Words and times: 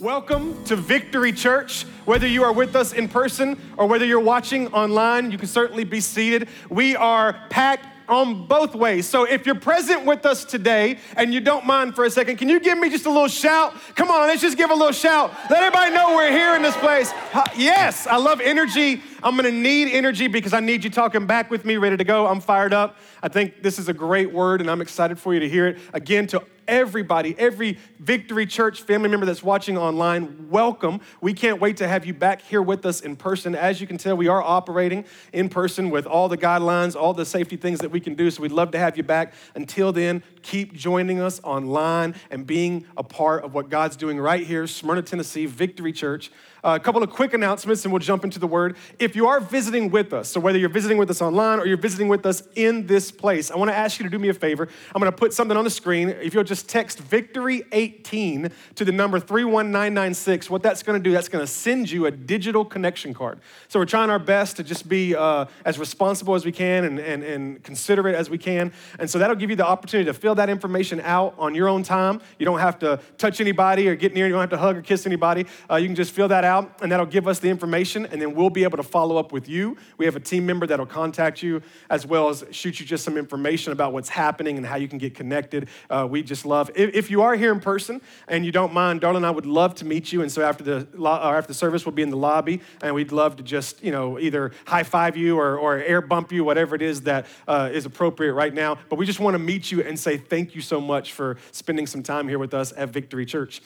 Welcome 0.00 0.64
to 0.64 0.74
Victory 0.74 1.30
Church. 1.30 1.84
Whether 2.04 2.26
you 2.26 2.42
are 2.42 2.52
with 2.52 2.74
us 2.74 2.92
in 2.92 3.06
person 3.06 3.56
or 3.76 3.86
whether 3.86 4.04
you're 4.04 4.18
watching 4.18 4.66
online, 4.72 5.30
you 5.30 5.38
can 5.38 5.46
certainly 5.46 5.84
be 5.84 6.00
seated. 6.00 6.48
We 6.68 6.96
are 6.96 7.46
packed 7.48 7.86
on 8.08 8.46
both 8.46 8.74
ways. 8.74 9.08
So 9.08 9.22
if 9.22 9.46
you're 9.46 9.54
present 9.54 10.04
with 10.04 10.26
us 10.26 10.44
today 10.44 10.98
and 11.16 11.32
you 11.32 11.40
don't 11.40 11.64
mind 11.64 11.94
for 11.94 12.04
a 12.04 12.10
second, 12.10 12.38
can 12.38 12.48
you 12.48 12.58
give 12.58 12.76
me 12.76 12.90
just 12.90 13.06
a 13.06 13.10
little 13.10 13.28
shout? 13.28 13.72
Come 13.94 14.10
on, 14.10 14.26
let's 14.26 14.42
just 14.42 14.56
give 14.56 14.70
a 14.70 14.74
little 14.74 14.92
shout. 14.92 15.32
Let 15.48 15.62
everybody 15.62 15.94
know 15.94 16.16
we're 16.16 16.32
here 16.32 16.56
in 16.56 16.62
this 16.62 16.76
place. 16.78 17.12
Yes, 17.56 18.08
I 18.08 18.16
love 18.16 18.40
energy. 18.40 19.00
I'm 19.24 19.36
gonna 19.36 19.50
need 19.50 19.90
energy 19.90 20.28
because 20.28 20.52
I 20.52 20.60
need 20.60 20.84
you 20.84 20.90
talking 20.90 21.26
back 21.26 21.50
with 21.50 21.64
me, 21.64 21.78
ready 21.78 21.96
to 21.96 22.04
go. 22.04 22.26
I'm 22.26 22.42
fired 22.42 22.74
up. 22.74 22.98
I 23.22 23.28
think 23.28 23.62
this 23.62 23.78
is 23.78 23.88
a 23.88 23.94
great 23.94 24.30
word 24.30 24.60
and 24.60 24.70
I'm 24.70 24.82
excited 24.82 25.18
for 25.18 25.32
you 25.32 25.40
to 25.40 25.48
hear 25.48 25.66
it. 25.66 25.78
Again, 25.94 26.26
to 26.26 26.44
everybody, 26.68 27.34
every 27.38 27.78
Victory 27.98 28.44
Church 28.46 28.82
family 28.82 29.08
member 29.08 29.24
that's 29.24 29.42
watching 29.42 29.78
online, 29.78 30.50
welcome. 30.50 31.00
We 31.20 31.32
can't 31.32 31.60
wait 31.60 31.78
to 31.78 31.88
have 31.88 32.04
you 32.04 32.12
back 32.14 32.42
here 32.42 32.62
with 32.62 32.84
us 32.84 33.00
in 33.00 33.16
person. 33.16 33.54
As 33.54 33.80
you 33.80 33.86
can 33.86 33.96
tell, 33.98 34.16
we 34.16 34.28
are 34.28 34.42
operating 34.42 35.04
in 35.32 35.48
person 35.48 35.90
with 35.90 36.06
all 36.06 36.28
the 36.28 36.38
guidelines, 36.38 36.94
all 36.94 37.14
the 37.14 37.24
safety 37.24 37.56
things 37.56 37.80
that 37.80 37.90
we 37.90 38.00
can 38.00 38.14
do. 38.14 38.30
So 38.30 38.42
we'd 38.42 38.52
love 38.52 38.72
to 38.72 38.78
have 38.78 38.96
you 38.96 39.02
back. 39.02 39.34
Until 39.54 39.92
then, 39.92 40.22
keep 40.42 40.74
joining 40.74 41.20
us 41.20 41.40
online 41.42 42.14
and 42.30 42.46
being 42.46 42.86
a 42.96 43.02
part 43.02 43.44
of 43.44 43.54
what 43.54 43.70
God's 43.70 43.96
doing 43.96 44.20
right 44.20 44.46
here, 44.46 44.66
Smyrna, 44.66 45.02
Tennessee, 45.02 45.46
Victory 45.46 45.92
Church. 45.92 46.30
A 46.64 46.80
couple 46.80 47.02
of 47.02 47.10
quick 47.10 47.34
announcements 47.34 47.84
and 47.84 47.92
we'll 47.92 48.00
jump 48.00 48.24
into 48.24 48.38
the 48.38 48.46
word. 48.46 48.76
If 48.98 49.14
you 49.14 49.26
are 49.26 49.38
visiting 49.38 49.90
with 49.90 50.14
us, 50.14 50.30
so 50.30 50.40
whether 50.40 50.56
you're 50.56 50.70
visiting 50.70 50.96
with 50.96 51.10
us 51.10 51.20
online 51.20 51.60
or 51.60 51.66
you're 51.66 51.76
visiting 51.76 52.08
with 52.08 52.24
us 52.24 52.42
in 52.54 52.86
this 52.86 53.10
place, 53.12 53.50
I 53.50 53.56
want 53.56 53.70
to 53.70 53.76
ask 53.76 54.00
you 54.00 54.04
to 54.04 54.08
do 54.08 54.18
me 54.18 54.30
a 54.30 54.34
favor. 54.34 54.66
I'm 54.94 54.98
going 54.98 55.12
to 55.12 55.16
put 55.16 55.34
something 55.34 55.58
on 55.58 55.64
the 55.64 55.70
screen. 55.70 56.08
If 56.08 56.32
you'll 56.32 56.42
just 56.42 56.66
text 56.66 57.00
Victory 57.00 57.64
18 57.72 58.50
to 58.76 58.84
the 58.86 58.92
number 58.92 59.20
31996, 59.20 60.48
what 60.48 60.62
that's 60.62 60.82
going 60.82 60.98
to 60.98 61.04
do, 61.06 61.12
that's 61.12 61.28
going 61.28 61.44
to 61.44 61.52
send 61.52 61.90
you 61.90 62.06
a 62.06 62.10
digital 62.10 62.64
connection 62.64 63.12
card. 63.12 63.40
So 63.68 63.78
we're 63.78 63.84
trying 63.84 64.08
our 64.08 64.18
best 64.18 64.56
to 64.56 64.64
just 64.64 64.88
be 64.88 65.14
uh, 65.14 65.44
as 65.66 65.78
responsible 65.78 66.34
as 66.34 66.46
we 66.46 66.52
can 66.52 66.84
and, 66.84 66.98
and, 66.98 67.22
and 67.22 67.62
considerate 67.62 68.14
as 68.14 68.30
we 68.30 68.38
can. 68.38 68.72
And 68.98 69.10
so 69.10 69.18
that'll 69.18 69.36
give 69.36 69.50
you 69.50 69.56
the 69.56 69.66
opportunity 69.66 70.06
to 70.06 70.14
fill 70.14 70.36
that 70.36 70.48
information 70.48 71.02
out 71.02 71.34
on 71.36 71.54
your 71.54 71.68
own 71.68 71.82
time. 71.82 72.22
You 72.38 72.46
don't 72.46 72.60
have 72.60 72.78
to 72.78 73.00
touch 73.18 73.42
anybody 73.42 73.86
or 73.86 73.96
get 73.96 74.14
near, 74.14 74.24
you 74.24 74.32
don't 74.32 74.40
have 74.40 74.48
to 74.48 74.56
hug 74.56 74.78
or 74.78 74.82
kiss 74.82 75.04
anybody. 75.04 75.44
Uh, 75.70 75.76
you 75.76 75.88
can 75.88 75.94
just 75.94 76.12
fill 76.12 76.28
that 76.28 76.42
out 76.42 76.53
out, 76.54 76.78
and 76.82 76.92
that'll 76.92 77.06
give 77.06 77.26
us 77.26 77.38
the 77.40 77.48
information, 77.48 78.06
and 78.06 78.20
then 78.20 78.34
we'll 78.34 78.50
be 78.50 78.64
able 78.64 78.76
to 78.76 78.82
follow 78.82 79.16
up 79.16 79.32
with 79.32 79.48
you. 79.48 79.76
We 79.98 80.04
have 80.04 80.16
a 80.16 80.20
team 80.20 80.46
member 80.46 80.66
that'll 80.66 80.86
contact 80.86 81.42
you, 81.42 81.62
as 81.90 82.06
well 82.06 82.28
as 82.28 82.44
shoot 82.50 82.78
you 82.78 82.86
just 82.86 83.04
some 83.04 83.16
information 83.16 83.72
about 83.72 83.92
what's 83.92 84.08
happening 84.08 84.56
and 84.56 84.64
how 84.64 84.76
you 84.76 84.88
can 84.88 84.98
get 84.98 85.14
connected. 85.14 85.68
Uh, 85.90 86.06
we 86.08 86.22
just 86.22 86.46
love. 86.46 86.70
If, 86.74 86.94
if, 86.94 87.10
you 87.10 87.22
are 87.22 87.34
here 87.36 87.52
in 87.52 87.60
person 87.60 88.00
and 88.28 88.46
you 88.46 88.52
don't 88.52 88.72
mind, 88.72 89.00
darling, 89.00 89.24
I 89.24 89.30
would 89.30 89.46
love 89.46 89.74
to 89.76 89.84
meet 89.84 90.12
you. 90.12 90.22
And 90.22 90.30
so 90.30 90.42
after 90.42 90.64
the 90.64 90.86
after 91.06 91.48
the 91.48 91.54
service, 91.54 91.84
we'll 91.84 91.94
be 91.94 92.02
in 92.02 92.10
the 92.10 92.16
lobby, 92.16 92.60
and 92.82 92.94
we'd 92.94 93.12
love 93.12 93.36
to 93.36 93.42
just 93.42 93.82
you 93.82 93.92
know 93.92 94.18
either 94.18 94.52
high 94.66 94.84
five 94.84 95.16
you 95.16 95.38
or, 95.38 95.58
or 95.58 95.78
air 95.78 96.00
bump 96.00 96.32
you, 96.32 96.44
whatever 96.44 96.74
it 96.74 96.82
is 96.82 97.02
that 97.02 97.26
uh, 97.48 97.68
is 97.72 97.84
appropriate 97.86 98.34
right 98.34 98.54
now. 98.54 98.78
But 98.88 98.96
we 98.96 99.06
just 99.06 99.20
want 99.20 99.34
to 99.34 99.38
meet 99.38 99.70
you 99.70 99.82
and 99.82 99.98
say 99.98 100.16
thank 100.16 100.54
you 100.54 100.60
so 100.60 100.80
much 100.80 101.12
for 101.12 101.36
spending 101.52 101.86
some 101.86 102.02
time 102.02 102.28
here 102.28 102.38
with 102.38 102.54
us 102.54 102.72
at 102.76 102.90
Victory 102.90 103.26
Church. 103.26 103.60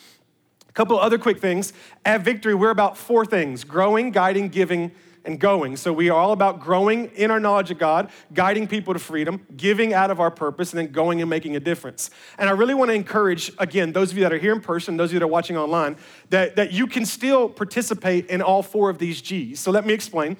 A 0.69 0.71
couple 0.71 0.99
other 0.99 1.17
quick 1.17 1.39
things. 1.39 1.73
At 2.05 2.21
Victory, 2.21 2.53
we're 2.53 2.69
about 2.69 2.97
four 2.97 3.25
things 3.25 3.63
growing, 3.63 4.11
guiding, 4.11 4.49
giving, 4.49 4.91
and 5.25 5.39
going. 5.39 5.75
So 5.75 5.91
we 5.91 6.09
are 6.09 6.17
all 6.17 6.31
about 6.31 6.59
growing 6.59 7.07
in 7.15 7.31
our 7.31 7.39
knowledge 7.39 7.71
of 7.71 7.77
God, 7.77 8.09
guiding 8.33 8.67
people 8.67 8.93
to 8.93 8.99
freedom, 8.99 9.45
giving 9.57 9.93
out 9.93 10.11
of 10.11 10.19
our 10.19 10.31
purpose, 10.31 10.71
and 10.71 10.79
then 10.79 10.91
going 10.91 11.21
and 11.21 11.29
making 11.29 11.55
a 11.55 11.59
difference. 11.59 12.09
And 12.37 12.49
I 12.49 12.53
really 12.53 12.73
want 12.73 12.89
to 12.89 12.95
encourage, 12.95 13.51
again, 13.57 13.91
those 13.91 14.11
of 14.11 14.17
you 14.17 14.23
that 14.23 14.31
are 14.31 14.37
here 14.37 14.53
in 14.53 14.61
person, 14.61 14.95
those 14.95 15.09
of 15.09 15.13
you 15.13 15.19
that 15.19 15.25
are 15.25 15.27
watching 15.27 15.57
online, 15.57 15.97
that, 16.29 16.55
that 16.55 16.71
you 16.71 16.87
can 16.87 17.05
still 17.05 17.49
participate 17.49 18.27
in 18.27 18.41
all 18.41 18.63
four 18.63 18.89
of 18.89 18.97
these 18.97 19.21
G's. 19.21 19.59
So 19.59 19.71
let 19.71 19.85
me 19.85 19.93
explain. 19.93 20.37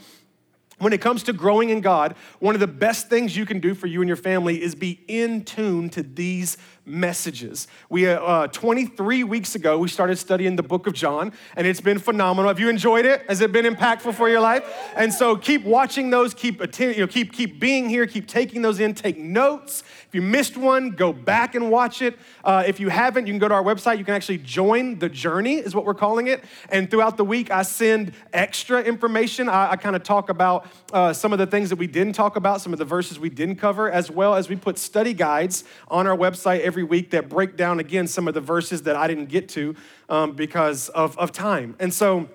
When 0.80 0.94
it 0.94 1.02
comes 1.02 1.24
to 1.24 1.34
growing 1.34 1.70
in 1.70 1.82
God, 1.82 2.16
one 2.40 2.56
of 2.56 2.62
the 2.62 2.68
best 2.68 3.10
things 3.10 3.36
you 3.36 3.46
can 3.46 3.60
do 3.60 3.76
for 3.76 3.88
you 3.88 4.02
and 4.02 4.08
your 4.08 4.16
family 4.16 4.62
is 4.62 4.76
be 4.76 5.04
in 5.10 5.44
tune 5.44 5.90
to 5.90 6.02
these 6.02 6.58
messages. 6.90 7.68
We 7.90 8.08
uh, 8.08 8.20
uh 8.20 8.48
23 8.48 9.24
weeks 9.24 9.56
ago 9.56 9.78
we 9.78 9.88
started 9.88 10.18
studying 10.18 10.56
the 10.56 10.64
book 10.64 10.88
of 10.88 10.94
John, 10.94 11.32
and 11.56 11.68
it's 11.68 11.82
been 11.82 12.00
phenomenal. 12.00 12.50
Have 12.50 12.60
you 12.60 12.70
enjoyed 12.70 13.06
it? 13.06 13.24
Has 13.30 13.42
it 13.42 13.52
been 13.52 13.66
impactful 13.66 14.16
for 14.16 14.30
your 14.30 14.42
life? 14.42 14.64
And 14.96 15.14
so 15.14 15.36
keep 15.36 15.64
watching 15.64 16.10
those, 16.10 16.34
keep 16.34 16.62
attend, 16.62 16.96
you 16.96 17.02
know, 17.02 17.08
keep 17.08 17.32
keep 17.32 17.60
being 17.60 17.90
here, 17.90 18.08
keep 18.08 18.28
taking 18.28 18.62
those 18.62 18.80
in, 18.80 18.94
take 18.94 19.18
notes. 19.18 19.84
If 20.10 20.16
you 20.16 20.24
missed 20.24 20.58
one, 20.58 20.90
go 20.90 21.14
back 21.14 21.54
and 21.54 21.70
watch 21.70 22.02
it. 22.02 22.18
Uh, 22.44 22.64
if 22.66 22.80
you 22.80 22.90
haven't, 22.90 23.28
you 23.28 23.34
can 23.34 23.40
go 23.40 23.48
to 23.48 23.54
our 23.54 23.64
website. 23.64 24.00
You 24.00 24.04
can 24.04 24.16
actually 24.16 24.40
join 24.40 24.98
the 24.98 25.08
journey, 25.08 25.58
is 25.58 25.76
what 25.76 25.86
we're 25.86 25.94
calling 25.94 26.26
it. 26.26 26.44
And 26.70 26.90
throughout 26.90 27.16
the 27.16 27.24
week, 27.24 27.52
I 27.52 27.62
send 27.62 28.14
extra 28.34 28.82
information. 28.82 29.48
I, 29.48 29.74
I 29.74 29.76
kind 29.76 29.96
of 29.96 30.02
talk 30.02 30.30
about 30.30 30.66
uh, 30.92 31.14
some 31.14 31.32
of 31.32 31.38
the 31.38 31.46
things 31.46 31.70
that 31.70 31.76
we 31.76 31.86
didn't 31.86 32.14
talk 32.14 32.36
about, 32.36 32.60
some 32.60 32.74
of 32.74 32.80
the 32.80 32.86
verses 32.86 33.20
we 33.20 33.30
didn't 33.30 33.58
cover, 33.58 33.92
as 33.92 34.10
well 34.10 34.34
as 34.34 34.50
we 34.50 34.56
put 34.56 34.80
study 34.80 35.14
guides 35.14 35.64
on 35.90 36.08
our 36.08 36.18
website 36.18 36.62
every 36.62 36.79
week 36.84 37.12
that 37.12 37.30
break 37.30 37.58
down 37.58 37.80
again 37.80 38.08
some 38.08 38.28
of 38.28 38.34
the 38.34 38.42
verses 38.42 38.84
that 38.84 38.96
I 38.96 39.08
didn't 39.08 39.28
get 39.28 39.50
to 39.50 39.76
um, 40.10 40.34
because 40.34 40.90
of, 40.90 41.18
of 41.18 41.32
time. 41.32 41.76
And 41.80 41.94
so, 41.94 42.30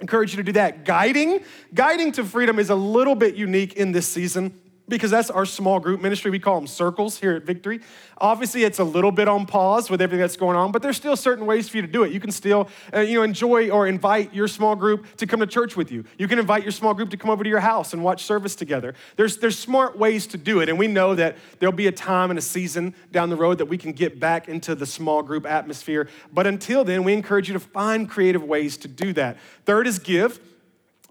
encourage 0.00 0.32
you 0.32 0.36
to 0.36 0.42
do 0.42 0.52
that. 0.52 0.84
Guiding, 0.84 1.40
guiding 1.72 2.12
to 2.12 2.24
freedom 2.24 2.58
is 2.58 2.70
a 2.70 2.74
little 2.74 3.14
bit 3.14 3.34
unique 3.34 3.74
in 3.74 3.92
this 3.92 4.06
season 4.06 4.58
because 4.88 5.10
that's 5.10 5.30
our 5.30 5.44
small 5.44 5.80
group 5.80 6.00
ministry. 6.00 6.30
We 6.30 6.38
call 6.38 6.56
them 6.56 6.66
circles 6.66 7.18
here 7.18 7.32
at 7.32 7.42
Victory. 7.42 7.80
Obviously, 8.18 8.64
it's 8.64 8.78
a 8.78 8.84
little 8.84 9.10
bit 9.10 9.28
on 9.28 9.46
pause 9.46 9.90
with 9.90 10.00
everything 10.00 10.20
that's 10.20 10.36
going 10.36 10.56
on, 10.56 10.72
but 10.72 10.82
there's 10.82 10.96
still 10.96 11.16
certain 11.16 11.44
ways 11.44 11.68
for 11.68 11.76
you 11.76 11.82
to 11.82 11.88
do 11.88 12.04
it. 12.04 12.12
You 12.12 12.20
can 12.20 12.30
still, 12.30 12.68
uh, 12.94 13.00
you 13.00 13.16
know, 13.16 13.22
enjoy 13.22 13.68
or 13.70 13.86
invite 13.86 14.32
your 14.32 14.48
small 14.48 14.76
group 14.76 15.16
to 15.16 15.26
come 15.26 15.40
to 15.40 15.46
church 15.46 15.76
with 15.76 15.90
you. 15.90 16.04
You 16.18 16.28
can 16.28 16.38
invite 16.38 16.62
your 16.62 16.72
small 16.72 16.94
group 16.94 17.10
to 17.10 17.16
come 17.16 17.30
over 17.30 17.42
to 17.42 17.50
your 17.50 17.60
house 17.60 17.92
and 17.92 18.02
watch 18.02 18.24
service 18.24 18.54
together. 18.54 18.94
There's, 19.16 19.38
there's 19.38 19.58
smart 19.58 19.98
ways 19.98 20.26
to 20.28 20.38
do 20.38 20.60
it, 20.60 20.68
and 20.68 20.78
we 20.78 20.86
know 20.86 21.14
that 21.14 21.36
there'll 21.58 21.74
be 21.74 21.88
a 21.88 21.92
time 21.92 22.30
and 22.30 22.38
a 22.38 22.42
season 22.42 22.94
down 23.12 23.30
the 23.30 23.36
road 23.36 23.58
that 23.58 23.66
we 23.66 23.78
can 23.78 23.92
get 23.92 24.20
back 24.20 24.48
into 24.48 24.74
the 24.74 24.86
small 24.86 25.22
group 25.22 25.46
atmosphere. 25.46 26.08
But 26.32 26.46
until 26.46 26.84
then, 26.84 27.04
we 27.04 27.12
encourage 27.12 27.48
you 27.48 27.54
to 27.54 27.60
find 27.60 28.08
creative 28.08 28.42
ways 28.42 28.76
to 28.78 28.88
do 28.88 29.12
that. 29.14 29.36
Third 29.64 29.86
is 29.86 29.98
give. 29.98 30.40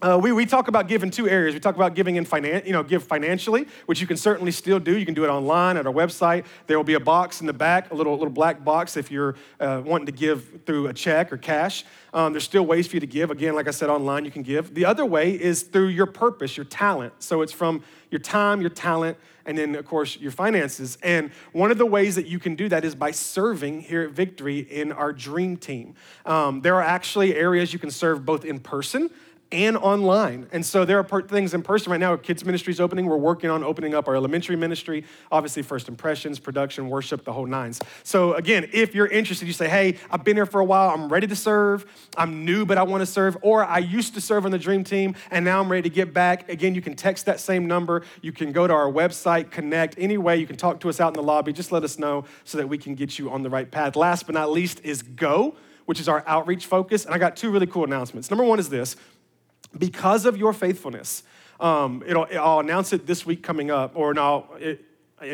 Uh, 0.02 0.18
we, 0.22 0.30
we 0.30 0.44
talk 0.44 0.68
about 0.68 0.88
giving 0.88 1.10
two 1.10 1.26
areas. 1.26 1.54
We 1.54 1.60
talk 1.60 1.74
about 1.74 1.94
giving 1.94 2.16
in 2.16 2.26
finan- 2.26 2.66
you 2.66 2.72
know, 2.72 2.82
give 2.82 3.02
financially, 3.02 3.66
which 3.86 3.98
you 3.98 4.06
can 4.06 4.18
certainly 4.18 4.52
still 4.52 4.78
do. 4.78 4.98
You 4.98 5.06
can 5.06 5.14
do 5.14 5.24
it 5.24 5.28
online 5.28 5.78
at 5.78 5.86
our 5.86 5.92
website. 5.92 6.44
There 6.66 6.76
will 6.76 6.84
be 6.84 6.94
a 6.94 7.00
box 7.00 7.40
in 7.40 7.46
the 7.46 7.54
back, 7.54 7.90
a 7.90 7.94
little, 7.94 8.12
little 8.12 8.28
black 8.28 8.62
box 8.62 8.98
if 8.98 9.10
you're 9.10 9.36
uh, 9.58 9.80
wanting 9.82 10.04
to 10.06 10.12
give 10.12 10.60
through 10.66 10.88
a 10.88 10.92
check 10.92 11.32
or 11.32 11.38
cash. 11.38 11.86
Um, 12.12 12.34
there's 12.34 12.44
still 12.44 12.66
ways 12.66 12.86
for 12.86 12.96
you 12.96 13.00
to 13.00 13.06
give. 13.06 13.30
Again, 13.30 13.54
like 13.54 13.68
I 13.68 13.70
said, 13.70 13.88
online 13.88 14.26
you 14.26 14.30
can 14.30 14.42
give. 14.42 14.74
The 14.74 14.84
other 14.84 15.06
way 15.06 15.30
is 15.32 15.62
through 15.62 15.88
your 15.88 16.06
purpose, 16.06 16.58
your 16.58 16.66
talent. 16.66 17.14
So 17.20 17.40
it's 17.40 17.52
from 17.52 17.82
your 18.10 18.20
time, 18.20 18.60
your 18.60 18.70
talent, 18.70 19.16
and 19.46 19.56
then, 19.56 19.74
of 19.76 19.86
course, 19.86 20.18
your 20.18 20.30
finances. 20.30 20.98
And 21.02 21.30
one 21.52 21.70
of 21.70 21.78
the 21.78 21.86
ways 21.86 22.16
that 22.16 22.26
you 22.26 22.38
can 22.38 22.54
do 22.54 22.68
that 22.68 22.84
is 22.84 22.94
by 22.94 23.12
serving 23.12 23.82
here 23.82 24.02
at 24.02 24.10
Victory 24.10 24.58
in 24.58 24.92
our 24.92 25.12
dream 25.12 25.56
team. 25.56 25.94
Um, 26.26 26.60
there 26.60 26.74
are 26.74 26.82
actually 26.82 27.34
areas 27.34 27.72
you 27.72 27.78
can 27.78 27.90
serve 27.90 28.26
both 28.26 28.44
in 28.44 28.60
person 28.60 29.10
and 29.52 29.76
online. 29.76 30.48
And 30.52 30.66
so 30.66 30.84
there 30.84 30.98
are 30.98 31.22
things 31.22 31.54
in 31.54 31.62
person 31.62 31.92
right 31.92 32.00
now. 32.00 32.16
Kids 32.16 32.44
ministry 32.44 32.72
is 32.72 32.80
opening. 32.80 33.06
We're 33.06 33.16
working 33.16 33.48
on 33.48 33.62
opening 33.62 33.94
up 33.94 34.08
our 34.08 34.16
elementary 34.16 34.56
ministry, 34.56 35.04
obviously 35.30 35.62
first 35.62 35.88
impressions, 35.88 36.38
production, 36.38 36.88
worship, 36.88 37.24
the 37.24 37.32
whole 37.32 37.46
nines. 37.46 37.80
So 38.02 38.34
again, 38.34 38.68
if 38.72 38.94
you're 38.94 39.06
interested, 39.06 39.46
you 39.46 39.54
say, 39.54 39.68
"Hey, 39.68 39.98
I've 40.10 40.24
been 40.24 40.36
here 40.36 40.46
for 40.46 40.60
a 40.60 40.64
while. 40.64 40.90
I'm 40.90 41.08
ready 41.08 41.26
to 41.28 41.36
serve. 41.36 41.86
I'm 42.16 42.44
new, 42.44 42.66
but 42.66 42.76
I 42.76 42.82
want 42.82 43.02
to 43.02 43.06
serve." 43.06 43.36
Or 43.42 43.64
I 43.64 43.78
used 43.78 44.14
to 44.14 44.20
serve 44.20 44.44
on 44.44 44.50
the 44.50 44.58
dream 44.58 44.82
team, 44.82 45.14
and 45.30 45.44
now 45.44 45.60
I'm 45.60 45.70
ready 45.70 45.88
to 45.88 45.94
get 45.94 46.12
back. 46.12 46.48
Again, 46.48 46.74
you 46.74 46.82
can 46.82 46.96
text 46.96 47.26
that 47.26 47.38
same 47.38 47.66
number. 47.66 48.02
You 48.22 48.32
can 48.32 48.52
go 48.52 48.66
to 48.66 48.72
our 48.72 48.90
website, 48.90 49.50
connect. 49.50 49.94
Any 49.98 50.18
way 50.18 50.38
you 50.38 50.46
can 50.46 50.56
talk 50.56 50.80
to 50.80 50.88
us 50.88 51.00
out 51.00 51.08
in 51.08 51.14
the 51.14 51.22
lobby. 51.22 51.52
Just 51.52 51.70
let 51.70 51.84
us 51.84 51.98
know 51.98 52.24
so 52.44 52.58
that 52.58 52.68
we 52.68 52.78
can 52.78 52.94
get 52.94 53.18
you 53.18 53.30
on 53.30 53.42
the 53.42 53.50
right 53.50 53.70
path. 53.70 53.96
Last 53.96 54.26
but 54.26 54.34
not 54.34 54.50
least 54.50 54.80
is 54.82 55.02
Go, 55.02 55.54
which 55.84 56.00
is 56.00 56.08
our 56.08 56.24
outreach 56.26 56.66
focus. 56.66 57.04
And 57.04 57.14
I 57.14 57.18
got 57.18 57.36
two 57.36 57.50
really 57.50 57.66
cool 57.66 57.84
announcements. 57.84 58.30
Number 58.30 58.44
one 58.44 58.58
is 58.58 58.68
this 58.68 58.96
because 59.78 60.26
of 60.26 60.36
your 60.36 60.52
faithfulness. 60.52 61.22
Um, 61.60 62.02
it'll, 62.06 62.26
I'll 62.38 62.60
announce 62.60 62.92
it 62.92 63.06
this 63.06 63.24
week 63.24 63.42
coming 63.42 63.70
up, 63.70 63.92
or 63.94 64.12
no, 64.14 64.46
it, 64.58 64.84
will 65.20 65.26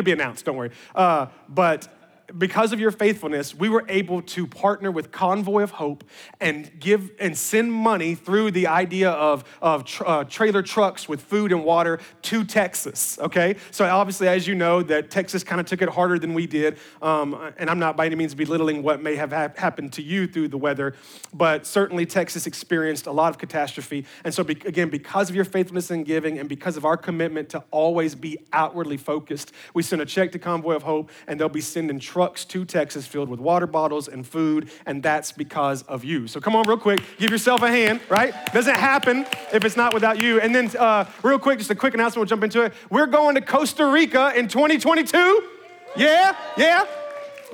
it, 0.00 0.04
be 0.04 0.12
announced, 0.12 0.44
don't 0.44 0.56
worry. 0.56 0.70
Uh, 0.94 1.26
but 1.48 1.88
because 2.36 2.72
of 2.72 2.80
your 2.80 2.90
faithfulness, 2.90 3.54
we 3.54 3.68
were 3.68 3.84
able 3.88 4.22
to 4.22 4.46
partner 4.46 4.90
with 4.90 5.10
Convoy 5.10 5.62
of 5.62 5.72
Hope 5.72 6.04
and 6.40 6.70
give 6.78 7.10
and 7.18 7.36
send 7.36 7.72
money 7.72 8.14
through 8.14 8.50
the 8.52 8.66
idea 8.66 9.10
of, 9.10 9.44
of 9.60 9.84
uh, 10.04 10.24
trailer 10.24 10.62
trucks 10.62 11.08
with 11.08 11.20
food 11.20 11.52
and 11.52 11.64
water 11.64 11.98
to 12.22 12.44
Texas. 12.44 13.18
Okay, 13.20 13.56
so 13.70 13.84
obviously, 13.84 14.28
as 14.28 14.46
you 14.46 14.54
know, 14.54 14.82
that 14.82 15.10
Texas 15.10 15.44
kind 15.44 15.60
of 15.60 15.66
took 15.66 15.82
it 15.82 15.88
harder 15.88 16.18
than 16.18 16.34
we 16.34 16.46
did, 16.46 16.78
um, 17.02 17.52
and 17.58 17.68
I'm 17.68 17.78
not 17.78 17.96
by 17.96 18.06
any 18.06 18.14
means 18.14 18.34
belittling 18.34 18.82
what 18.82 19.02
may 19.02 19.16
have 19.16 19.32
ha- 19.32 19.50
happened 19.56 19.92
to 19.94 20.02
you 20.02 20.26
through 20.26 20.48
the 20.48 20.58
weather, 20.58 20.94
but 21.32 21.66
certainly 21.66 22.06
Texas 22.06 22.46
experienced 22.46 23.06
a 23.06 23.12
lot 23.12 23.30
of 23.30 23.38
catastrophe. 23.38 24.04
And 24.24 24.32
so, 24.32 24.44
be- 24.44 24.60
again, 24.64 24.88
because 24.88 25.30
of 25.30 25.36
your 25.36 25.44
faithfulness 25.44 25.90
in 25.90 26.04
giving 26.04 26.38
and 26.38 26.48
because 26.48 26.76
of 26.76 26.84
our 26.84 26.96
commitment 26.96 27.48
to 27.50 27.64
always 27.70 28.14
be 28.14 28.38
outwardly 28.52 28.96
focused, 28.96 29.52
we 29.74 29.82
sent 29.82 30.02
a 30.02 30.06
check 30.06 30.32
to 30.32 30.38
Convoy 30.38 30.74
of 30.74 30.82
Hope, 30.82 31.10
and 31.26 31.38
they'll 31.38 31.48
be 31.48 31.60
sending 31.60 31.98
trucks 32.20 32.44
to 32.44 32.66
Texas 32.66 33.06
filled 33.06 33.30
with 33.30 33.40
water 33.40 33.66
bottles 33.66 34.06
and 34.06 34.26
food, 34.26 34.68
and 34.84 35.02
that's 35.02 35.32
because 35.32 35.80
of 35.84 36.04
you. 36.04 36.26
So 36.26 36.38
come 36.38 36.54
on, 36.54 36.68
real 36.68 36.76
quick, 36.76 37.00
give 37.16 37.30
yourself 37.30 37.62
a 37.62 37.68
hand, 37.68 37.98
right? 38.10 38.34
Doesn't 38.52 38.76
happen 38.76 39.24
if 39.54 39.64
it's 39.64 39.74
not 39.74 39.94
without 39.94 40.20
you. 40.20 40.38
And 40.38 40.54
then, 40.54 40.70
uh, 40.78 41.06
real 41.22 41.38
quick, 41.38 41.56
just 41.56 41.70
a 41.70 41.74
quick 41.74 41.94
announcement, 41.94 42.18
we'll 42.18 42.26
jump 42.26 42.44
into 42.44 42.60
it. 42.60 42.74
We're 42.90 43.06
going 43.06 43.36
to 43.36 43.40
Costa 43.40 43.86
Rica 43.86 44.34
in 44.36 44.48
2022. 44.48 45.48
Yeah, 45.96 46.36
yeah. 46.58 46.84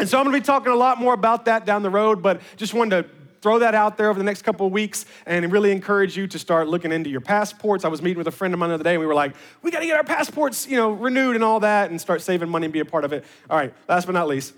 And 0.00 0.08
so 0.08 0.18
I'm 0.18 0.24
gonna 0.24 0.36
be 0.36 0.42
talking 0.44 0.72
a 0.72 0.76
lot 0.76 0.98
more 0.98 1.14
about 1.14 1.44
that 1.44 1.64
down 1.64 1.84
the 1.84 1.90
road, 1.90 2.20
but 2.20 2.40
just 2.56 2.74
wanted 2.74 3.04
to 3.04 3.15
throw 3.40 3.58
that 3.58 3.74
out 3.74 3.96
there 3.96 4.08
over 4.08 4.18
the 4.18 4.24
next 4.24 4.42
couple 4.42 4.66
of 4.66 4.72
weeks 4.72 5.06
and 5.26 5.50
really 5.52 5.72
encourage 5.72 6.16
you 6.16 6.26
to 6.26 6.38
start 6.38 6.68
looking 6.68 6.92
into 6.92 7.10
your 7.10 7.20
passports. 7.20 7.84
I 7.84 7.88
was 7.88 8.02
meeting 8.02 8.18
with 8.18 8.28
a 8.28 8.32
friend 8.32 8.54
of 8.54 8.60
mine 8.60 8.70
the 8.70 8.74
other 8.74 8.84
day 8.84 8.94
and 8.94 9.00
we 9.00 9.06
were 9.06 9.14
like, 9.14 9.34
we 9.62 9.70
got 9.70 9.80
to 9.80 9.86
get 9.86 9.96
our 9.96 10.04
passports, 10.04 10.66
you 10.66 10.76
know, 10.76 10.92
renewed 10.92 11.34
and 11.34 11.44
all 11.44 11.60
that 11.60 11.90
and 11.90 12.00
start 12.00 12.22
saving 12.22 12.48
money 12.48 12.66
and 12.66 12.72
be 12.72 12.80
a 12.80 12.84
part 12.84 13.04
of 13.04 13.12
it. 13.12 13.24
All 13.50 13.56
right, 13.56 13.72
last 13.88 14.06
but 14.06 14.12
not 14.12 14.28
least, 14.28 14.54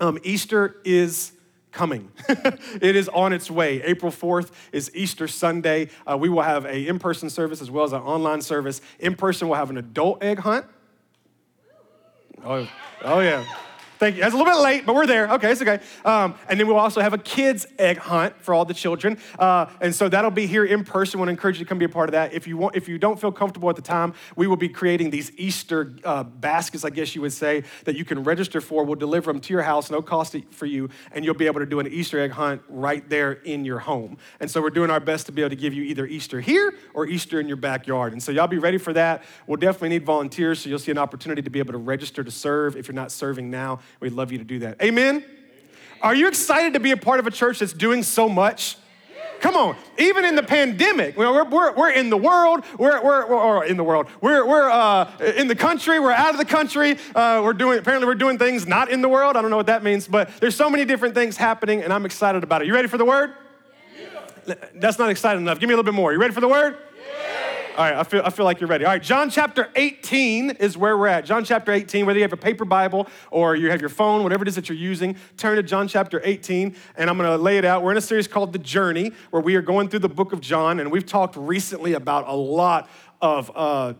um, 0.00 0.18
Easter 0.22 0.76
is 0.84 1.32
coming. 1.72 2.10
it 2.28 2.96
is 2.96 3.08
on 3.08 3.32
its 3.32 3.50
way. 3.50 3.82
April 3.82 4.10
4th 4.10 4.50
is 4.72 4.90
Easter 4.94 5.28
Sunday. 5.28 5.88
Uh, 6.06 6.16
we 6.18 6.28
will 6.28 6.42
have 6.42 6.64
a 6.64 6.86
in-person 6.86 7.30
service 7.30 7.60
as 7.60 7.70
well 7.70 7.84
as 7.84 7.92
an 7.92 8.02
online 8.02 8.42
service. 8.42 8.80
In 8.98 9.14
person, 9.14 9.48
we'll 9.48 9.58
have 9.58 9.70
an 9.70 9.78
adult 9.78 10.22
egg 10.22 10.40
hunt. 10.40 10.66
Oh, 12.44 12.68
oh 13.02 13.20
yeah. 13.20 13.44
Thank 14.00 14.16
you. 14.16 14.22
That's 14.22 14.32
a 14.32 14.38
little 14.38 14.50
bit 14.50 14.62
late, 14.62 14.86
but 14.86 14.94
we're 14.94 15.06
there. 15.06 15.30
Okay, 15.32 15.52
it's 15.52 15.60
okay. 15.60 15.78
Um, 16.06 16.34
and 16.48 16.58
then 16.58 16.66
we'll 16.66 16.78
also 16.78 17.02
have 17.02 17.12
a 17.12 17.18
kids' 17.18 17.66
egg 17.78 17.98
hunt 17.98 18.34
for 18.40 18.54
all 18.54 18.64
the 18.64 18.72
children, 18.72 19.18
uh, 19.38 19.66
and 19.82 19.94
so 19.94 20.08
that'll 20.08 20.30
be 20.30 20.46
here 20.46 20.64
in 20.64 20.84
person. 20.84 21.20
To 21.20 21.26
encourage 21.28 21.58
you 21.58 21.66
to 21.66 21.68
come 21.68 21.76
be 21.76 21.84
a 21.84 21.88
part 21.90 22.08
of 22.08 22.12
that. 22.12 22.32
If 22.32 22.46
you 22.46 22.56
want, 22.56 22.76
if 22.76 22.88
you 22.88 22.96
don't 22.96 23.20
feel 23.20 23.30
comfortable 23.30 23.68
at 23.68 23.76
the 23.76 23.82
time, 23.82 24.14
we 24.36 24.46
will 24.46 24.56
be 24.56 24.70
creating 24.70 25.10
these 25.10 25.30
Easter 25.36 25.92
uh, 26.02 26.22
baskets, 26.22 26.82
I 26.82 26.88
guess 26.88 27.14
you 27.14 27.20
would 27.20 27.34
say, 27.34 27.62
that 27.84 27.94
you 27.94 28.06
can 28.06 28.24
register 28.24 28.62
for. 28.62 28.84
We'll 28.84 28.94
deliver 28.94 29.30
them 29.30 29.38
to 29.42 29.52
your 29.52 29.60
house, 29.60 29.90
no 29.90 30.00
cost 30.00 30.34
for 30.50 30.64
you, 30.64 30.88
and 31.12 31.22
you'll 31.22 31.34
be 31.34 31.44
able 31.44 31.60
to 31.60 31.66
do 31.66 31.78
an 31.78 31.86
Easter 31.86 32.20
egg 32.20 32.30
hunt 32.30 32.62
right 32.70 33.06
there 33.10 33.32
in 33.32 33.66
your 33.66 33.80
home. 33.80 34.16
And 34.40 34.50
so 34.50 34.62
we're 34.62 34.70
doing 34.70 34.88
our 34.88 35.00
best 35.00 35.26
to 35.26 35.32
be 35.32 35.42
able 35.42 35.50
to 35.50 35.56
give 35.56 35.74
you 35.74 35.82
either 35.82 36.06
Easter 36.06 36.40
here 36.40 36.72
or 36.94 37.06
Easter 37.06 37.38
in 37.38 37.48
your 37.48 37.58
backyard. 37.58 38.14
And 38.14 38.22
so 38.22 38.32
y'all 38.32 38.46
be 38.46 38.56
ready 38.56 38.78
for 38.78 38.94
that. 38.94 39.24
We'll 39.46 39.58
definitely 39.58 39.90
need 39.90 40.06
volunteers, 40.06 40.60
so 40.60 40.70
you'll 40.70 40.78
see 40.78 40.90
an 40.90 40.96
opportunity 40.96 41.42
to 41.42 41.50
be 41.50 41.58
able 41.58 41.72
to 41.72 41.78
register 41.78 42.24
to 42.24 42.30
serve 42.30 42.76
if 42.76 42.88
you're 42.88 42.94
not 42.94 43.12
serving 43.12 43.50
now. 43.50 43.80
We'd 43.98 44.12
love 44.12 44.32
you 44.32 44.38
to 44.38 44.44
do 44.44 44.60
that. 44.60 44.80
Amen? 44.82 45.24
Are 46.02 46.14
you 46.14 46.28
excited 46.28 46.74
to 46.74 46.80
be 46.80 46.92
a 46.92 46.96
part 46.96 47.20
of 47.20 47.26
a 47.26 47.30
church 47.30 47.58
that's 47.58 47.72
doing 47.72 48.02
so 48.02 48.28
much? 48.28 48.76
Come 49.40 49.56
on, 49.56 49.74
even 49.98 50.26
in 50.26 50.34
the 50.34 50.42
pandemic, 50.42 51.16
we're, 51.16 51.44
we're, 51.44 51.72
we're 51.72 51.90
in 51.90 52.10
the 52.10 52.16
world, 52.16 52.62
we're, 52.78 53.02
we're, 53.02 53.26
we're 53.26 53.64
in 53.64 53.78
the 53.78 53.84
world, 53.84 54.06
we're, 54.20 54.46
we're 54.46 54.68
uh, 54.68 55.10
in 55.34 55.48
the 55.48 55.54
country, 55.54 55.98
we're 55.98 56.12
out 56.12 56.32
of 56.32 56.36
the 56.36 56.44
country, 56.44 56.98
uh, 57.14 57.40
we're 57.42 57.54
doing, 57.54 57.78
apparently 57.78 58.06
we're 58.06 58.14
doing 58.16 58.36
things 58.36 58.66
not 58.66 58.90
in 58.90 59.00
the 59.00 59.08
world. 59.08 59.38
I 59.38 59.42
don't 59.42 59.50
know 59.50 59.56
what 59.56 59.68
that 59.68 59.82
means, 59.82 60.06
but 60.06 60.28
there's 60.40 60.54
so 60.54 60.68
many 60.68 60.84
different 60.84 61.14
things 61.14 61.38
happening 61.38 61.82
and 61.82 61.90
I'm 61.90 62.04
excited 62.04 62.44
about 62.44 62.60
it. 62.60 62.66
You 62.66 62.74
ready 62.74 62.88
for 62.88 62.98
the 62.98 63.04
word? 63.06 63.32
Yeah. 64.46 64.54
That's 64.74 64.98
not 64.98 65.08
exciting 65.08 65.40
enough. 65.40 65.58
Give 65.58 65.68
me 65.68 65.72
a 65.72 65.76
little 65.76 65.90
bit 65.90 65.96
more. 65.96 66.12
You 66.12 66.20
ready 66.20 66.34
for 66.34 66.42
the 66.42 66.48
word? 66.48 66.76
All 67.80 67.86
right, 67.86 67.96
I 67.96 68.02
feel, 68.02 68.20
I 68.22 68.28
feel 68.28 68.44
like 68.44 68.60
you're 68.60 68.68
ready. 68.68 68.84
All 68.84 68.90
right, 68.90 69.02
John 69.02 69.30
chapter 69.30 69.70
18 69.74 70.50
is 70.50 70.76
where 70.76 70.98
we're 70.98 71.06
at. 71.06 71.24
John 71.24 71.46
chapter 71.46 71.72
18, 71.72 72.04
whether 72.04 72.18
you 72.18 72.24
have 72.24 72.32
a 72.34 72.36
paper 72.36 72.66
Bible 72.66 73.08
or 73.30 73.56
you 73.56 73.70
have 73.70 73.80
your 73.80 73.88
phone, 73.88 74.22
whatever 74.22 74.42
it 74.42 74.48
is 74.48 74.54
that 74.56 74.68
you're 74.68 74.76
using, 74.76 75.16
turn 75.38 75.56
to 75.56 75.62
John 75.62 75.88
chapter 75.88 76.20
18, 76.22 76.76
and 76.96 77.08
I'm 77.08 77.16
gonna 77.16 77.38
lay 77.38 77.56
it 77.56 77.64
out. 77.64 77.82
We're 77.82 77.92
in 77.92 77.96
a 77.96 78.02
series 78.02 78.28
called 78.28 78.52
The 78.52 78.58
Journey, 78.58 79.12
where 79.30 79.40
we 79.40 79.54
are 79.54 79.62
going 79.62 79.88
through 79.88 80.00
the 80.00 80.10
book 80.10 80.34
of 80.34 80.42
John, 80.42 80.78
and 80.78 80.92
we've 80.92 81.06
talked 81.06 81.36
recently 81.36 81.94
about 81.94 82.28
a 82.28 82.34
lot 82.34 82.90
of 83.22 83.50
uh, 83.54 83.94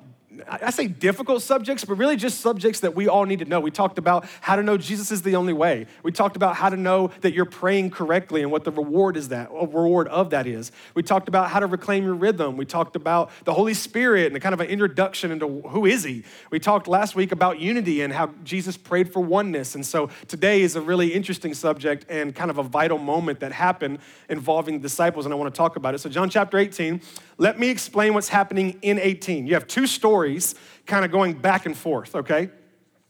I 0.49 0.71
say 0.71 0.87
difficult 0.87 1.43
subjects, 1.43 1.85
but 1.85 1.97
really 1.97 2.17
just 2.17 2.41
subjects 2.41 2.81
that 2.81 2.95
we 2.95 3.09
all 3.09 3.25
need 3.25 3.41
to 3.41 3.45
know. 3.45 3.59
We 3.59 3.73
talked 3.73 3.99
about 3.99 4.27
how 4.41 4.55
to 4.55 4.63
know 4.63 4.77
Jesus 4.77 5.11
is 5.11 5.23
the 5.23 5.35
only 5.35 5.53
way. 5.53 5.87
We 6.05 6.13
talked 6.13 6.37
about 6.37 6.55
how 6.55 6.69
to 6.69 6.77
know 6.77 7.11
that 7.23 7.33
you're 7.33 7.45
praying 7.45 7.91
correctly 7.91 8.43
and 8.43 8.53
what 8.53 8.63
the 8.63 8.71
reward 8.71 9.17
is 9.17 9.29
that 9.29 9.51
reward 9.51 10.09
of 10.09 10.31
that 10.31 10.47
is. 10.47 10.71
We 10.95 11.03
talked 11.03 11.29
about 11.29 11.51
how 11.51 11.61
to 11.61 11.67
reclaim 11.67 12.05
your 12.05 12.15
rhythm. 12.15 12.57
We 12.57 12.65
talked 12.65 12.95
about 12.97 13.31
the 13.45 13.55
Holy 13.55 13.75
Spirit 13.75 14.33
and 14.33 14.41
kind 14.41 14.53
of 14.53 14.61
an 14.61 14.69
introduction 14.69 15.33
into 15.33 15.63
who 15.63 15.87
is 15.87 16.05
he. 16.05 16.25
We 16.51 16.61
talked 16.61 16.87
last 16.87 17.17
week 17.17 17.33
about 17.33 17.59
unity 17.59 18.03
and 18.03 18.13
how 18.13 18.31
Jesus 18.45 18.77
prayed 18.77 19.13
for 19.13 19.21
oneness. 19.21 19.75
And 19.75 19.85
so 19.85 20.11
today 20.29 20.63
is 20.63 20.77
a 20.77 20.81
really 20.81 21.13
interesting 21.13 21.55
subject 21.55 22.07
and 22.09 22.35
kind 22.35 22.51
of 22.51 22.59
a 22.59 22.63
vital 22.63 22.99
moment 22.99 23.41
that 23.41 23.53
happened 23.53 23.99
involving 24.29 24.81
disciples, 24.81 25.27
and 25.27 25.33
I 25.33 25.37
want 25.37 25.53
to 25.53 25.59
talk 25.59 25.77
about 25.77 25.95
it. 25.95 25.99
So 25.99 26.09
John 26.09 26.31
chapter 26.31 26.59
18, 26.59 27.01
let 27.41 27.59
me 27.59 27.71
explain 27.71 28.13
what's 28.13 28.29
happening 28.29 28.79
in 28.83 28.99
18. 28.99 29.47
You 29.47 29.55
have 29.55 29.67
two 29.67 29.87
stories 29.87 30.55
kind 30.85 31.07
of 31.07 31.11
going 31.11 31.33
back 31.33 31.65
and 31.65 31.75
forth, 31.75 32.15
okay? 32.15 32.51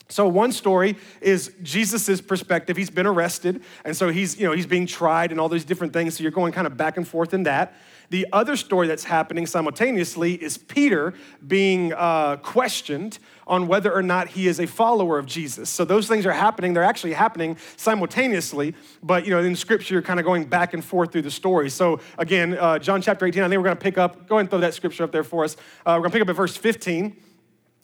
So 0.09 0.29
one 0.29 0.53
story 0.53 0.97
is 1.21 1.53
Jesus' 1.62 2.21
perspective. 2.21 2.77
He's 2.77 2.91
been 2.91 3.06
arrested, 3.06 3.61
and 3.85 3.97
so 3.97 4.09
he's, 4.09 4.38
you 4.38 4.47
know, 4.47 4.53
he's 4.53 4.67
being 4.67 4.87
tried 4.87 5.32
and 5.32 5.41
all 5.41 5.49
these 5.49 5.65
different 5.65 5.93
things. 5.93 6.17
So 6.17 6.23
you're 6.23 6.31
going 6.31 6.53
kind 6.53 6.69
of 6.69 6.77
back 6.77 6.97
and 6.97 7.06
forth 7.06 7.35
in 7.35 7.43
that. 7.43 7.75
The 8.11 8.27
other 8.33 8.57
story 8.57 8.89
that's 8.89 9.05
happening 9.05 9.47
simultaneously 9.47 10.35
is 10.35 10.59
Peter 10.59 11.15
being 11.47 11.93
uh, 11.93 12.37
questioned 12.37 13.21
on 13.47 13.69
whether 13.69 13.93
or 13.93 14.03
not 14.03 14.29
he 14.29 14.49
is 14.49 14.59
a 14.61 14.67
follower 14.67 15.17
of 15.19 15.27
Jesus. 15.27 15.71
So 15.71 15.85
those 15.85 16.09
things 16.09 16.27
are 16.27 16.33
happening. 16.33 16.75
They're 16.75 16.83
actually 16.83 17.12
happening 17.12 17.57
simultaneously, 17.77 18.75
but 19.03 19.25
you 19.25 19.31
know, 19.31 19.41
in 19.41 19.55
Scripture, 19.55 19.95
you're 19.95 20.03
kind 20.03 20.19
of 20.19 20.27
going 20.27 20.45
back 20.45 20.75
and 20.75 20.85
forth 20.85 21.12
through 21.12 21.23
the 21.23 21.31
story. 21.31 21.71
So 21.71 22.01
again, 22.19 22.59
uh, 22.59 22.79
John 22.81 23.01
chapter 23.01 23.27
18. 23.27 23.43
I 23.43 23.49
think 23.49 23.59
we're 23.59 23.65
going 23.65 23.77
to 23.77 23.83
pick 23.83 23.97
up. 23.97 24.29
Go 24.29 24.37
ahead 24.37 24.41
and 24.41 24.51
throw 24.51 24.61
that 24.61 24.75
scripture 24.75 25.05
up 25.05 25.12
there 25.12 25.25
for 25.25 25.45
us. 25.45 25.57
Uh, 25.87 25.95
we're 25.95 26.09
going 26.09 26.11
to 26.11 26.15
pick 26.15 26.23
up 26.23 26.29
at 26.29 26.37
verse 26.37 26.57
15. 26.57 27.17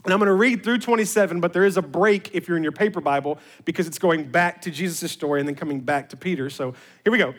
And 0.04 0.12
I'm 0.12 0.20
going 0.20 0.28
to 0.28 0.34
read 0.34 0.62
through 0.62 0.78
27, 0.78 1.40
but 1.40 1.52
there 1.52 1.64
is 1.64 1.76
a 1.76 1.82
break 1.82 2.30
if 2.32 2.46
you're 2.46 2.56
in 2.56 2.62
your 2.62 2.70
paper 2.72 3.00
Bible 3.00 3.38
because 3.64 3.88
it's 3.88 3.98
going 3.98 4.30
back 4.30 4.62
to 4.62 4.70
Jesus' 4.70 5.10
story 5.10 5.40
and 5.40 5.48
then 5.48 5.56
coming 5.56 5.80
back 5.80 6.10
to 6.10 6.16
Peter. 6.16 6.48
So 6.48 6.74
here 7.02 7.10
we 7.10 7.18
go. 7.18 7.34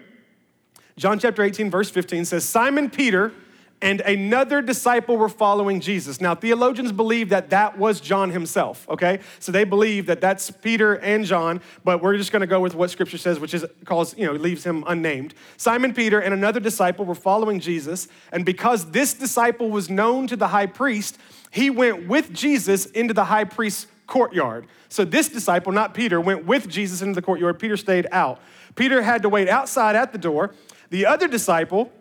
John 0.98 1.20
chapter 1.20 1.44
18, 1.44 1.70
verse 1.70 1.92
15 1.92 2.26
says, 2.26 2.44
Simon 2.44 2.90
Peter 2.90 3.32
and 3.80 4.02
another 4.02 4.64
disciple 4.64 5.18
were 5.18 5.30
following 5.30 5.80
Jesus. 5.80 6.20
Now, 6.20 6.34
theologians 6.34 6.92
believe 6.92 7.30
that 7.30 7.52
that 7.52 7.78
was 7.78 8.02
John 8.02 8.32
himself, 8.32 8.90
okay? 8.90 9.20
So 9.38 9.52
they 9.52 9.64
believe 9.64 10.08
that 10.08 10.20
that's 10.20 10.50
Peter 10.50 10.96
and 10.96 11.24
John, 11.26 11.62
but 11.84 12.02
we're 12.02 12.18
just 12.18 12.32
gonna 12.32 12.48
go 12.48 12.60
with 12.60 12.74
what 12.74 12.90
scripture 12.90 13.20
says, 13.20 13.40
which 13.40 13.54
is 13.54 13.64
calls, 13.86 14.18
you 14.18 14.26
know, 14.26 14.32
leaves 14.34 14.64
him 14.64 14.84
unnamed. 14.88 15.36
Simon 15.58 15.94
Peter 15.94 16.20
and 16.20 16.34
another 16.34 16.60
disciple 16.60 17.06
were 17.06 17.14
following 17.14 17.60
Jesus, 17.60 18.08
and 18.32 18.44
because 18.44 18.90
this 18.90 19.14
disciple 19.14 19.70
was 19.70 19.92
known 19.92 20.26
to 20.26 20.36
the 20.36 20.48
high 20.48 20.66
priest, 20.66 21.20
he 21.52 21.70
went 21.70 22.08
with 22.08 22.34
Jesus 22.34 22.88
into 22.88 23.14
the 23.14 23.26
high 23.26 23.44
priest's 23.44 23.86
courtyard. 24.08 24.66
So 24.90 25.06
this 25.06 25.30
disciple, 25.30 25.72
not 25.72 25.94
Peter, 25.94 26.20
went 26.20 26.46
with 26.46 26.68
Jesus 26.68 27.04
into 27.04 27.14
the 27.14 27.22
courtyard. 27.22 27.60
Peter 27.60 27.78
stayed 27.78 28.08
out. 28.12 28.40
Peter 28.76 29.02
had 29.02 29.22
to 29.24 29.30
wait 29.30 29.50
outside 29.50 29.96
at 29.96 30.12
the 30.12 30.18
door. 30.18 30.52
The 30.90 31.06
other 31.06 31.28
disciple, 31.28 31.92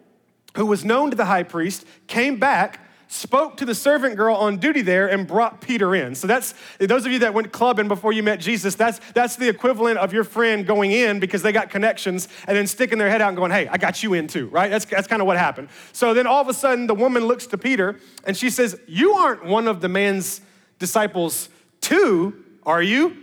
who 0.56 0.66
was 0.66 0.84
known 0.84 1.10
to 1.10 1.16
the 1.16 1.26
high 1.26 1.42
priest, 1.42 1.86
came 2.06 2.38
back, 2.38 2.80
spoke 3.08 3.56
to 3.58 3.64
the 3.64 3.74
servant 3.74 4.16
girl 4.16 4.36
on 4.36 4.58
duty 4.58 4.82
there, 4.82 5.08
and 5.08 5.26
brought 5.26 5.60
Peter 5.60 5.94
in. 5.94 6.14
So 6.14 6.26
that's 6.26 6.54
those 6.78 7.06
of 7.06 7.12
you 7.12 7.20
that 7.20 7.34
went 7.34 7.52
clubbing 7.52 7.88
before 7.88 8.12
you 8.12 8.22
met 8.22 8.40
Jesus, 8.40 8.74
that's 8.74 9.00
that's 9.12 9.36
the 9.36 9.48
equivalent 9.48 9.98
of 9.98 10.12
your 10.12 10.24
friend 10.24 10.66
going 10.66 10.92
in 10.92 11.20
because 11.20 11.42
they 11.42 11.52
got 11.52 11.70
connections 11.70 12.28
and 12.46 12.56
then 12.56 12.66
sticking 12.66 12.98
their 12.98 13.10
head 13.10 13.20
out 13.20 13.28
and 13.28 13.36
going, 13.36 13.50
Hey, 13.50 13.68
I 13.68 13.76
got 13.76 14.02
you 14.02 14.14
in 14.14 14.26
too, 14.26 14.48
right? 14.48 14.70
That's 14.70 14.84
that's 14.84 15.06
kind 15.06 15.22
of 15.22 15.26
what 15.26 15.36
happened. 15.36 15.68
So 15.92 16.14
then 16.14 16.26
all 16.26 16.40
of 16.40 16.48
a 16.48 16.54
sudden 16.54 16.86
the 16.86 16.94
woman 16.94 17.26
looks 17.26 17.46
to 17.48 17.58
Peter 17.58 18.00
and 18.24 18.36
she 18.36 18.50
says, 18.50 18.78
You 18.86 19.12
aren't 19.12 19.44
one 19.44 19.68
of 19.68 19.80
the 19.80 19.88
man's 19.88 20.40
disciples 20.78 21.48
too, 21.80 22.44
are 22.64 22.82
you? 22.82 23.16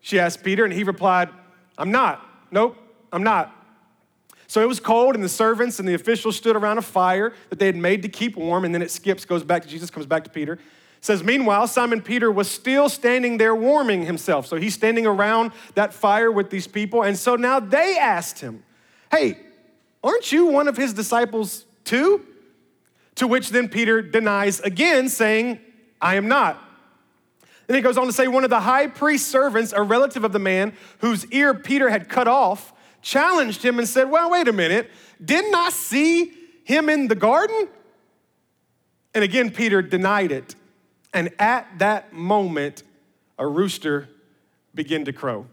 She 0.00 0.18
asked 0.18 0.42
Peter, 0.42 0.64
and 0.64 0.72
he 0.72 0.84
replied, 0.84 1.28
I'm 1.76 1.90
not. 1.90 2.24
Nope, 2.50 2.76
I'm 3.12 3.22
not. 3.22 3.54
So 4.48 4.62
it 4.62 4.66
was 4.66 4.80
cold, 4.80 5.14
and 5.14 5.22
the 5.22 5.28
servants 5.28 5.78
and 5.78 5.86
the 5.86 5.92
officials 5.92 6.36
stood 6.36 6.56
around 6.56 6.78
a 6.78 6.82
fire 6.82 7.34
that 7.50 7.58
they 7.58 7.66
had 7.66 7.76
made 7.76 8.00
to 8.02 8.08
keep 8.08 8.34
warm. 8.34 8.64
And 8.64 8.74
then 8.74 8.80
it 8.80 8.90
skips, 8.90 9.26
goes 9.26 9.44
back 9.44 9.62
to 9.62 9.68
Jesus, 9.68 9.90
comes 9.90 10.06
back 10.06 10.24
to 10.24 10.30
Peter. 10.30 10.54
It 10.54 10.60
says, 11.02 11.22
Meanwhile, 11.22 11.68
Simon 11.68 12.00
Peter 12.00 12.32
was 12.32 12.50
still 12.50 12.88
standing 12.88 13.36
there 13.36 13.54
warming 13.54 14.06
himself. 14.06 14.46
So 14.46 14.56
he's 14.56 14.72
standing 14.72 15.06
around 15.06 15.52
that 15.74 15.92
fire 15.92 16.32
with 16.32 16.48
these 16.48 16.66
people. 16.66 17.02
And 17.02 17.16
so 17.16 17.36
now 17.36 17.60
they 17.60 17.98
asked 17.98 18.40
him, 18.40 18.64
Hey, 19.10 19.38
aren't 20.02 20.32
you 20.32 20.46
one 20.46 20.66
of 20.66 20.78
his 20.78 20.94
disciples 20.94 21.66
too? 21.84 22.24
To 23.16 23.26
which 23.26 23.50
then 23.50 23.68
Peter 23.68 24.00
denies 24.00 24.60
again, 24.60 25.10
saying, 25.10 25.60
I 26.00 26.14
am 26.14 26.26
not. 26.26 26.58
Then 27.66 27.74
he 27.76 27.82
goes 27.82 27.98
on 27.98 28.06
to 28.06 28.14
say, 28.14 28.28
One 28.28 28.44
of 28.44 28.50
the 28.50 28.60
high 28.60 28.86
priest's 28.86 29.28
servants, 29.28 29.74
a 29.74 29.82
relative 29.82 30.24
of 30.24 30.32
the 30.32 30.38
man 30.38 30.72
whose 31.00 31.26
ear 31.26 31.52
Peter 31.52 31.90
had 31.90 32.08
cut 32.08 32.26
off, 32.26 32.72
challenged 33.02 33.64
him 33.64 33.78
and 33.78 33.88
said, 33.88 34.10
Well, 34.10 34.30
wait 34.30 34.48
a 34.48 34.52
minute. 34.52 34.90
Didn't 35.24 35.54
I 35.54 35.70
see 35.70 36.32
him 36.64 36.88
in 36.88 37.08
the 37.08 37.14
garden? 37.14 37.68
And 39.14 39.24
again, 39.24 39.50
Peter 39.50 39.82
denied 39.82 40.32
it. 40.32 40.54
And 41.12 41.30
at 41.38 41.66
that 41.78 42.12
moment, 42.12 42.82
a 43.38 43.46
rooster 43.46 44.08
began 44.74 45.04
to 45.06 45.12
crow. 45.12 45.46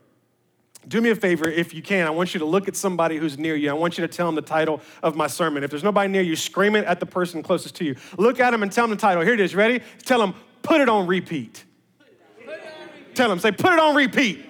Do 0.88 1.02
me 1.02 1.10
a 1.10 1.16
favor, 1.16 1.50
if 1.50 1.74
you 1.74 1.82
can, 1.82 2.06
I 2.06 2.12
want 2.12 2.34
you 2.36 2.40
to 2.40 2.46
look 2.46 2.68
at 2.68 2.76
somebody 2.76 3.18
who's 3.18 3.40
near 3.40 3.56
you. 3.56 3.72
I 3.72 3.74
want 3.74 3.98
you 3.98 4.06
to 4.06 4.14
tell 4.14 4.28
them 4.28 4.36
the 4.36 4.42
title 4.42 4.82
of 5.02 5.16
my 5.16 5.26
sermon. 5.26 5.64
If 5.64 5.72
there's 5.72 5.84
nobody 5.84 6.12
near 6.12 6.22
you, 6.22 6.36
scream 6.36 6.76
it 6.76 6.86
at 6.86 7.00
the 7.00 7.08
person 7.08 7.42
closest 7.42 7.76
to 7.78 7.86
you. 7.86 7.96
Look 8.18 8.40
at 8.40 8.52
them 8.52 8.62
and 8.62 8.72
tell 8.72 8.84
them 8.84 8.92
the 8.96 9.02
title. 9.02 9.24
Here 9.24 9.34
it 9.34 9.40
is. 9.40 9.56
Ready? 9.56 9.82
Tell 10.04 10.20
them, 10.20 10.36
put 10.62 10.82
it 10.82 10.90
on 10.90 11.08
repeat. 11.08 11.64
It 12.00 12.06
on 12.40 12.48
repeat. 12.48 13.16
Tell 13.16 13.30
them, 13.30 13.40
say, 13.40 13.52
put 13.52 13.74
it 13.74 13.80
on 13.80 13.96
repeat. 13.96 14.46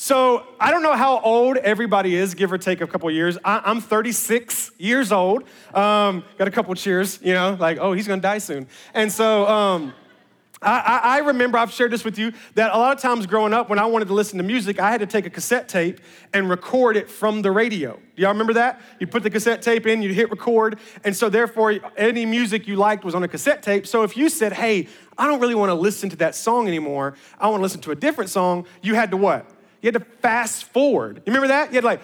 So 0.00 0.46
I 0.60 0.70
don't 0.70 0.84
know 0.84 0.94
how 0.94 1.18
old 1.18 1.56
everybody 1.56 2.14
is, 2.14 2.34
give 2.34 2.52
or 2.52 2.56
take 2.56 2.80
a 2.80 2.86
couple 2.86 3.10
years. 3.10 3.36
I, 3.44 3.68
am 3.68 3.80
36 3.80 4.70
years 4.78 5.10
old. 5.10 5.42
Um, 5.74 6.22
got 6.38 6.46
a 6.46 6.52
couple 6.52 6.72
cheers, 6.76 7.18
you 7.20 7.34
know, 7.34 7.56
like, 7.58 7.78
oh, 7.80 7.94
he's 7.94 8.06
gonna 8.06 8.22
die 8.22 8.38
soon. 8.38 8.68
And 8.94 9.10
so 9.10 9.44
um, 9.48 9.92
I, 10.62 11.00
I, 11.02 11.18
remember, 11.18 11.58
I've 11.58 11.72
shared 11.72 11.90
this 11.90 12.04
with 12.04 12.16
you, 12.16 12.32
that 12.54 12.72
a 12.72 12.78
lot 12.78 12.94
of 12.96 13.02
times 13.02 13.26
growing 13.26 13.52
up, 13.52 13.68
when 13.68 13.80
I 13.80 13.86
wanted 13.86 14.06
to 14.06 14.14
listen 14.14 14.38
to 14.38 14.44
music, 14.44 14.78
I 14.78 14.92
had 14.92 15.00
to 15.00 15.06
take 15.06 15.26
a 15.26 15.30
cassette 15.30 15.68
tape 15.68 16.00
and 16.32 16.48
record 16.48 16.96
it 16.96 17.10
from 17.10 17.42
the 17.42 17.50
radio. 17.50 17.98
Do 18.14 18.22
y'all 18.22 18.30
remember 18.30 18.52
that? 18.52 18.80
You 19.00 19.08
put 19.08 19.24
the 19.24 19.30
cassette 19.30 19.62
tape 19.62 19.84
in, 19.84 20.00
you 20.00 20.14
hit 20.14 20.30
record, 20.30 20.78
and 21.02 21.16
so 21.16 21.28
therefore, 21.28 21.74
any 21.96 22.24
music 22.24 22.68
you 22.68 22.76
liked 22.76 23.02
was 23.02 23.16
on 23.16 23.24
a 23.24 23.28
cassette 23.28 23.64
tape. 23.64 23.84
So 23.84 24.04
if 24.04 24.16
you 24.16 24.28
said, 24.28 24.52
hey, 24.52 24.86
I 25.18 25.26
don't 25.26 25.40
really 25.40 25.56
wanna 25.56 25.74
listen 25.74 26.08
to 26.10 26.16
that 26.18 26.36
song 26.36 26.68
anymore, 26.68 27.16
I 27.40 27.48
wanna 27.48 27.64
listen 27.64 27.80
to 27.80 27.90
a 27.90 27.96
different 27.96 28.30
song, 28.30 28.64
you 28.80 28.94
had 28.94 29.10
to 29.10 29.16
what? 29.16 29.57
You 29.80 29.88
had 29.88 29.94
to 29.94 30.06
fast 30.20 30.64
forward. 30.64 31.18
You 31.18 31.32
remember 31.32 31.48
that? 31.48 31.70
You 31.70 31.76
had 31.76 31.82
to 31.82 31.86
like, 31.86 32.00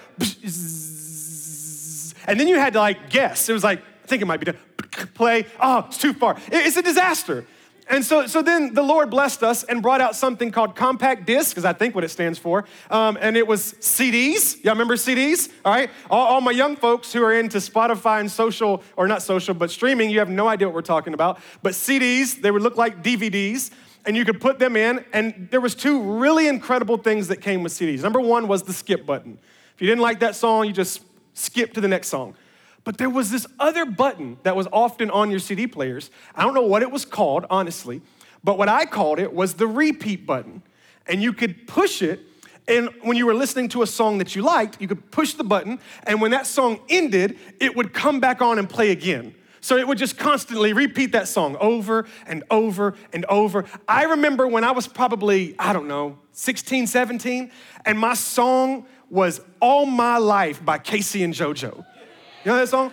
and 2.26 2.38
then 2.38 2.48
you 2.48 2.56
had 2.56 2.72
to 2.74 2.78
like 2.78 3.10
guess. 3.10 3.48
It 3.48 3.52
was 3.52 3.64
like, 3.64 3.80
I 3.80 4.06
think 4.06 4.22
it 4.22 4.26
might 4.26 4.40
be 4.40 4.46
to 4.46 4.56
play. 5.14 5.46
Oh, 5.60 5.84
it's 5.88 5.98
too 5.98 6.12
far. 6.12 6.36
It's 6.50 6.76
a 6.76 6.82
disaster. 6.82 7.46
And 7.88 8.04
so, 8.04 8.26
so 8.26 8.40
then 8.40 8.72
the 8.72 8.82
Lord 8.82 9.10
blessed 9.10 9.42
us 9.42 9.62
and 9.64 9.82
brought 9.82 10.00
out 10.00 10.16
something 10.16 10.50
called 10.50 10.74
compact 10.74 11.26
disc, 11.26 11.50
because 11.50 11.66
I 11.66 11.74
think 11.74 11.94
what 11.94 12.02
it 12.02 12.08
stands 12.08 12.38
for. 12.38 12.64
Um, 12.90 13.18
and 13.20 13.36
it 13.36 13.46
was 13.46 13.74
CDs. 13.74 14.62
Y'all 14.64 14.72
remember 14.72 14.96
CDs? 14.96 15.50
All 15.64 15.72
right. 15.72 15.90
All, 16.10 16.26
all, 16.26 16.40
my 16.40 16.50
young 16.50 16.76
folks 16.76 17.12
who 17.12 17.22
are 17.22 17.34
into 17.34 17.58
Spotify 17.58 18.20
and 18.20 18.30
social, 18.30 18.82
or 18.96 19.06
not 19.06 19.22
social, 19.22 19.52
but 19.52 19.70
streaming, 19.70 20.08
you 20.08 20.18
have 20.20 20.30
no 20.30 20.48
idea 20.48 20.66
what 20.66 20.74
we're 20.74 20.82
talking 20.82 21.12
about. 21.12 21.38
But 21.62 21.74
CDs, 21.74 22.40
they 22.40 22.50
would 22.50 22.62
look 22.62 22.78
like 22.78 23.02
DVDs 23.02 23.70
and 24.06 24.16
you 24.16 24.24
could 24.24 24.40
put 24.40 24.58
them 24.58 24.76
in 24.76 25.04
and 25.12 25.48
there 25.50 25.60
was 25.60 25.74
two 25.74 26.00
really 26.00 26.48
incredible 26.48 26.96
things 26.96 27.28
that 27.28 27.40
came 27.40 27.62
with 27.62 27.72
CDs. 27.72 28.02
Number 28.02 28.20
1 28.20 28.48
was 28.48 28.62
the 28.62 28.72
skip 28.72 29.06
button. 29.06 29.38
If 29.74 29.82
you 29.82 29.88
didn't 29.88 30.02
like 30.02 30.20
that 30.20 30.36
song, 30.36 30.66
you 30.66 30.72
just 30.72 31.02
skip 31.34 31.72
to 31.74 31.80
the 31.80 31.88
next 31.88 32.08
song. 32.08 32.34
But 32.84 32.98
there 32.98 33.10
was 33.10 33.30
this 33.30 33.46
other 33.58 33.86
button 33.86 34.38
that 34.42 34.54
was 34.54 34.68
often 34.72 35.10
on 35.10 35.30
your 35.30 35.40
CD 35.40 35.66
players. 35.66 36.10
I 36.34 36.42
don't 36.42 36.54
know 36.54 36.66
what 36.66 36.82
it 36.82 36.90
was 36.90 37.04
called, 37.04 37.46
honestly, 37.48 38.02
but 38.42 38.58
what 38.58 38.68
I 38.68 38.84
called 38.84 39.18
it 39.18 39.32
was 39.32 39.54
the 39.54 39.66
repeat 39.66 40.26
button. 40.26 40.62
And 41.06 41.22
you 41.22 41.32
could 41.32 41.66
push 41.66 42.02
it 42.02 42.20
and 42.66 42.88
when 43.02 43.16
you 43.16 43.26
were 43.26 43.34
listening 43.34 43.68
to 43.70 43.82
a 43.82 43.86
song 43.86 44.18
that 44.18 44.34
you 44.34 44.42
liked, 44.42 44.80
you 44.80 44.88
could 44.88 45.10
push 45.10 45.34
the 45.34 45.44
button, 45.44 45.78
and 46.04 46.20
when 46.20 46.30
that 46.30 46.46
song 46.46 46.80
ended, 46.88 47.38
it 47.60 47.76
would 47.76 47.92
come 47.92 48.20
back 48.20 48.40
on 48.40 48.58
and 48.58 48.68
play 48.68 48.90
again. 48.90 49.34
So 49.64 49.78
it 49.78 49.88
would 49.88 49.96
just 49.96 50.18
constantly 50.18 50.74
repeat 50.74 51.12
that 51.12 51.26
song 51.26 51.56
over 51.58 52.04
and 52.26 52.44
over 52.50 52.92
and 53.14 53.24
over. 53.30 53.64
I 53.88 54.04
remember 54.04 54.46
when 54.46 54.62
I 54.62 54.72
was 54.72 54.86
probably, 54.86 55.54
I 55.58 55.72
don't 55.72 55.88
know, 55.88 56.18
16, 56.32 56.86
17, 56.86 57.50
and 57.86 57.98
my 57.98 58.12
song 58.12 58.84
was 59.08 59.40
All 59.60 59.86
My 59.86 60.18
Life 60.18 60.62
by 60.62 60.76
K-Ci 60.76 61.22
and 61.22 61.32
JoJo. 61.32 61.76
You 61.78 61.82
know 62.44 62.56
that 62.58 62.68
song? 62.68 62.92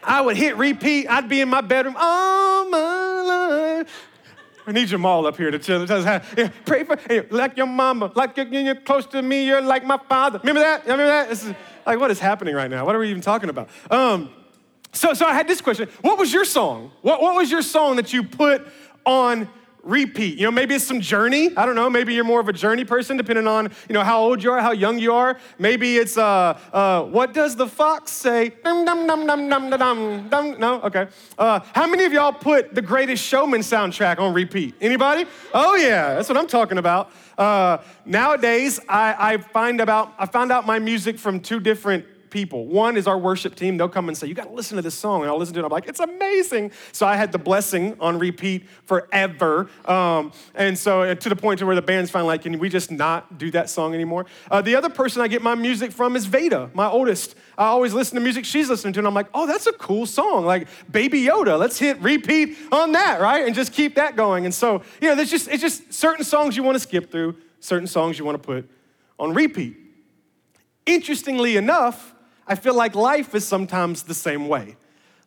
I 0.00 0.20
would 0.20 0.36
hit 0.36 0.56
repeat. 0.56 1.08
I'd 1.08 1.28
be 1.28 1.40
in 1.40 1.48
my 1.48 1.60
bedroom 1.60 1.96
all 1.98 2.70
my 2.70 3.22
life. 3.80 3.90
I 4.64 4.70
need 4.70 4.82
your 4.82 5.00
Jamal 5.00 5.26
up 5.26 5.36
here 5.36 5.50
to 5.50 5.58
chill. 5.58 5.86
Yeah, 5.86 6.50
pray 6.64 6.84
for 6.84 6.96
like 7.30 7.56
your 7.56 7.66
mama, 7.66 8.12
like 8.14 8.36
you're, 8.36 8.46
you're, 8.46 8.76
close 8.76 9.06
to 9.06 9.20
me. 9.22 9.44
You're 9.44 9.60
like 9.60 9.84
my 9.84 9.98
father. 10.08 10.38
Remember 10.38 10.60
that? 10.60 10.82
Remember 10.84 11.06
that? 11.06 11.30
This 11.30 11.42
is 11.42 11.52
like 11.84 11.98
what 11.98 12.12
is 12.12 12.20
happening 12.20 12.54
right 12.54 12.70
now? 12.70 12.86
What 12.86 12.94
are 12.94 13.00
we 13.00 13.10
even 13.10 13.22
talking 13.22 13.50
about? 13.50 13.68
Um, 13.90 14.30
so, 14.96 15.14
so 15.14 15.26
I 15.26 15.34
had 15.34 15.46
this 15.46 15.60
question. 15.60 15.88
What 16.00 16.18
was 16.18 16.32
your 16.32 16.44
song? 16.44 16.90
What, 17.02 17.20
what 17.20 17.34
was 17.36 17.50
your 17.50 17.62
song 17.62 17.96
that 17.96 18.12
you 18.12 18.22
put 18.22 18.66
on 19.04 19.48
repeat? 19.82 20.38
You 20.38 20.46
know, 20.46 20.50
maybe 20.50 20.74
it's 20.74 20.84
some 20.84 21.00
journey. 21.00 21.56
I 21.56 21.64
don't 21.64 21.76
know. 21.76 21.88
Maybe 21.88 22.14
you're 22.14 22.24
more 22.24 22.40
of 22.40 22.48
a 22.48 22.52
journey 22.52 22.84
person, 22.84 23.16
depending 23.16 23.46
on, 23.46 23.70
you 23.88 23.92
know, 23.92 24.02
how 24.02 24.20
old 24.20 24.42
you 24.42 24.50
are, 24.50 24.60
how 24.60 24.72
young 24.72 24.98
you 24.98 25.12
are. 25.12 25.38
Maybe 25.58 25.96
it's, 25.96 26.18
uh, 26.18 26.58
uh, 26.72 27.04
what 27.04 27.32
does 27.32 27.56
the 27.56 27.68
fox 27.68 28.10
say? 28.10 28.48
Dum, 28.64 28.84
dum, 28.84 29.06
dum, 29.06 29.26
dum, 29.26 29.48
dum, 29.48 29.70
dum, 29.70 30.28
dum. 30.28 30.58
No? 30.58 30.80
Okay. 30.82 31.06
Uh, 31.38 31.60
how 31.72 31.86
many 31.86 32.04
of 32.04 32.12
y'all 32.12 32.32
put 32.32 32.74
the 32.74 32.82
Greatest 32.82 33.22
Showman 33.22 33.60
soundtrack 33.60 34.18
on 34.18 34.34
repeat? 34.34 34.74
Anybody? 34.80 35.26
Oh, 35.54 35.76
yeah. 35.76 36.14
That's 36.14 36.28
what 36.28 36.38
I'm 36.38 36.48
talking 36.48 36.78
about. 36.78 37.12
Uh, 37.38 37.78
nowadays, 38.04 38.80
I, 38.88 39.34
I 39.34 39.36
find 39.36 39.80
about, 39.80 40.14
I 40.18 40.26
found 40.26 40.50
out 40.50 40.66
my 40.66 40.78
music 40.78 41.18
from 41.18 41.38
two 41.38 41.60
different 41.60 42.06
people. 42.36 42.66
One 42.66 42.98
is 42.98 43.06
our 43.06 43.16
worship 43.16 43.54
team. 43.54 43.78
They'll 43.78 43.88
come 43.88 44.08
and 44.08 44.18
say, 44.18 44.26
You 44.26 44.34
got 44.34 44.48
to 44.48 44.52
listen 44.52 44.76
to 44.76 44.82
this 44.82 44.94
song. 44.94 45.22
And 45.22 45.30
I'll 45.30 45.38
listen 45.38 45.54
to 45.54 45.60
it. 45.60 45.64
I'm 45.64 45.70
like, 45.70 45.88
It's 45.88 46.00
amazing. 46.00 46.70
So 46.92 47.06
I 47.06 47.16
had 47.16 47.32
the 47.32 47.38
blessing 47.38 47.96
on 47.98 48.18
repeat 48.18 48.68
forever. 48.84 49.70
Um, 49.86 50.32
and 50.54 50.78
so 50.78 51.00
uh, 51.00 51.14
to 51.14 51.30
the 51.30 51.34
point 51.34 51.60
to 51.60 51.66
where 51.66 51.74
the 51.74 51.80
band's 51.80 52.10
finally 52.10 52.28
like, 52.28 52.42
Can 52.42 52.58
we 52.58 52.68
just 52.68 52.90
not 52.90 53.38
do 53.38 53.50
that 53.52 53.70
song 53.70 53.94
anymore? 53.94 54.26
Uh, 54.50 54.60
the 54.60 54.74
other 54.74 54.90
person 54.90 55.22
I 55.22 55.28
get 55.28 55.40
my 55.40 55.54
music 55.54 55.92
from 55.92 56.14
is 56.14 56.26
Veda, 56.26 56.70
my 56.74 56.86
oldest. 56.88 57.36
I 57.56 57.68
always 57.68 57.94
listen 57.94 58.16
to 58.16 58.20
music 58.20 58.44
she's 58.44 58.68
listening 58.68 58.92
to. 58.92 59.00
And 59.00 59.08
I'm 59.08 59.14
like, 59.14 59.28
Oh, 59.32 59.46
that's 59.46 59.66
a 59.66 59.72
cool 59.72 60.04
song. 60.04 60.44
Like 60.44 60.68
Baby 60.90 61.22
Yoda. 61.24 61.58
Let's 61.58 61.78
hit 61.78 61.98
repeat 62.02 62.58
on 62.70 62.92
that, 62.92 63.18
right? 63.18 63.46
And 63.46 63.54
just 63.54 63.72
keep 63.72 63.94
that 63.94 64.14
going. 64.14 64.44
And 64.44 64.52
so, 64.52 64.82
you 65.00 65.08
know, 65.08 65.14
there's 65.14 65.30
just, 65.30 65.48
it's 65.48 65.62
just 65.62 65.90
certain 65.90 66.22
songs 66.22 66.54
you 66.54 66.62
want 66.62 66.74
to 66.74 66.80
skip 66.80 67.10
through, 67.10 67.36
certain 67.60 67.86
songs 67.86 68.18
you 68.18 68.26
want 68.26 68.42
to 68.42 68.46
put 68.46 68.68
on 69.18 69.32
repeat. 69.32 69.78
Interestingly 70.84 71.56
enough, 71.56 72.12
I 72.46 72.54
feel 72.54 72.74
like 72.74 72.94
life 72.94 73.34
is 73.34 73.46
sometimes 73.46 74.04
the 74.04 74.14
same 74.14 74.48
way. 74.48 74.76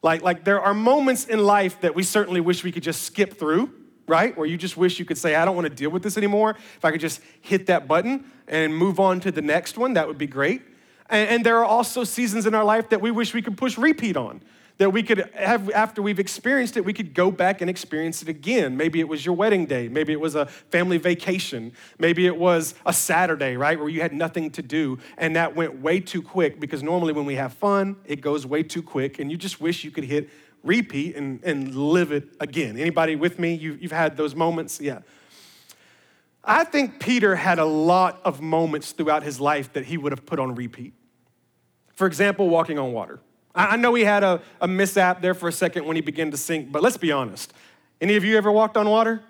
Like, 0.02 0.22
like 0.22 0.46
there 0.46 0.62
are 0.62 0.74
moments 0.74 1.26
in 1.26 1.40
life 1.40 1.82
that 1.82 1.94
we 1.94 2.04
certainly 2.04 2.42
wish 2.42 2.64
we 2.64 2.72
could 2.72 2.84
just 2.84 3.04
skip 3.04 3.38
through, 3.38 3.74
right? 4.08 4.38
Where 4.38 4.48
you 4.48 4.58
just 4.58 4.78
wish 4.78 5.00
you 5.00 5.06
could 5.06 5.18
say, 5.18 5.36
I 5.36 5.44
don't 5.44 5.56
want 5.56 5.68
to 5.68 5.74
deal 5.74 5.90
with 5.90 6.04
this 6.04 6.18
anymore. 6.18 6.52
If 6.78 6.86
I 6.86 6.92
could 6.92 7.02
just 7.02 7.22
hit 7.42 7.66
that 7.68 7.88
button 7.88 8.26
and 8.48 8.76
move 8.76 9.00
on 9.00 9.20
to 9.22 9.32
the 9.32 9.42
next 9.42 9.78
one, 9.78 9.94
that 9.94 10.08
would 10.08 10.18
be 10.18 10.28
great. 10.28 10.62
And, 11.10 11.30
and 11.30 11.46
there 11.46 11.58
are 11.58 11.66
also 11.66 12.04
seasons 12.04 12.46
in 12.46 12.56
our 12.56 12.64
life 12.64 12.90
that 12.90 13.02
we 13.02 13.12
wish 13.12 13.34
we 13.34 13.42
could 13.42 13.58
push 13.58 13.78
repeat 13.78 14.16
on 14.16 14.42
that 14.80 14.92
we 14.92 15.04
could 15.04 15.30
have, 15.36 15.70
after 15.72 16.02
we've 16.02 16.20
experienced 16.20 16.78
it, 16.78 16.86
we 16.86 16.94
could 16.94 17.14
go 17.14 17.30
back 17.30 17.60
and 17.60 17.70
experience 17.70 18.22
it 18.22 18.30
again. 18.30 18.78
Maybe 18.78 19.02
it 19.02 19.08
was 19.10 19.26
your 19.26 19.36
wedding 19.36 19.66
day. 19.66 19.90
Maybe 19.90 20.14
it 20.14 20.20
was 20.20 20.36
a 20.36 20.46
family 20.46 20.98
vacation. 20.98 21.74
Maybe 22.00 22.26
it 22.26 22.38
was 22.38 22.76
a 22.86 22.94
Saturday, 22.94 23.58
right, 23.58 23.78
where 23.78 23.90
you 23.90 24.00
had 24.00 24.14
nothing 24.14 24.50
to 24.52 24.62
do 24.62 24.98
and 25.18 25.36
that 25.36 25.54
went 25.54 25.82
way 25.82 26.00
too 26.00 26.22
quick 26.22 26.62
because 26.62 26.82
normally 26.82 27.12
when 27.12 27.26
we 27.26 27.36
have 27.36 27.54
fun, 27.54 27.98
it 28.06 28.22
goes 28.22 28.46
way 28.46 28.64
too 28.64 28.82
quick 28.82 29.20
and 29.20 29.30
you 29.30 29.38
just 29.38 29.60
wish 29.60 29.84
you 29.84 29.92
could 29.92 30.06
hit 30.06 30.30
repeat 30.64 31.16
and, 31.18 31.44
and 31.44 31.76
live 31.76 32.14
it 32.14 32.30
again. 32.40 32.78
Anybody 32.78 33.18
with 33.18 33.38
me? 33.38 33.54
You, 33.54 33.78
you've 33.82 33.92
had 33.92 34.16
those 34.16 34.34
moments? 34.34 34.80
Yeah. 34.80 35.00
I 36.42 36.64
think 36.64 37.02
Peter 37.02 37.36
had 37.36 37.60
a 37.60 37.66
lot 37.66 38.22
of 38.24 38.42
moments 38.42 38.94
throughout 38.94 39.24
his 39.24 39.42
life 39.42 39.74
that 39.74 39.86
he 39.86 39.98
would 39.98 40.14
have 40.14 40.26
put 40.26 40.40
on 40.40 40.56
repeat. 40.56 40.94
For 41.96 42.08
example, 42.08 42.48
walking 42.48 42.80
on 42.80 42.94
water. 42.94 43.20
I 43.56 43.78
know 43.78 43.94
he 43.96 44.04
had 44.04 44.24
a, 44.24 44.42
a 44.62 44.68
mishap 44.68 45.22
there 45.22 45.34
for 45.34 45.50
a 45.50 45.52
second 45.52 45.86
when 45.86 45.96
he 45.96 46.02
began 46.02 46.32
to 46.32 46.38
sink, 46.38 46.72
but 46.72 46.84
let's 46.84 46.98
be 46.98 47.12
honest. 47.12 47.54
Any 48.00 48.16
of 48.16 48.24
you 48.24 48.38
ever 48.38 48.52
walked 48.52 48.78
on 48.78 48.88
water? 48.90 49.22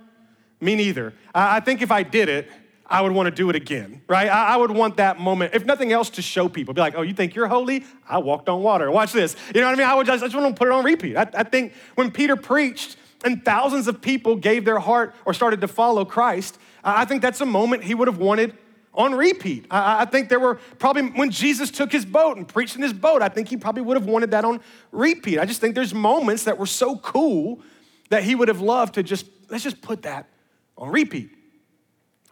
Me 0.62 0.76
neither. 0.76 1.14
I 1.34 1.62
think 1.62 1.82
if 1.82 1.92
I 1.92 2.04
did 2.04 2.28
it, 2.30 2.50
I 2.86 3.02
would 3.02 3.12
want 3.12 3.28
to 3.28 3.32
do 3.32 3.50
it 3.50 3.56
again, 3.56 4.02
right? 4.08 4.28
I, 4.28 4.58
would 4.58 4.72
want 4.72 4.98
that 4.98 5.20
moment, 5.20 5.54
if 5.54 5.64
nothing 5.64 5.92
else, 5.92 6.10
to 6.12 6.24
show 6.24 6.50
people. 6.50 6.74
Be 6.74 6.82
like, 6.82 6.96
oh, 6.96 7.04
you 7.04 7.14
think 7.14 7.36
you're 7.36 7.48
holy? 7.48 7.86
I 8.08 8.18
walked 8.18 8.50
on 8.50 8.64
water. 8.64 8.90
Watch 8.90 9.12
this. 9.12 9.36
You 9.54 9.62
know 9.62 9.68
what 9.68 9.76
I 9.76 9.78
mean? 9.78 9.88
I 9.88 9.94
would 9.94 10.08
just, 10.08 10.24
I 10.24 10.28
just 10.28 10.36
want 10.36 10.56
to 10.56 10.58
put 10.58 10.68
it 10.68 10.74
on 10.74 10.84
repeat. 10.84 11.16
I, 11.16 11.30
I 11.36 11.44
think 11.44 11.74
when 11.96 12.10
Peter 12.10 12.36
preached 12.36 12.98
and 13.24 13.46
thousands 13.46 13.88
of 13.88 14.02
people 14.02 14.36
gave 14.36 14.66
their 14.66 14.80
heart 14.80 15.14
or 15.26 15.36
started 15.36 15.62
to 15.62 15.68
follow 15.68 16.04
Christ, 16.04 16.58
I 16.84 17.06
think 17.06 17.22
that's 17.22 17.42
a 17.42 17.46
moment 17.46 17.84
he 17.84 17.94
would 17.94 18.08
have 18.08 18.18
wanted 18.18 18.58
on 18.94 19.14
repeat. 19.14 19.66
I, 19.70 20.02
I, 20.02 20.06
think 20.06 20.30
there 20.30 20.40
were 20.40 20.56
probably, 20.78 21.04
when 21.04 21.30
Jesus 21.30 21.70
took 21.72 21.92
his 21.92 22.06
boat 22.06 22.38
and 22.38 22.48
preached 22.48 22.76
in 22.76 22.82
his 22.82 22.94
boat, 22.94 23.22
I 23.22 23.30
think 23.30 23.48
he 23.48 23.58
probably 23.58 23.84
would 23.84 23.96
have 23.96 24.08
wanted 24.08 24.32
that 24.32 24.46
on 24.46 24.62
repeat. 24.92 25.40
I 25.40 25.46
just 25.46 25.62
think 25.62 25.76
there's 25.76 25.94
moments 25.94 26.44
that 26.44 26.58
were 26.58 26.66
so 26.66 26.98
cool 26.98 27.62
that 28.10 28.24
he 28.24 28.36
would 28.36 28.48
have 28.48 28.62
loved 28.62 28.96
to 28.96 29.04
just, 29.04 29.26
let's 29.50 29.64
just 29.64 29.82
put 29.82 30.02
that 30.04 30.28
on 30.78 30.90
repeat. 30.90 31.30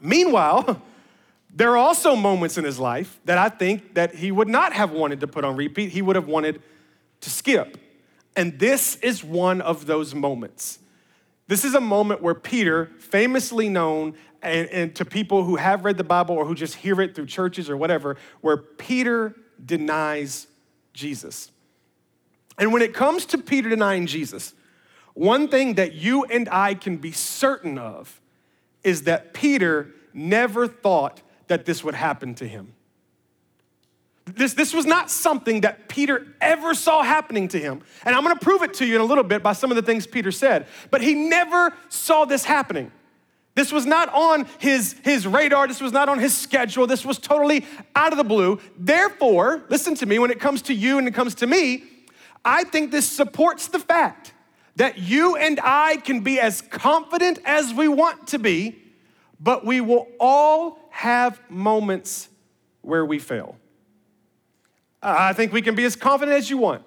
Meanwhile, 0.01 0.81
there 1.53 1.71
are 1.71 1.77
also 1.77 2.15
moments 2.15 2.57
in 2.57 2.63
his 2.63 2.79
life 2.79 3.19
that 3.25 3.37
I 3.37 3.49
think 3.49 3.93
that 3.93 4.15
he 4.15 4.31
would 4.31 4.47
not 4.47 4.73
have 4.73 4.91
wanted 4.91 5.19
to 5.21 5.27
put 5.27 5.45
on 5.45 5.55
repeat. 5.55 5.91
He 5.91 6.01
would 6.01 6.15
have 6.15 6.27
wanted 6.27 6.61
to 7.21 7.29
skip. 7.29 7.77
And 8.35 8.59
this 8.59 8.95
is 8.97 9.23
one 9.23 9.61
of 9.61 9.85
those 9.85 10.13
moments. 10.13 10.79
This 11.47 11.63
is 11.63 11.75
a 11.75 11.81
moment 11.81 12.21
where 12.21 12.35
Peter, 12.35 12.91
famously 12.99 13.69
known 13.69 14.15
and, 14.47 14.69
and, 14.69 14.95
to 14.95 15.05
people 15.05 15.43
who 15.43 15.55
have 15.55 15.85
read 15.85 15.97
the 15.97 16.03
Bible 16.03 16.35
or 16.35 16.45
who 16.45 16.55
just 16.55 16.75
hear 16.75 16.99
it 17.01 17.15
through 17.15 17.27
churches 17.27 17.69
or 17.69 17.77
whatever, 17.77 18.17
where 18.41 18.57
Peter 18.57 19.35
denies 19.63 20.47
Jesus. 20.93 21.51
And 22.57 22.73
when 22.73 22.81
it 22.81 22.93
comes 22.93 23.25
to 23.27 23.37
Peter 23.37 23.69
denying 23.69 24.07
Jesus, 24.07 24.53
one 25.13 25.47
thing 25.47 25.75
that 25.75 25.93
you 25.93 26.23
and 26.25 26.47
I 26.49 26.73
can 26.73 26.97
be 26.97 27.11
certain 27.11 27.77
of 27.77 28.21
is 28.83 29.03
that 29.03 29.33
Peter 29.33 29.93
never 30.13 30.67
thought 30.67 31.21
that 31.47 31.65
this 31.65 31.83
would 31.83 31.95
happen 31.95 32.35
to 32.35 32.47
him. 32.47 32.73
This, 34.25 34.53
this 34.53 34.73
was 34.73 34.85
not 34.85 35.09
something 35.09 35.61
that 35.61 35.87
Peter 35.87 36.27
ever 36.41 36.73
saw 36.73 37.01
happening 37.01 37.47
to 37.49 37.59
him. 37.59 37.81
And 38.03 38.15
I'm 38.15 38.23
gonna 38.23 38.35
prove 38.35 38.61
it 38.61 38.73
to 38.75 38.85
you 38.85 38.95
in 38.95 39.01
a 39.01 39.05
little 39.05 39.23
bit 39.23 39.41
by 39.41 39.53
some 39.53 39.71
of 39.71 39.75
the 39.75 39.81
things 39.81 40.05
Peter 40.05 40.31
said. 40.31 40.67
But 40.91 41.01
he 41.01 41.13
never 41.13 41.73
saw 41.89 42.25
this 42.25 42.43
happening. 42.43 42.91
This 43.57 43.71
was 43.71 43.87
not 43.87 44.13
on 44.13 44.45
his, 44.59 44.95
his 45.03 45.25
radar. 45.25 45.67
This 45.67 45.81
was 45.81 45.91
not 45.91 46.09
on 46.09 46.19
his 46.19 46.37
schedule. 46.37 46.85
This 46.85 47.03
was 47.03 47.17
totally 47.17 47.65
out 47.95 48.11
of 48.11 48.19
the 48.19 48.23
blue. 48.23 48.59
Therefore, 48.77 49.63
listen 49.67 49.95
to 49.95 50.05
me, 50.05 50.19
when 50.19 50.29
it 50.29 50.39
comes 50.39 50.61
to 50.61 50.75
you 50.75 50.99
and 50.99 51.07
it 51.07 51.15
comes 51.15 51.33
to 51.33 51.47
me, 51.47 51.83
I 52.45 52.65
think 52.65 52.91
this 52.91 53.09
supports 53.09 53.69
the 53.69 53.79
fact 53.79 54.31
that 54.75 54.99
you 54.99 55.37
and 55.37 55.59
I 55.63 55.97
can 55.97 56.19
be 56.19 56.39
as 56.39 56.61
confident 56.61 57.39
as 57.45 57.73
we 57.73 57.87
want 57.87 58.27
to 58.27 58.37
be, 58.37 58.77
but 59.39 59.65
we 59.65 59.81
will 59.81 60.07
all 60.19 60.77
have 60.91 61.41
moments 61.49 62.29
where 62.83 63.07
we 63.07 63.17
fail. 63.17 63.57
I 65.01 65.33
think 65.33 65.51
we 65.51 65.63
can 65.63 65.73
be 65.73 65.85
as 65.85 65.95
confident 65.95 66.37
as 66.37 66.47
you 66.47 66.59
want. 66.59 66.83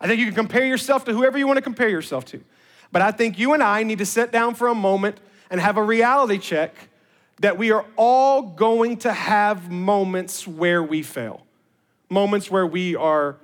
I 0.00 0.06
think 0.06 0.18
you 0.18 0.24
can 0.24 0.34
compare 0.34 0.64
yourself 0.64 1.04
to 1.04 1.12
whoever 1.12 1.36
you 1.36 1.46
want 1.46 1.58
to 1.58 1.62
compare 1.62 1.90
yourself 1.90 2.24
to. 2.24 2.42
But 2.90 3.02
I 3.02 3.10
think 3.10 3.38
you 3.38 3.52
and 3.52 3.62
I 3.62 3.82
need 3.82 3.98
to 3.98 4.06
sit 4.06 4.32
down 4.32 4.54
for 4.54 4.68
a 4.68 4.74
moment 4.74 5.20
and 5.50 5.60
have 5.60 5.76
a 5.76 5.82
reality 5.82 6.38
check 6.38 6.74
that 7.40 7.58
we 7.58 7.72
are 7.72 7.84
all 7.96 8.42
going 8.42 8.98
to 8.98 9.12
have 9.12 9.70
moments 9.70 10.46
where 10.46 10.82
we 10.82 11.02
fail, 11.02 11.44
moments 12.08 12.50
where 12.50 12.66
we 12.66 12.94
are 12.94 13.36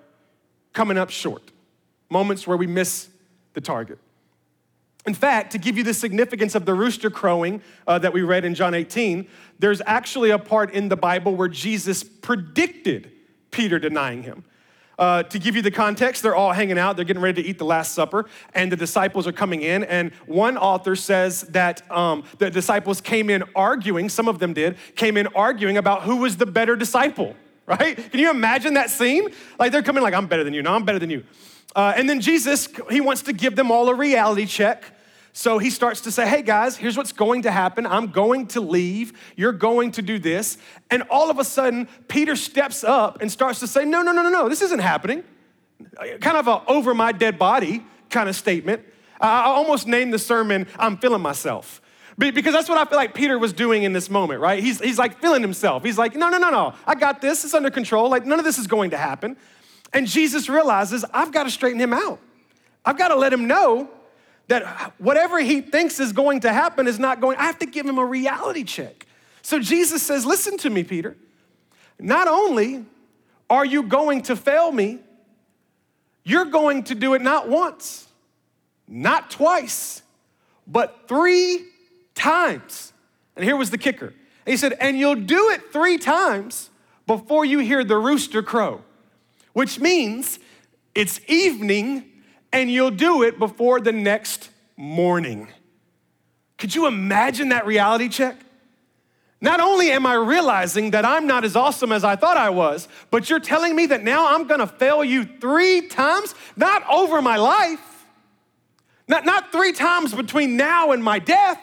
coming 0.73 0.99
up 0.99 1.11
short, 1.11 1.43
moments 2.11 2.47
where 2.47 2.57
we 2.57 2.67
miss 2.67 3.09
the 3.55 3.61
target. 3.61 3.99
In 5.07 5.15
fact, 5.15 5.53
to 5.53 5.59
give 5.59 5.79
you 5.79 5.85
the 5.85 5.95
significance 5.95 6.55
of 6.55 6.67
the 6.67 6.75
rooster 6.75 7.11
crowing 7.11 7.63
uh, 7.87 7.99
that 8.01 8.13
we 8.13 8.23
read 8.23 8.45
in 8.45 8.55
John 8.55 8.75
18, 8.75 9.27
there's 9.59 9.81
actually 9.87 10.31
a 10.31 10.39
part 10.39 10.73
in 10.73 10.89
the 10.89 10.97
Bible 10.97 11.35
where 11.37 11.49
Jesus 11.49 12.03
predicted 12.03 13.13
Peter 13.51 13.79
denying 13.79 14.25
him. 14.25 14.45
Uh, 14.99 15.23
to 15.25 15.39
give 15.39 15.55
you 15.55 15.61
the 15.61 15.71
context, 15.71 16.23
they're 16.23 16.35
all 16.35 16.53
hanging 16.53 16.79
out. 16.79 16.97
They're 16.97 17.05
getting 17.05 17.23
ready 17.23 17.43
to 17.43 17.49
eat 17.49 17.59
the 17.59 17.67
Last 17.67 17.93
Supper, 17.93 18.27
and 18.55 18.73
the 18.73 18.77
disciples 18.77 19.27
are 19.27 19.33
coming 19.33 19.61
in. 19.61 19.85
And 19.85 20.13
one 20.25 20.57
author 20.57 20.97
says 20.97 21.43
that 21.51 21.89
um, 21.91 22.25
the 22.39 22.51
disciples 22.51 23.03
came 23.03 23.29
in 23.29 23.45
arguing, 23.55 24.09
some 24.09 24.27
of 24.27 24.39
them 24.39 24.55
did, 24.55 24.77
came 24.95 25.19
in 25.19 25.27
arguing 25.29 25.77
about 25.77 26.05
who 26.05 26.17
was 26.17 26.39
the 26.39 26.47
better 26.47 26.77
disciple, 26.77 27.37
right? 27.67 27.97
Can 28.11 28.21
you 28.21 28.31
imagine 28.31 28.75
that 28.75 28.89
scene? 28.89 29.29
Like 29.59 29.71
they're 29.71 29.83
coming, 29.83 30.03
like, 30.03 30.15
I'm 30.15 30.29
better 30.29 30.45
than 30.45 30.55
you. 30.55 30.63
No, 30.63 30.75
I'm 30.75 30.85
better 30.85 30.99
than 30.99 31.11
you. 31.11 31.25
Uh, 31.75 31.93
and 31.95 32.09
then 32.09 32.23
Jesus, 32.23 32.69
he 32.91 33.03
wants 33.03 33.23
to 33.23 33.35
give 33.35 33.55
them 33.55 33.71
all 33.71 33.91
a 33.91 33.95
reality 33.95 34.47
check. 34.47 34.83
So 35.37 35.59
he 35.59 35.69
starts 35.69 36.01
to 36.01 36.11
say, 36.11 36.27
Hey 36.27 36.41
guys, 36.41 36.79
here's 36.79 36.97
what's 36.97 37.13
going 37.13 37.43
to 37.43 37.51
happen. 37.51 37.87
I'm 37.87 38.07
going 38.07 38.47
to 38.49 38.61
leave. 38.63 39.13
You're 39.37 39.53
going 39.53 39.93
to 39.93 40.01
do 40.01 40.19
this. 40.19 40.57
And 40.91 41.03
all 41.11 41.31
of 41.31 41.39
a 41.39 41.45
sudden, 41.45 41.89
Peter 42.09 42.35
steps 42.37 42.83
up 42.83 43.21
and 43.21 43.31
starts 43.31 43.61
to 43.61 43.67
say, 43.67 43.85
No, 43.85 44.01
no, 44.01 44.13
no, 44.13 44.23
no, 44.23 44.31
no, 44.31 44.49
this 44.49 44.63
isn't 44.63 44.79
happening. 44.79 45.25
Kind 46.23 46.39
of 46.39 46.49
a 46.49 46.65
over 46.67 46.95
my 46.95 47.13
dead 47.13 47.39
body 47.39 47.85
kind 48.09 48.31
of 48.31 48.35
statement. 48.35 48.83
I 49.21 49.43
almost 49.43 49.87
named 49.87 50.15
the 50.15 50.19
sermon, 50.19 50.69
I'm 50.79 50.97
feeling 50.97 51.21
myself. 51.21 51.83
Because 52.17 52.55
that's 52.55 52.71
what 52.71 52.79
I 52.79 52.87
feel 52.87 52.97
like 52.97 53.13
Peter 53.13 53.39
was 53.39 53.53
doing 53.53 53.83
in 53.83 53.93
this 53.93 54.09
moment, 54.09 54.41
right? 54.41 54.63
He's, 54.63 54.81
he's 54.81 54.99
like 54.99 55.21
feeling 55.21 55.43
himself. 55.43 55.85
He's 55.85 55.99
like, 55.99 56.17
no, 56.17 56.31
no, 56.31 56.39
no, 56.39 56.49
no, 56.49 56.73
I 56.87 56.95
got 56.95 57.21
this. 57.21 57.45
It's 57.45 57.53
under 57.53 57.71
control. 57.71 58.09
Like, 58.09 58.25
none 58.25 58.39
of 58.39 58.47
this 58.47 58.57
is 58.57 58.67
going 58.67 58.93
to 58.93 58.97
happen. 58.97 59.37
And 59.93 60.07
Jesus 60.07 60.49
realizes, 60.49 61.05
I've 61.13 61.31
got 61.31 61.43
to 61.43 61.51
straighten 61.51 61.79
him 61.79 61.93
out. 61.93 62.21
I've 62.87 62.97
got 62.97 63.09
to 63.09 63.17
let 63.17 63.35
him 63.35 63.47
know 63.47 63.91
that 64.49 64.95
whatever 64.99 65.41
he 65.41 65.61
thinks 65.61 65.99
is 65.99 66.13
going 66.13 66.41
to 66.41 66.53
happen 66.53 66.87
is 66.87 66.99
not 66.99 67.21
going, 67.21 67.37
I 67.39 67.45
have 67.45 67.59
to 67.61 67.67
give 67.67 67.87
him 67.87 67.99
a 67.99 68.05
reality 68.05 68.65
check. 68.65 69.07
So 69.43 69.59
Jesus 69.59 70.03
says, 70.03 70.25
Listen 70.25 70.57
to 70.59 70.71
me, 70.71 70.85
Peter. 70.85 71.17
Not 71.99 72.29
only 72.29 72.85
are 73.49 73.65
you 73.65 73.85
going 73.85 74.23
to 74.23 74.37
fail 74.37 74.71
me, 74.71 74.99
you're 76.25 76.47
going 76.47 76.85
to 76.85 76.95
do 76.95 77.15
it 77.15 77.23
not 77.23 77.49
once, 77.49 78.09
not 78.89 79.31
twice, 79.31 80.03
but 80.67 81.09
three 81.09 81.65
times. 82.15 82.93
And 83.37 83.45
here 83.45 83.57
was 83.57 83.71
the 83.71 83.79
kicker. 83.79 84.07
And 84.07 84.53
he 84.53 84.57
said, 84.57 84.75
And 84.81 84.99
you'll 84.99 85.15
do 85.15 85.51
it 85.51 85.73
three 85.73 85.99
times 85.99 86.71
before 87.07 87.45
you 87.45 87.61
hear 87.61 87.85
the 87.85 87.97
rooster 87.97 88.43
crow, 88.43 88.83
which 89.53 89.79
means 89.79 90.39
it's 90.95 91.21
evening 91.29 92.05
and 92.57 92.71
you'll 92.71 92.91
do 92.91 93.23
it 93.23 93.39
before 93.39 93.81
the 93.81 93.93
next 93.93 94.49
morning. 94.79 95.47
Could 96.57 96.75
you 96.75 96.87
imagine 96.87 97.51
that 97.51 97.67
reality 97.67 98.09
check? 98.09 98.35
Not 99.43 99.61
only 99.61 99.91
am 99.91 100.07
I 100.07 100.15
realizing 100.15 100.93
that 100.93 101.05
I'm 101.05 101.27
not 101.27 101.45
as 101.45 101.55
awesome 101.55 101.93
as 101.93 102.03
I 102.03 102.17
thought 102.17 102.39
I 102.39 102.49
was, 102.49 102.89
but 103.11 103.29
you're 103.29 103.41
telling 103.41 103.77
me 103.77 103.85
that 103.87 104.03
now 104.03 104.35
I'm 104.35 104.47
gonna 104.47 104.67
fail 104.67 105.05
you 105.05 105.27
three 105.27 105.89
times, 105.89 106.35
not 106.57 106.83
over 106.91 107.21
my 107.21 107.37
life, 107.37 108.07
not, 109.07 109.27
not 109.27 109.53
three 109.53 109.73
times 109.73 110.15
between 110.15 110.57
now 110.57 110.93
and 110.93 111.05
my 111.05 111.19
death, 111.19 111.61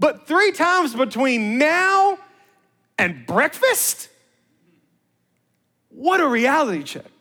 but 0.00 0.26
three 0.26 0.52
times 0.52 0.94
between 0.94 1.58
now 1.58 2.18
and 2.96 3.26
breakfast? 3.26 4.08
What 5.90 6.20
a 6.22 6.26
reality 6.26 6.82
check. 6.82 7.17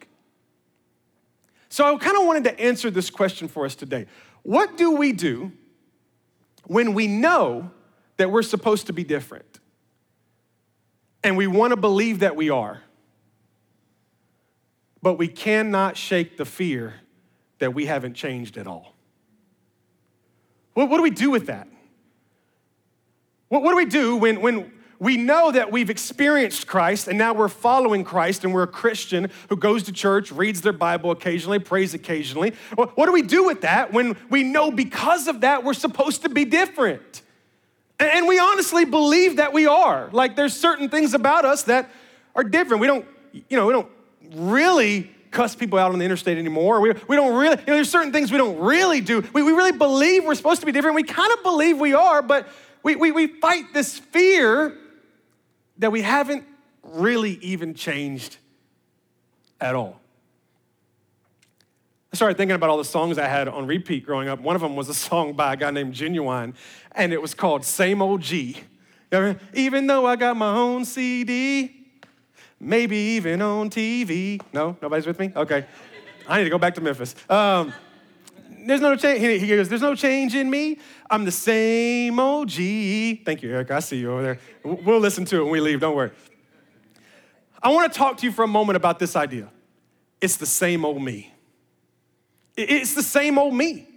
So 1.77 1.85
I 1.85 1.95
kind 1.99 2.17
of 2.17 2.25
wanted 2.25 2.45
to 2.45 2.59
answer 2.59 2.89
this 2.89 3.11
question 3.11 3.47
for 3.47 3.63
us 3.63 3.75
today. 3.75 4.07
What 4.41 4.77
do 4.77 4.95
we 4.95 5.11
do 5.11 5.51
when 6.65 6.95
we 6.95 7.05
know 7.05 7.69
that 8.15 8.31
we're 8.31 8.41
supposed 8.41 8.87
to 8.87 8.93
be 8.93 9.03
different? 9.03 9.59
And 11.23 11.37
we 11.37 11.45
want 11.45 11.73
to 11.73 11.77
believe 11.77 12.21
that 12.21 12.35
we 12.35 12.49
are, 12.49 12.81
but 15.03 15.19
we 15.19 15.27
cannot 15.27 15.97
shake 15.97 16.35
the 16.35 16.45
fear 16.45 16.95
that 17.59 17.75
we 17.75 17.85
haven't 17.85 18.15
changed 18.15 18.57
at 18.57 18.65
all. 18.65 18.95
What, 20.73 20.89
what 20.89 20.97
do 20.97 21.03
we 21.03 21.11
do 21.11 21.29
with 21.29 21.45
that? 21.45 21.67
What, 23.49 23.61
what 23.61 23.73
do 23.73 23.77
we 23.77 23.85
do 23.85 24.15
when, 24.15 24.41
when 24.41 24.71
we 24.99 25.17
know 25.17 25.51
that 25.51 25.71
we've 25.71 25.89
experienced 25.89 26.65
Christ 26.65 27.07
and 27.07 27.17
now 27.17 27.33
we're 27.33 27.49
following 27.49 28.03
Christ 28.03 28.43
and 28.43 28.53
we're 28.53 28.63
a 28.63 28.67
Christian 28.67 29.29
who 29.49 29.55
goes 29.55 29.83
to 29.83 29.91
church, 29.91 30.31
reads 30.31 30.61
their 30.61 30.73
Bible 30.73 31.11
occasionally, 31.11 31.59
prays 31.59 31.93
occasionally. 31.93 32.53
What 32.75 33.05
do 33.05 33.11
we 33.11 33.21
do 33.21 33.45
with 33.45 33.61
that 33.61 33.93
when 33.93 34.17
we 34.29 34.43
know 34.43 34.71
because 34.71 35.27
of 35.27 35.41
that 35.41 35.63
we're 35.63 35.75
supposed 35.75 36.23
to 36.23 36.29
be 36.29 36.45
different? 36.45 37.21
And 37.99 38.27
we 38.27 38.39
honestly 38.39 38.85
believe 38.85 39.37
that 39.37 39.53
we 39.53 39.67
are. 39.67 40.09
Like 40.11 40.35
there's 40.35 40.53
certain 40.53 40.89
things 40.89 41.13
about 41.13 41.45
us 41.45 41.63
that 41.63 41.89
are 42.35 42.43
different. 42.43 42.81
We 42.81 42.87
don't, 42.87 43.05
you 43.33 43.57
know, 43.57 43.67
we 43.67 43.73
don't 43.73 43.89
really 44.33 45.11
cuss 45.29 45.55
people 45.55 45.77
out 45.77 45.91
on 45.91 45.99
the 45.99 46.05
interstate 46.05 46.37
anymore. 46.37 46.81
We, 46.81 46.93
we 47.07 47.15
don't 47.15 47.35
really, 47.35 47.57
you 47.57 47.65
know, 47.67 47.73
there's 47.75 47.89
certain 47.89 48.11
things 48.11 48.31
we 48.31 48.37
don't 48.37 48.59
really 48.59 49.01
do. 49.01 49.21
We, 49.33 49.43
we 49.43 49.51
really 49.51 49.77
believe 49.77 50.25
we're 50.25 50.35
supposed 50.35 50.61
to 50.61 50.65
be 50.65 50.71
different. 50.71 50.95
We 50.95 51.03
kind 51.03 51.31
of 51.33 51.43
believe 51.43 51.79
we 51.79 51.93
are, 51.93 52.23
but 52.23 52.47
we, 52.81 52.95
we, 52.95 53.11
we 53.11 53.27
fight 53.27 53.73
this 53.73 53.99
fear 53.99 54.75
that 55.79 55.91
we 55.91 56.01
haven't 56.01 56.45
really 56.83 57.33
even 57.41 57.73
changed 57.73 58.37
at 59.59 59.75
all. 59.75 59.99
I 62.11 62.15
started 62.15 62.37
thinking 62.37 62.55
about 62.55 62.69
all 62.69 62.77
the 62.77 62.85
songs 62.85 63.17
I 63.17 63.27
had 63.27 63.47
on 63.47 63.67
repeat 63.67 64.05
growing 64.05 64.29
up. 64.29 64.39
One 64.39 64.55
of 64.55 64.61
them 64.61 64.75
was 64.75 64.89
a 64.89 64.93
song 64.93 65.33
by 65.33 65.53
a 65.53 65.57
guy 65.57 65.71
named 65.71 65.93
Ginuwine, 65.93 66.53
and 66.93 67.13
it 67.13 67.21
was 67.21 67.33
called 67.33 67.65
Same 67.65 68.01
Old 68.01 68.21
G. 68.21 68.57
Even 69.53 69.87
though 69.87 70.05
I 70.05 70.15
got 70.15 70.35
my 70.35 70.55
own 70.55 70.83
CD, 70.85 71.87
maybe 72.59 72.97
even 72.97 73.41
on 73.41 73.69
TV. 73.69 74.41
No, 74.53 74.77
nobody's 74.81 75.05
with 75.05 75.19
me? 75.19 75.31
Okay. 75.35 75.65
I 76.27 76.37
need 76.39 76.43
to 76.45 76.49
go 76.49 76.57
back 76.57 76.75
to 76.75 76.81
Memphis. 76.81 77.15
Um, 77.29 77.73
there's 78.67 78.81
no 78.81 78.95
change. 78.95 79.41
He 79.41 79.47
goes, 79.47 79.69
There's 79.69 79.81
no 79.81 79.95
change 79.95 80.35
in 80.35 80.49
me. 80.49 80.79
I'm 81.09 81.25
the 81.25 81.31
same 81.31 82.19
OG. 82.19 82.51
Thank 82.51 83.41
you, 83.41 83.51
Eric. 83.51 83.71
I 83.71 83.79
see 83.79 83.97
you 83.97 84.11
over 84.11 84.21
there. 84.21 84.39
We'll 84.63 84.99
listen 84.99 85.25
to 85.25 85.37
it 85.37 85.43
when 85.43 85.51
we 85.51 85.61
leave. 85.61 85.79
Don't 85.79 85.95
worry. 85.95 86.11
I 87.61 87.69
want 87.69 87.91
to 87.91 87.97
talk 87.97 88.17
to 88.17 88.25
you 88.25 88.31
for 88.31 88.43
a 88.43 88.47
moment 88.47 88.75
about 88.75 88.99
this 88.99 89.15
idea. 89.15 89.49
It's 90.21 90.37
the 90.37 90.45
same 90.45 90.85
old 90.85 91.01
me. 91.01 91.33
It's 92.55 92.93
the 92.93 93.03
same 93.03 93.37
old 93.37 93.53
me. 93.53 93.87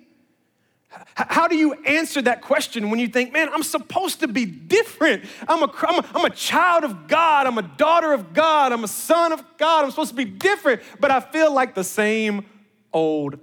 How 1.14 1.46
do 1.46 1.56
you 1.56 1.74
answer 1.84 2.20
that 2.22 2.42
question 2.42 2.90
when 2.90 2.98
you 2.98 3.06
think, 3.06 3.32
man, 3.32 3.48
I'm 3.52 3.62
supposed 3.62 4.20
to 4.20 4.28
be 4.28 4.44
different? 4.44 5.24
I'm 5.46 5.62
a, 5.62 5.72
I'm, 5.82 5.98
a, 6.00 6.06
I'm 6.14 6.24
a 6.24 6.30
child 6.30 6.84
of 6.84 7.06
God. 7.06 7.46
I'm 7.46 7.58
a 7.58 7.62
daughter 7.62 8.12
of 8.12 8.32
God. 8.32 8.72
I'm 8.72 8.82
a 8.82 8.88
son 8.88 9.32
of 9.32 9.44
God. 9.56 9.84
I'm 9.84 9.90
supposed 9.90 10.10
to 10.10 10.16
be 10.16 10.24
different, 10.24 10.82
but 10.98 11.10
I 11.10 11.20
feel 11.20 11.52
like 11.52 11.74
the 11.74 11.84
same 11.84 12.44
old 12.92 13.38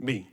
me. 0.00 0.28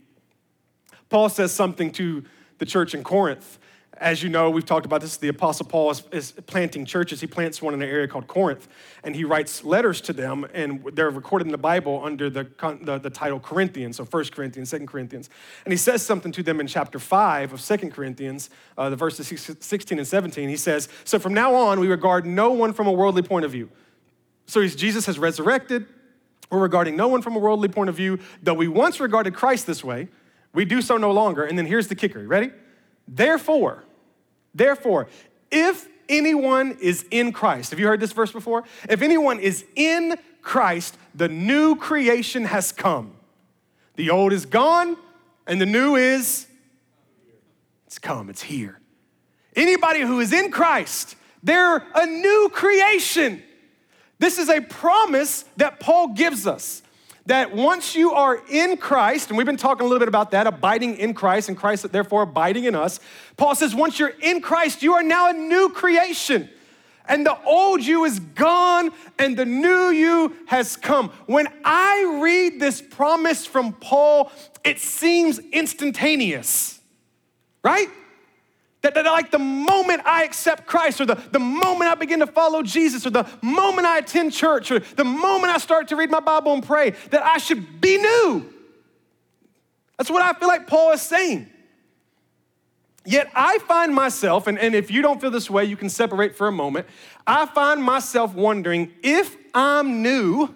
Paul 1.08 1.28
says 1.28 1.52
something 1.52 1.90
to 1.92 2.24
the 2.58 2.66
church 2.66 2.94
in 2.94 3.04
Corinth. 3.04 3.58
As 3.98 4.22
you 4.22 4.28
know, 4.28 4.50
we've 4.50 4.66
talked 4.66 4.84
about 4.84 5.00
this. 5.00 5.16
The 5.16 5.28
Apostle 5.28 5.64
Paul 5.64 5.90
is, 5.90 6.02
is, 6.12 6.32
planting 6.32 6.84
churches. 6.84 7.22
He 7.22 7.26
plants 7.26 7.62
one 7.62 7.72
in 7.72 7.80
an 7.80 7.88
area 7.88 8.06
called 8.06 8.26
Corinth, 8.26 8.68
and 9.02 9.16
he 9.16 9.24
writes 9.24 9.64
letters 9.64 10.02
to 10.02 10.12
them, 10.12 10.46
and 10.52 10.84
they're 10.92 11.08
recorded 11.08 11.46
in 11.46 11.52
the 11.52 11.58
Bible 11.58 12.02
under 12.04 12.28
the, 12.28 12.46
the, 12.82 12.98
the 12.98 13.08
title 13.08 13.40
Corinthians, 13.40 13.96
so 13.96 14.04
1 14.04 14.24
Corinthians, 14.26 14.70
2 14.70 14.84
Corinthians. 14.84 15.30
And 15.64 15.72
he 15.72 15.78
says 15.78 16.02
something 16.04 16.30
to 16.32 16.42
them 16.42 16.60
in 16.60 16.66
chapter 16.66 16.98
5 16.98 17.54
of 17.54 17.62
2 17.62 17.76
Corinthians, 17.88 18.50
uh, 18.76 18.90
the 18.90 18.96
verses 18.96 19.56
16 19.60 19.98
and 19.98 20.06
17. 20.06 20.46
He 20.46 20.56
says, 20.58 20.90
So 21.04 21.18
from 21.18 21.32
now 21.32 21.54
on, 21.54 21.80
we 21.80 21.88
regard 21.88 22.26
no 22.26 22.50
one 22.50 22.74
from 22.74 22.86
a 22.88 22.92
worldly 22.92 23.22
point 23.22 23.46
of 23.46 23.52
view. 23.52 23.70
So 24.44 24.66
Jesus 24.66 25.06
has 25.06 25.18
resurrected. 25.18 25.86
We're 26.50 26.60
regarding 26.60 26.96
no 26.96 27.08
one 27.08 27.22
from 27.22 27.36
a 27.36 27.38
worldly 27.38 27.68
point 27.68 27.88
of 27.88 27.96
view, 27.96 28.18
though 28.42 28.54
we 28.54 28.68
once 28.68 29.00
regarded 29.00 29.34
Christ 29.34 29.66
this 29.66 29.82
way, 29.82 30.08
we 30.52 30.64
do 30.64 30.80
so 30.80 30.96
no 30.96 31.10
longer. 31.10 31.44
And 31.44 31.58
then 31.58 31.66
here's 31.66 31.88
the 31.88 31.94
kicker 31.94 32.26
ready? 32.26 32.50
Therefore, 33.08 33.84
Therefore, 34.56 35.06
if 35.50 35.86
anyone 36.08 36.78
is 36.80 37.04
in 37.10 37.32
Christ, 37.32 37.70
have 37.70 37.78
you 37.78 37.86
heard 37.86 38.00
this 38.00 38.12
verse 38.12 38.32
before? 38.32 38.64
If 38.88 39.02
anyone 39.02 39.38
is 39.38 39.66
in 39.76 40.16
Christ, 40.40 40.96
the 41.14 41.28
new 41.28 41.76
creation 41.76 42.46
has 42.46 42.72
come. 42.72 43.12
The 43.96 44.10
old 44.10 44.32
is 44.32 44.46
gone, 44.46 44.96
and 45.46 45.60
the 45.60 45.66
new 45.66 45.96
is 45.96 46.46
it's 47.86 47.98
come, 47.98 48.30
it's 48.30 48.42
here. 48.42 48.80
Anybody 49.54 50.00
who 50.00 50.20
is 50.20 50.32
in 50.32 50.50
Christ, 50.50 51.16
they're 51.42 51.76
a 51.94 52.06
new 52.06 52.50
creation. 52.52 53.42
This 54.18 54.38
is 54.38 54.48
a 54.48 54.60
promise 54.60 55.44
that 55.56 55.80
Paul 55.80 56.14
gives 56.14 56.46
us 56.46 56.82
that 57.26 57.54
once 57.54 57.96
you 57.96 58.12
are 58.12 58.40
in 58.50 58.76
Christ, 58.76 59.28
and 59.28 59.36
we've 59.36 59.46
been 59.46 59.56
talking 59.56 59.84
a 59.84 59.88
little 59.88 59.98
bit 59.98 60.08
about 60.08 60.30
that, 60.30 60.46
abiding 60.46 60.96
in 60.96 61.12
Christ, 61.12 61.48
and 61.48 61.58
Christ 61.58 61.90
therefore 61.90 62.22
abiding 62.22 62.64
in 62.64 62.76
us. 62.76 63.00
Paul 63.36 63.54
says, 63.54 63.74
once 63.74 63.98
you're 63.98 64.14
in 64.22 64.40
Christ, 64.40 64.82
you 64.82 64.94
are 64.94 65.02
now 65.02 65.30
a 65.30 65.32
new 65.32 65.68
creation. 65.70 66.48
And 67.08 67.26
the 67.26 67.36
old 67.44 67.84
you 67.84 68.04
is 68.04 68.20
gone, 68.20 68.90
and 69.18 69.36
the 69.36 69.44
new 69.44 69.88
you 69.90 70.36
has 70.46 70.76
come. 70.76 71.10
When 71.26 71.48
I 71.64 72.18
read 72.22 72.60
this 72.60 72.80
promise 72.80 73.44
from 73.44 73.72
Paul, 73.72 74.30
it 74.64 74.78
seems 74.78 75.38
instantaneous, 75.38 76.80
right? 77.62 77.88
That, 78.82 78.94
that, 78.94 79.04
like 79.04 79.30
the 79.30 79.38
moment 79.38 80.02
I 80.04 80.24
accept 80.24 80.66
Christ, 80.66 81.00
or 81.00 81.06
the, 81.06 81.14
the 81.14 81.38
moment 81.38 81.90
I 81.90 81.94
begin 81.94 82.20
to 82.20 82.26
follow 82.26 82.62
Jesus, 82.62 83.06
or 83.06 83.10
the 83.10 83.26
moment 83.42 83.86
I 83.86 83.98
attend 83.98 84.32
church, 84.32 84.70
or 84.70 84.80
the 84.80 85.04
moment 85.04 85.52
I 85.52 85.58
start 85.58 85.88
to 85.88 85.96
read 85.96 86.10
my 86.10 86.20
Bible 86.20 86.52
and 86.52 86.62
pray, 86.62 86.90
that 87.10 87.24
I 87.24 87.38
should 87.38 87.80
be 87.80 87.96
new. 87.96 88.52
That's 89.96 90.10
what 90.10 90.22
I 90.22 90.38
feel 90.38 90.48
like 90.48 90.66
Paul 90.66 90.92
is 90.92 91.02
saying. 91.02 91.48
Yet 93.06 93.30
I 93.34 93.58
find 93.60 93.94
myself, 93.94 94.46
and, 94.46 94.58
and 94.58 94.74
if 94.74 94.90
you 94.90 95.00
don't 95.00 95.20
feel 95.20 95.30
this 95.30 95.48
way, 95.48 95.64
you 95.64 95.76
can 95.76 95.88
separate 95.88 96.34
for 96.36 96.48
a 96.48 96.52
moment. 96.52 96.86
I 97.26 97.46
find 97.46 97.82
myself 97.82 98.34
wondering 98.34 98.92
if 99.02 99.36
I'm 99.54 100.02
new, 100.02 100.52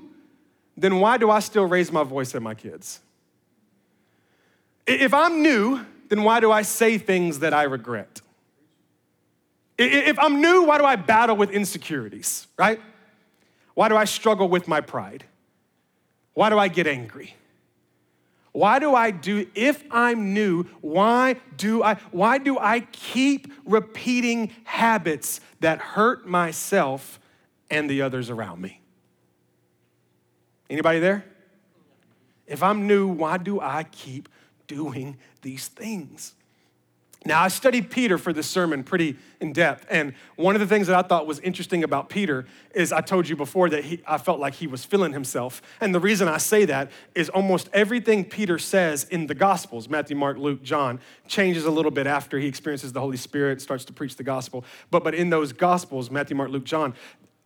then 0.77 0.99
why 0.99 1.17
do 1.17 1.31
I 1.31 1.39
still 1.41 1.65
raise 1.65 1.93
my 1.93 2.03
voice 2.03 2.35
at 2.35 2.43
my 2.43 2.55
kids? 2.55 3.01
If 4.87 5.15
I'm 5.15 5.43
new, 5.43 5.87
then 6.11 6.25
why 6.25 6.41
do 6.41 6.53
I 6.53 6.63
say 6.63 6.99
things 6.99 7.39
that 7.39 7.55
I 7.55 7.63
regret? 7.63 8.21
If 9.79 10.19
I'm 10.19 10.43
new, 10.43 10.65
why 10.65 10.77
do 10.77 10.85
I 10.85 10.97
battle 10.97 11.37
with 11.37 11.51
insecurities, 11.51 12.47
right? 12.59 12.81
Why 13.73 13.89
do 13.89 13.97
I 13.97 14.05
struggle 14.05 14.49
with 14.49 14.69
my 14.69 14.83
pride? 14.83 15.25
Why 16.35 16.51
do 16.51 16.59
I 16.59 16.69
get 16.69 16.87
angry? 16.87 17.35
Why 18.53 18.81
do 18.81 18.95
I 18.95 19.13
do 19.13 19.47
if 19.55 19.85
I'm 19.91 20.35
new, 20.35 20.65
why 20.81 21.37
do 21.57 21.83
I 21.85 21.95
why 22.11 22.39
do 22.39 22.59
I 22.59 22.81
keep 22.81 23.53
repeating 23.65 24.51
habits 24.65 25.41
that 25.61 25.79
hurt 25.79 26.27
myself 26.27 27.21
and 27.71 27.89
the 27.89 28.03
others 28.03 28.29
around 28.29 28.61
me? 28.61 28.81
Anybody 30.69 30.99
there? 30.99 31.25
If 32.49 32.65
I'm 32.65 32.89
new, 32.89 33.07
why 33.07 33.39
do 33.39 33.61
I 33.61 33.85
keep 33.85 34.29
doing 34.67 35.17
these 35.43 35.69
things. 35.69 36.35
Now, 37.27 37.43
I 37.43 37.49
studied 37.49 37.91
Peter 37.91 38.17
for 38.17 38.33
this 38.33 38.49
sermon 38.49 38.83
pretty 38.83 39.17
in 39.41 39.53
depth, 39.53 39.85
and 39.91 40.15
one 40.37 40.57
of 40.57 40.61
the 40.61 40.67
things 40.67 40.87
that 40.87 40.97
I 40.97 41.07
thought 41.07 41.27
was 41.27 41.39
interesting 41.41 41.85
about 41.85 42.09
Peter 42.09 42.47
is 42.75 42.93
I 42.93 43.03
told 43.03 43.29
you 43.29 43.37
before 43.37 43.69
that 43.71 43.85
he, 43.85 44.01
I 44.07 44.17
felt 44.17 44.41
like 44.41 44.55
he 44.55 44.67
was 44.67 44.87
filling 44.87 45.13
himself. 45.13 45.61
And 45.83 45.95
the 45.95 46.01
reason 46.01 46.29
I 46.29 46.39
say 46.39 46.65
that 46.65 46.91
is 47.15 47.29
almost 47.29 47.69
everything 47.75 48.25
Peter 48.25 48.59
says 48.59 49.05
in 49.05 49.27
the 49.27 49.35
Gospels 49.35 49.87
Matthew, 49.87 50.17
Mark, 50.17 50.39
Luke, 50.39 50.63
John 50.63 50.99
changes 51.29 51.67
a 51.67 51.71
little 51.71 51.91
bit 51.91 52.07
after 52.07 52.39
he 52.39 52.47
experiences 52.47 52.95
the 52.95 53.01
Holy 53.01 53.19
Spirit, 53.19 53.61
starts 53.61 53.85
to 53.85 53.93
preach 53.93 54.17
the 54.17 54.25
gospel. 54.25 54.65
But, 54.91 55.05
but 55.05 55.15
in 55.15 55.29
those 55.29 55.53
Gospels, 55.53 56.11
Matthew, 56.11 56.37
Mark, 56.37 56.49
Luke, 56.49 56.65
John, 56.65 56.95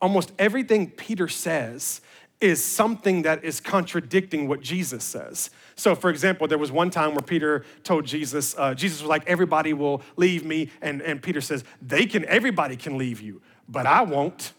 almost 0.00 0.30
everything 0.38 0.88
Peter 0.88 1.26
says 1.26 2.00
is 2.40 2.62
something 2.62 3.22
that 3.22 3.44
is 3.44 3.60
contradicting 3.60 4.48
what 4.48 4.60
Jesus 4.60 5.02
says. 5.04 5.50
So, 5.76 5.94
for 5.94 6.10
example, 6.10 6.46
there 6.46 6.58
was 6.58 6.70
one 6.70 6.90
time 6.90 7.14
where 7.14 7.22
Peter 7.22 7.64
told 7.82 8.04
Jesus, 8.04 8.54
uh, 8.58 8.74
Jesus 8.74 9.00
was 9.00 9.08
like, 9.08 9.26
everybody 9.26 9.72
will 9.72 10.02
leave 10.16 10.44
me. 10.44 10.70
And, 10.82 11.00
and 11.02 11.22
Peter 11.22 11.40
says, 11.40 11.64
they 11.80 12.06
can, 12.06 12.24
everybody 12.26 12.76
can 12.76 12.98
leave 12.98 13.20
you, 13.20 13.40
but 13.68 13.86
I 13.86 14.02
won't. 14.02 14.52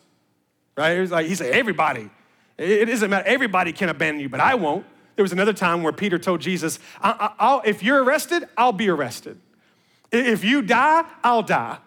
Right? 0.76 0.96
He, 0.96 1.02
was 1.02 1.12
like, 1.12 1.28
he 1.28 1.36
said, 1.36 1.54
everybody. 1.54 2.10
It, 2.58 2.70
it 2.70 2.86
doesn't 2.86 3.10
matter. 3.10 3.28
Everybody 3.28 3.72
can 3.72 3.90
abandon 3.90 4.22
you, 4.22 4.30
but 4.30 4.40
I 4.40 4.56
won't. 4.56 4.86
There 5.16 5.24
was 5.24 5.32
another 5.32 5.54
time 5.54 5.84
where 5.84 5.94
Peter 5.94 6.18
told 6.18 6.42
Jesus, 6.42 6.80
I, 7.02 7.34
I, 7.40 7.62
if 7.66 7.84
you're 7.84 8.04
arrested, 8.04 8.48
I'll 8.58 8.74
be 8.74 8.90
arrested. 8.90 9.40
If 10.12 10.44
you 10.44 10.62
die, 10.62 11.06
I'll 11.24 11.44
die 11.44 11.78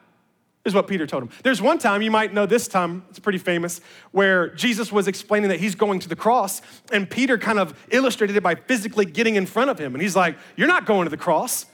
is 0.68 0.74
what 0.74 0.87
Peter 0.87 1.07
told 1.07 1.24
him. 1.24 1.31
There's 1.42 1.61
one 1.61 1.78
time, 1.78 2.02
you 2.02 2.11
might 2.11 2.33
know 2.33 2.46
this 2.46 2.68
time, 2.68 3.04
it's 3.11 3.18
pretty 3.18 3.38
famous, 3.38 3.81
where 4.12 4.50
Jesus 4.50 4.92
was 4.92 5.09
explaining 5.09 5.48
that 5.50 5.59
he's 5.59 5.74
going 5.74 5.98
to 6.00 6.09
the 6.09 6.16
cross, 6.16 6.62
and 6.92 7.11
Peter 7.11 7.37
kind 7.37 7.59
of 7.59 7.76
illustrated 7.90 8.37
it 8.37 8.42
by 8.42 8.54
physically 8.54 9.04
getting 9.04 9.35
in 9.35 9.46
front 9.46 9.70
of 9.70 9.78
him. 9.78 9.94
And 9.94 10.02
he's 10.02 10.14
like, 10.14 10.38
You're 10.57 10.68
not 10.68 10.87
going 10.87 11.04
to 11.04 11.11
the 11.11 11.16
cross. 11.16 11.66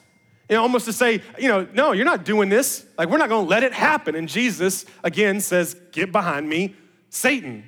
You 0.49 0.57
know, 0.57 0.63
almost 0.63 0.85
to 0.85 0.93
say, 0.93 1.23
you 1.39 1.49
know, 1.49 1.67
no, 1.73 1.93
you're 1.93 2.05
not 2.05 2.25
doing 2.25 2.51
this. 2.51 2.85
Like, 2.99 3.09
we're 3.09 3.17
not 3.19 3.31
going 3.31 3.47
to 3.47 3.49
let 3.49 3.63
it 3.63 3.73
happen. 3.73 4.15
And 4.15 4.29
Jesus, 4.29 4.85
again, 5.03 5.41
says, 5.41 5.75
Get 5.93 6.13
behind 6.13 6.49
me, 6.49 6.75
Satan. 7.11 7.65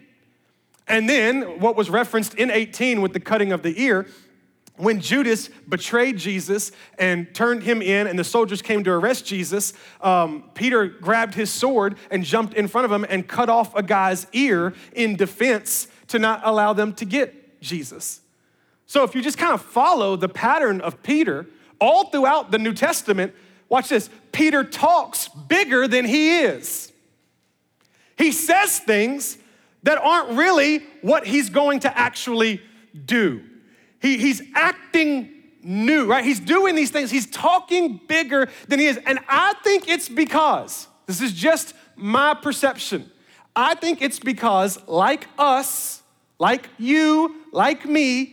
And 0.88 1.08
then 1.08 1.60
what 1.60 1.74
was 1.74 1.90
referenced 1.90 2.34
in 2.34 2.50
18 2.50 3.00
with 3.00 3.12
the 3.12 3.20
cutting 3.20 3.52
of 3.52 3.62
the 3.62 3.82
ear 3.82 4.06
when 4.76 5.00
Judas 5.00 5.48
betrayed 5.68 6.18
Jesus 6.18 6.72
and 6.98 7.32
turned 7.34 7.62
him 7.62 7.80
in, 7.80 8.06
and 8.06 8.18
the 8.18 8.24
soldiers 8.24 8.62
came 8.62 8.84
to 8.84 8.90
arrest 8.90 9.24
Jesus, 9.24 9.72
um, 10.00 10.50
Peter 10.54 10.86
grabbed 10.86 11.34
his 11.34 11.50
sword 11.50 11.96
and 12.10 12.24
jumped 12.24 12.54
in 12.54 12.68
front 12.68 12.84
of 12.84 12.92
him 12.92 13.06
and 13.08 13.26
cut 13.26 13.48
off 13.48 13.74
a 13.74 13.82
guy's 13.82 14.26
ear 14.32 14.74
in 14.92 15.16
defense 15.16 15.88
to 16.08 16.18
not 16.18 16.40
allow 16.44 16.72
them 16.72 16.92
to 16.94 17.04
get 17.04 17.60
Jesus. 17.60 18.20
So, 18.86 19.02
if 19.02 19.14
you 19.14 19.22
just 19.22 19.38
kind 19.38 19.52
of 19.52 19.62
follow 19.62 20.16
the 20.16 20.28
pattern 20.28 20.80
of 20.80 21.02
Peter 21.02 21.46
all 21.80 22.10
throughout 22.10 22.50
the 22.50 22.58
New 22.58 22.72
Testament, 22.72 23.34
watch 23.68 23.88
this 23.88 24.08
Peter 24.30 24.62
talks 24.62 25.28
bigger 25.28 25.88
than 25.88 26.04
he 26.04 26.40
is. 26.40 26.92
He 28.16 28.32
says 28.32 28.78
things 28.78 29.38
that 29.82 29.98
aren't 29.98 30.38
really 30.38 30.78
what 31.02 31.26
he's 31.26 31.50
going 31.50 31.80
to 31.80 31.98
actually 31.98 32.60
do. 33.04 33.42
He, 34.06 34.18
he's 34.18 34.40
acting 34.54 35.32
new, 35.64 36.06
right? 36.06 36.24
He's 36.24 36.38
doing 36.38 36.76
these 36.76 36.92
things. 36.92 37.10
He's 37.10 37.26
talking 37.26 38.00
bigger 38.06 38.48
than 38.68 38.78
he 38.78 38.86
is. 38.86 39.00
And 39.04 39.18
I 39.28 39.54
think 39.64 39.88
it's 39.88 40.08
because, 40.08 40.86
this 41.06 41.20
is 41.20 41.32
just 41.32 41.74
my 41.96 42.32
perception. 42.34 43.10
I 43.56 43.74
think 43.74 44.00
it's 44.00 44.20
because, 44.20 44.78
like 44.86 45.26
us, 45.36 46.04
like 46.38 46.68
you, 46.78 47.42
like 47.50 47.84
me, 47.84 48.32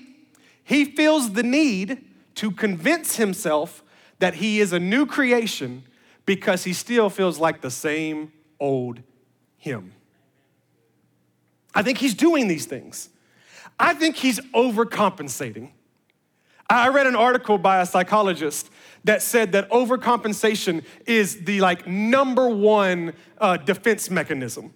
he 0.64 0.86
feels 0.86 1.34
the 1.34 1.42
need 1.42 2.06
to 2.36 2.52
convince 2.52 3.16
himself 3.16 3.84
that 4.20 4.36
he 4.36 4.60
is 4.60 4.74
a 4.74 4.80
new 4.80 5.08
creation 5.08 5.86
because 6.28 6.66
he 6.66 6.74
still 6.74 7.10
feels 7.10 7.40
like 7.40 7.62
the 7.62 7.72
same 7.72 8.32
old 8.60 9.00
him. 9.58 9.94
I 11.74 11.82
think 11.82 11.98
he's 11.98 12.14
doing 12.14 12.48
these 12.48 12.68
things. 12.68 13.10
I 13.80 13.94
think 13.94 14.16
he's 14.16 14.40
overcompensating. 14.54 15.72
I 16.70 16.90
read 16.90 17.08
an 17.08 17.16
article 17.16 17.58
by 17.58 17.82
a 17.82 17.86
psychologist 17.86 18.70
that 19.04 19.22
said 19.22 19.52
that 19.52 19.70
overcompensation 19.70 20.84
is 21.06 21.44
the 21.44 21.62
like 21.62 21.86
number 21.86 22.48
one 22.48 23.14
uh, 23.38 23.58
defense 23.58 24.10
mechanism. 24.10 24.74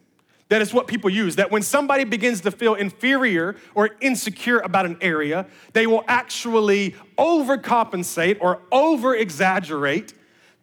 That 0.50 0.62
is 0.62 0.74
what 0.74 0.88
people 0.88 1.10
use. 1.10 1.36
That 1.36 1.52
when 1.52 1.62
somebody 1.62 2.04
begins 2.04 2.42
to 2.42 2.52
feel 2.52 2.76
inferior 2.76 3.56
or 3.76 3.90
insecure 4.00 4.60
about 4.60 4.86
an 4.86 4.98
area, 5.02 5.46
they 5.74 5.88
will 5.88 6.04
actually 6.08 6.96
overcompensate 7.18 8.38
or 8.40 8.62
over 8.72 9.16
exaggerate 9.16 10.14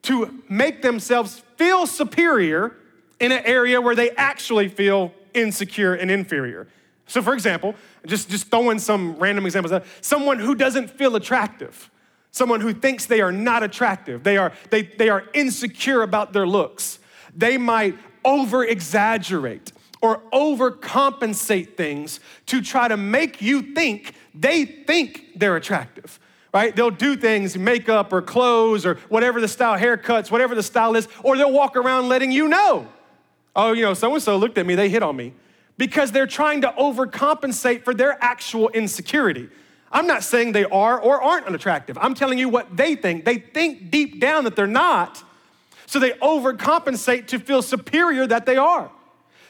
to 0.02 0.42
make 0.48 0.82
themselves 0.82 1.42
feel 1.56 1.86
superior 1.86 2.76
in 3.20 3.32
an 3.32 3.42
area 3.44 3.80
where 3.80 3.94
they 3.94 4.10
actually 4.12 4.68
feel 4.68 5.12
insecure 5.34 5.94
and 5.94 6.10
inferior. 6.10 6.68
So, 7.06 7.22
for 7.22 7.34
example, 7.34 7.74
just, 8.06 8.30
just 8.30 8.48
throwing 8.48 8.78
some 8.78 9.16
random 9.16 9.44
examples 9.44 9.82
someone 10.00 10.38
who 10.38 10.54
doesn't 10.54 10.88
feel 10.88 11.16
attractive, 11.16 11.90
someone 12.30 12.60
who 12.60 12.72
thinks 12.72 13.06
they 13.06 13.20
are 13.20 13.32
not 13.32 13.62
attractive, 13.62 14.22
they 14.22 14.36
are, 14.36 14.52
they, 14.70 14.82
they 14.82 15.08
are 15.08 15.24
insecure 15.34 16.02
about 16.02 16.32
their 16.32 16.46
looks, 16.46 16.98
they 17.36 17.58
might 17.58 17.96
over 18.24 18.64
exaggerate 18.64 19.72
or 20.00 20.22
overcompensate 20.32 21.76
things 21.76 22.20
to 22.46 22.62
try 22.62 22.88
to 22.88 22.96
make 22.96 23.42
you 23.42 23.74
think 23.74 24.14
they 24.34 24.64
think 24.64 25.26
they're 25.36 25.56
attractive 25.56 26.18
right? 26.52 26.76
They'll 26.76 26.92
do 26.92 27.16
things, 27.16 27.58
makeup 27.58 28.12
or 28.12 28.22
clothes 28.22 28.86
or 28.86 28.94
whatever 29.08 29.40
the 29.40 29.48
style, 29.48 29.76
haircuts, 29.76 30.30
whatever 30.30 30.54
the 30.54 30.62
style 30.62 30.94
is, 30.94 31.08
or 31.24 31.36
they'll 31.36 31.50
walk 31.50 31.74
around 31.74 32.08
letting 32.08 32.30
you 32.30 32.46
know. 32.46 32.86
Oh, 33.56 33.72
you 33.72 33.82
know, 33.82 33.92
so 33.92 34.14
and 34.14 34.22
so 34.22 34.36
looked 34.36 34.56
at 34.56 34.64
me, 34.64 34.76
they 34.76 34.88
hit 34.88 35.02
on 35.02 35.16
me 35.16 35.34
because 35.76 36.12
they're 36.12 36.26
trying 36.26 36.60
to 36.62 36.68
overcompensate 36.78 37.82
for 37.82 37.94
their 37.94 38.22
actual 38.22 38.68
insecurity. 38.70 39.48
I'm 39.90 40.06
not 40.06 40.24
saying 40.24 40.52
they 40.52 40.64
are 40.64 40.98
or 40.98 41.22
aren't 41.22 41.46
unattractive. 41.46 41.96
I'm 42.00 42.14
telling 42.14 42.38
you 42.38 42.48
what 42.48 42.76
they 42.76 42.96
think. 42.96 43.24
They 43.24 43.36
think 43.38 43.90
deep 43.90 44.20
down 44.20 44.44
that 44.44 44.56
they're 44.56 44.66
not. 44.66 45.22
So 45.86 45.98
they 45.98 46.10
overcompensate 46.12 47.28
to 47.28 47.38
feel 47.38 47.62
superior 47.62 48.26
that 48.26 48.46
they 48.46 48.56
are. 48.56 48.90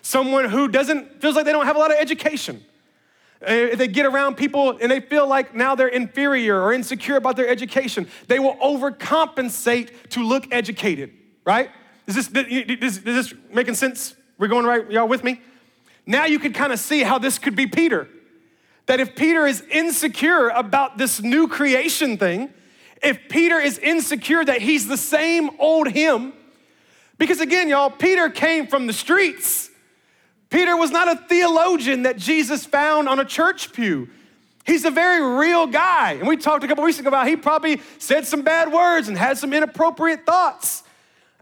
Someone 0.03 0.51
who 0.51 0.69
doesn't, 0.69 1.23
feels 1.23 1.35
like 1.35 1.47
they 1.47 1.53
don't 1.53 1.65
have 1.65 1.77
a 1.77 1.79
lot 1.79 1.91
of 1.91 1.97
education. 1.99 2.63
Eh, 3.43 3.69
if 3.73 3.79
they 3.79 3.89
get 3.89 4.05
around 4.05 4.37
people 4.37 4.77
and 4.79 4.91
they 4.91 5.01
feel 5.01 5.27
like 5.27 5.55
now 5.55 5.75
they're 5.75 5.89
inferior 5.89 6.61
or 6.61 6.73
insecure 6.73 7.17
about 7.17 7.37
their 7.37 7.49
education, 7.49 8.07
they 8.29 8.39
will 8.39 8.57
overcompensate 8.57 9.91
to 10.11 10.23
look 10.23 10.47
educated, 10.53 11.11
right? 11.45 11.71
Is 12.07 12.17
this, 12.17 12.29
is 12.29 13.03
this 13.03 13.35
making 13.51 13.75
sense? 13.75 14.15
We're 14.37 14.49
going 14.49 14.67
right, 14.67 14.91
y'all 14.91 15.09
with 15.09 15.25
me? 15.25 15.41
Now 16.07 16.27
you 16.27 16.39
can 16.39 16.53
kind 16.53 16.73
of 16.73 16.79
see 16.79 17.03
how 17.03 17.19
this 17.19 17.39
could 17.39 17.57
be 17.57 17.67
Peter. 17.67 18.09
That 18.87 19.01
if 19.01 19.17
Peter 19.17 19.47
is 19.47 19.63
insecure 19.71 20.49
about 20.49 20.99
this 20.99 21.23
new 21.23 21.49
creation 21.49 22.19
thing, 22.19 22.53
if 23.03 23.29
Peter 23.29 23.59
is 23.59 23.79
insecure 23.79 24.45
that 24.45 24.61
he's 24.61 24.87
the 24.87 24.97
same 24.97 25.51
old 25.59 25.89
him, 25.89 26.33
because 27.19 27.41
again, 27.41 27.69
y'all, 27.69 27.91
Peter 27.91 28.29
came 28.29 28.67
from 28.67 28.87
the 28.87 28.93
streets. 28.93 29.71
Peter 30.51 30.77
was 30.77 30.91
not 30.91 31.09
a 31.09 31.17
theologian 31.17 32.03
that 32.03 32.17
Jesus 32.17 32.67
found 32.67 33.09
on 33.09 33.19
a 33.19 33.25
church 33.25 33.73
pew. 33.73 34.09
He's 34.65 34.85
a 34.85 34.91
very 34.91 35.23
real 35.37 35.67
guy. 35.67 36.13
And 36.13 36.27
we 36.27 36.37
talked 36.37 36.65
a 36.65 36.69
couple 36.69 36.85
weeks 36.85 36.99
ago 36.99 37.09
about 37.09 37.27
he 37.27 37.37
probably 37.37 37.81
said 37.99 38.27
some 38.27 38.43
bad 38.43 38.73
words 38.73 39.09
and 39.09 39.17
had 39.17 39.37
some 39.37 39.53
inappropriate 39.53 40.25
thoughts. 40.25 40.83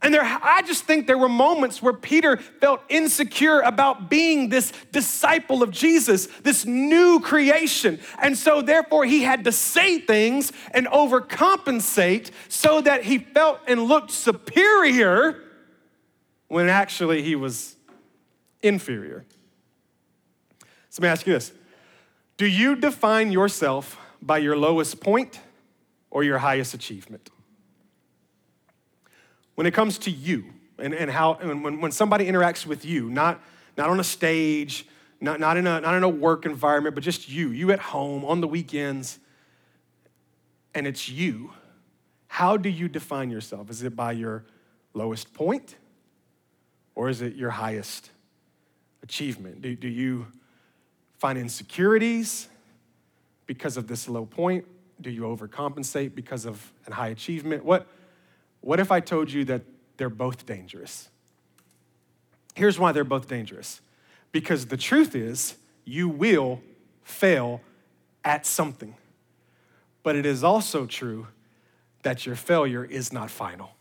And 0.02 0.12
there, 0.12 0.22
I 0.24 0.62
just 0.62 0.82
think 0.82 1.06
there 1.06 1.16
were 1.16 1.28
moments 1.28 1.80
where 1.80 1.92
Peter 1.92 2.36
felt 2.36 2.82
insecure 2.88 3.60
about 3.60 4.10
being 4.10 4.48
this 4.48 4.72
disciple 4.90 5.62
of 5.62 5.70
Jesus, 5.70 6.26
this 6.42 6.66
new 6.66 7.20
creation. 7.20 8.00
And 8.20 8.36
so, 8.36 8.62
therefore, 8.62 9.04
he 9.04 9.22
had 9.22 9.44
to 9.44 9.52
say 9.52 10.00
things 10.00 10.52
and 10.72 10.88
overcompensate 10.88 12.32
so 12.48 12.80
that 12.80 13.04
he 13.04 13.18
felt 13.18 13.60
and 13.68 13.84
looked 13.84 14.10
superior 14.10 15.40
when 16.48 16.68
actually 16.68 17.22
he 17.22 17.36
was 17.36 17.76
inferior. 18.60 19.24
So, 20.90 21.00
let 21.00 21.02
me 21.02 21.08
ask 21.10 21.26
you 21.28 21.32
this 21.34 21.52
Do 22.38 22.46
you 22.46 22.74
define 22.74 23.30
yourself 23.30 23.96
by 24.20 24.38
your 24.38 24.56
lowest 24.56 25.00
point 25.00 25.38
or 26.10 26.24
your 26.24 26.38
highest 26.38 26.74
achievement? 26.74 27.30
When 29.62 29.68
it 29.68 29.75
comes 29.75 29.96
to 29.96 30.11
you 30.11 30.44
and, 30.77 30.92
and 30.92 31.09
how 31.09 31.35
and 31.35 31.62
when, 31.62 31.81
when 31.81 31.92
somebody 31.92 32.27
interacts 32.27 32.66
with 32.66 32.85
you, 32.85 33.09
not, 33.09 33.40
not 33.77 33.90
on 33.90 34.01
a 34.01 34.05
stage, 34.05 34.88
not, 35.20 35.38
not, 35.38 35.57
in 35.57 35.68
a, 35.68 35.81
not 35.81 35.94
in 35.94 36.03
a 36.03 36.09
work 36.09 36.44
environment, 36.44 36.96
but 36.96 37.05
just 37.05 37.29
you, 37.29 37.51
you 37.51 37.70
at 37.70 37.79
home 37.79 38.25
on 38.25 38.40
the 38.40 38.48
weekends, 38.48 39.20
and 40.75 40.85
it's 40.85 41.09
you, 41.09 41.53
how 42.27 42.57
do 42.57 42.68
you 42.68 42.88
define 42.88 43.31
yourself? 43.31 43.70
Is 43.70 43.85
it 43.85 43.94
by 43.94 44.11
your 44.11 44.44
lowest 44.94 45.33
point 45.33 45.77
or 46.96 47.09
is 47.09 47.22
it 47.22 47.37
your 47.37 47.51
highest 47.51 48.11
achievement? 49.05 49.62
Do, 49.62 49.77
do 49.77 49.87
you 49.87 50.27
find 51.18 51.38
insecurities 51.38 52.48
because 53.46 53.77
of 53.77 53.87
this 53.87 54.09
low 54.09 54.27
point? 54.27 54.64
Do 55.01 55.09
you 55.09 55.20
overcompensate 55.20 56.16
because 56.16 56.46
of 56.46 56.72
a 56.88 56.94
high 56.94 57.11
achievement? 57.11 57.64
What, 57.64 57.87
what 58.62 58.81
if 58.81 58.90
I 58.90 59.01
told 59.01 59.31
you 59.31 59.44
that 59.44 59.62
they're 59.98 60.09
both 60.09 60.46
dangerous? 60.46 61.11
Here's 62.55 62.79
why 62.79 62.92
they're 62.92 63.05
both 63.05 63.29
dangerous 63.29 63.81
because 64.31 64.66
the 64.66 64.79
truth 64.79 65.14
is, 65.14 65.57
you 65.85 66.09
will 66.09 66.61
fail 67.03 67.61
at 68.25 68.46
something. 68.46 68.94
But 70.03 70.16
it 70.16 70.25
is 70.25 70.42
also 70.42 70.87
true 70.87 71.29
that 72.03 72.25
your 72.25 72.35
failure 72.35 72.85
is 72.85 73.12
not 73.12 73.31
final. 73.31 73.72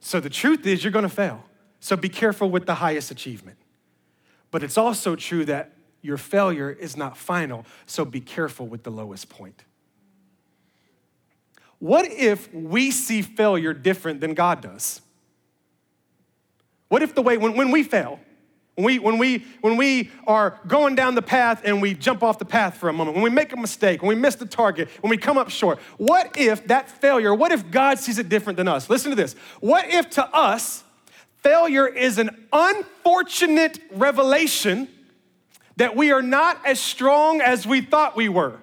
So 0.00 0.18
the 0.18 0.30
truth 0.30 0.66
is, 0.66 0.82
you're 0.82 0.92
gonna 0.92 1.08
fail. 1.08 1.44
So 1.80 1.96
be 1.96 2.08
careful 2.08 2.50
with 2.50 2.66
the 2.66 2.76
highest 2.76 3.10
achievement. 3.10 3.58
But 4.50 4.62
it's 4.62 4.78
also 4.78 5.16
true 5.16 5.44
that 5.44 5.72
your 6.00 6.16
failure 6.16 6.70
is 6.70 6.96
not 6.96 7.16
final. 7.16 7.66
So 7.86 8.04
be 8.04 8.20
careful 8.20 8.66
with 8.66 8.82
the 8.82 8.90
lowest 8.90 9.28
point. 9.28 9.64
What 11.78 12.10
if 12.10 12.52
we 12.52 12.90
see 12.90 13.22
failure 13.22 13.72
different 13.74 14.20
than 14.20 14.34
God 14.34 14.60
does? 14.60 15.00
What 16.88 17.02
if 17.02 17.14
the 17.14 17.22
way, 17.22 17.36
when, 17.36 17.56
when 17.56 17.70
we 17.70 17.82
fail, 17.82 18.20
when 18.76 18.86
we, 18.86 18.98
when, 18.98 19.18
we, 19.18 19.44
when 19.60 19.76
we 19.76 20.10
are 20.26 20.60
going 20.66 20.96
down 20.96 21.14
the 21.14 21.22
path 21.22 21.62
and 21.64 21.80
we 21.80 21.94
jump 21.94 22.22
off 22.22 22.38
the 22.38 22.44
path 22.44 22.76
for 22.76 22.88
a 22.88 22.92
moment, 22.92 23.14
when 23.14 23.22
we 23.22 23.30
make 23.30 23.52
a 23.52 23.56
mistake, 23.56 24.02
when 24.02 24.08
we 24.08 24.20
miss 24.20 24.34
the 24.34 24.46
target, 24.46 24.88
when 25.00 25.10
we 25.10 25.16
come 25.16 25.38
up 25.38 25.48
short, 25.48 25.78
what 25.96 26.36
if 26.36 26.66
that 26.66 26.90
failure, 26.90 27.34
what 27.34 27.52
if 27.52 27.70
God 27.70 27.98
sees 28.00 28.18
it 28.18 28.28
different 28.28 28.56
than 28.56 28.66
us? 28.66 28.90
Listen 28.90 29.10
to 29.10 29.16
this. 29.16 29.34
What 29.60 29.88
if 29.88 30.10
to 30.10 30.26
us, 30.34 30.82
failure 31.38 31.86
is 31.86 32.18
an 32.18 32.46
unfortunate 32.52 33.78
revelation 33.92 34.88
that 35.76 35.94
we 35.94 36.10
are 36.10 36.22
not 36.22 36.64
as 36.66 36.80
strong 36.80 37.40
as 37.40 37.66
we 37.66 37.80
thought 37.80 38.16
we 38.16 38.28
were? 38.28 38.60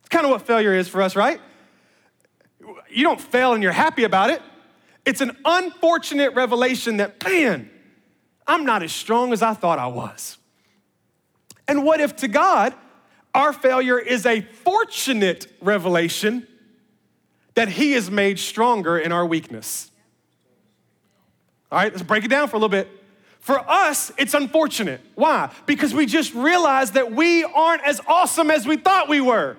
It's 0.00 0.08
kind 0.08 0.24
of 0.24 0.30
what 0.30 0.42
failure 0.42 0.74
is 0.74 0.88
for 0.88 1.02
us, 1.02 1.14
right? 1.14 1.40
You 2.88 3.02
don't 3.02 3.20
fail 3.20 3.52
and 3.52 3.62
you're 3.62 3.72
happy 3.72 4.04
about 4.04 4.30
it. 4.30 4.42
It's 5.04 5.20
an 5.20 5.36
unfortunate 5.44 6.34
revelation 6.34 6.96
that, 6.96 7.22
man, 7.24 7.70
I'm 8.46 8.64
not 8.64 8.82
as 8.82 8.92
strong 8.92 9.32
as 9.32 9.42
I 9.42 9.54
thought 9.54 9.78
I 9.78 9.86
was. 9.86 10.38
And 11.68 11.84
what 11.84 12.00
if 12.00 12.16
to 12.16 12.28
God, 12.28 12.74
our 13.34 13.52
failure 13.52 13.98
is 13.98 14.26
a 14.26 14.40
fortunate 14.40 15.46
revelation 15.60 16.46
that 17.54 17.68
He 17.68 17.94
is 17.94 18.10
made 18.10 18.38
stronger 18.38 18.98
in 18.98 19.12
our 19.12 19.26
weakness? 19.26 19.90
All 21.70 21.78
right, 21.78 21.92
let's 21.92 22.02
break 22.02 22.24
it 22.24 22.28
down 22.28 22.48
for 22.48 22.56
a 22.56 22.58
little 22.58 22.68
bit. 22.68 22.88
For 23.40 23.58
us, 23.58 24.10
it's 24.18 24.34
unfortunate. 24.34 25.00
Why? 25.14 25.52
Because 25.66 25.94
we 25.94 26.06
just 26.06 26.34
realized 26.34 26.94
that 26.94 27.12
we 27.12 27.44
aren't 27.44 27.82
as 27.84 28.00
awesome 28.06 28.50
as 28.50 28.66
we 28.66 28.76
thought 28.76 29.08
we 29.08 29.20
were 29.20 29.56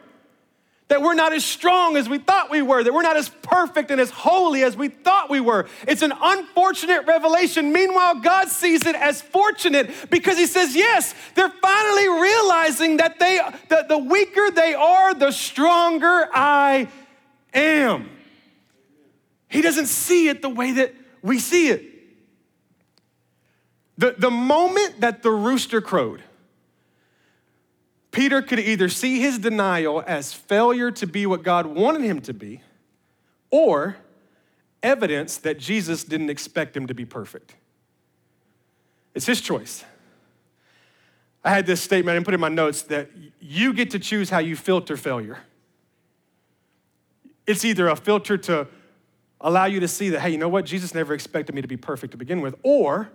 that 0.87 1.01
we're 1.01 1.15
not 1.15 1.33
as 1.33 1.43
strong 1.43 1.97
as 1.97 2.07
we 2.07 2.17
thought 2.17 2.49
we 2.49 2.61
were, 2.61 2.83
that 2.83 2.93
we're 2.93 3.01
not 3.01 3.17
as 3.17 3.29
perfect 3.41 3.91
and 3.91 3.99
as 3.99 4.09
holy 4.09 4.63
as 4.63 4.77
we 4.77 4.87
thought 4.87 5.29
we 5.29 5.41
were. 5.41 5.67
It's 5.87 6.01
an 6.01 6.13
unfortunate 6.19 7.05
revelation. 7.05 7.73
Meanwhile, 7.73 8.21
God 8.21 8.47
sees 8.47 8.85
it 8.85 8.95
as 8.95 9.21
fortunate 9.21 9.89
because 10.09 10.37
He 10.37 10.45
says, 10.45 10.75
yes, 10.75 11.13
they're 11.35 11.49
finally 11.49 12.07
realizing 12.07 12.97
that 12.97 13.19
they, 13.19 13.39
that 13.69 13.89
the 13.89 13.97
weaker 13.97 14.49
they 14.51 14.73
are, 14.73 15.13
the 15.13 15.31
stronger 15.31 16.29
I 16.33 16.87
am. 17.53 18.09
He 19.49 19.61
doesn't 19.61 19.87
see 19.87 20.29
it 20.29 20.41
the 20.41 20.49
way 20.49 20.73
that 20.73 20.93
we 21.21 21.39
see 21.39 21.69
it. 21.69 21.83
The, 23.97 24.15
the 24.17 24.31
moment 24.31 25.01
that 25.01 25.23
the 25.23 25.31
rooster 25.31 25.81
crowed, 25.81 26.21
Peter 28.17 28.41
could 28.41 28.59
either 28.59 28.89
see 28.89 29.19
his 29.19 29.37
denial 29.37 30.03
as 30.07 30.33
failure 30.33 30.89
to 30.89 31.05
be 31.05 31.27
what 31.27 31.43
God 31.43 31.67
wanted 31.67 32.01
him 32.01 32.19
to 32.21 32.33
be, 32.33 32.61
or 33.51 33.97
evidence 34.81 35.37
that 35.37 35.59
Jesus 35.59 36.03
didn't 36.03 36.31
expect 36.31 36.75
him 36.75 36.87
to 36.87 36.95
be 36.95 37.05
perfect. 37.05 37.53
It's 39.13 39.27
his 39.27 39.39
choice. 39.39 39.85
I 41.43 41.51
had 41.51 41.67
this 41.67 41.79
statement, 41.79 42.19
I 42.19 42.23
put 42.23 42.33
in 42.33 42.39
my 42.39 42.49
notes, 42.49 42.81
that 42.83 43.11
you 43.39 43.71
get 43.71 43.91
to 43.91 43.99
choose 43.99 44.31
how 44.31 44.39
you 44.39 44.55
filter 44.55 44.97
failure. 44.97 45.37
It's 47.45 47.63
either 47.63 47.87
a 47.87 47.95
filter 47.95 48.35
to 48.35 48.67
allow 49.39 49.65
you 49.65 49.79
to 49.79 49.87
see 49.87 50.09
that, 50.09 50.21
hey, 50.21 50.31
you 50.31 50.39
know 50.39 50.49
what? 50.49 50.65
Jesus 50.65 50.95
never 50.95 51.13
expected 51.13 51.53
me 51.53 51.61
to 51.61 51.67
be 51.67 51.77
perfect 51.77 52.13
to 52.13 52.17
begin 52.17 52.41
with, 52.41 52.55
or 52.63 53.11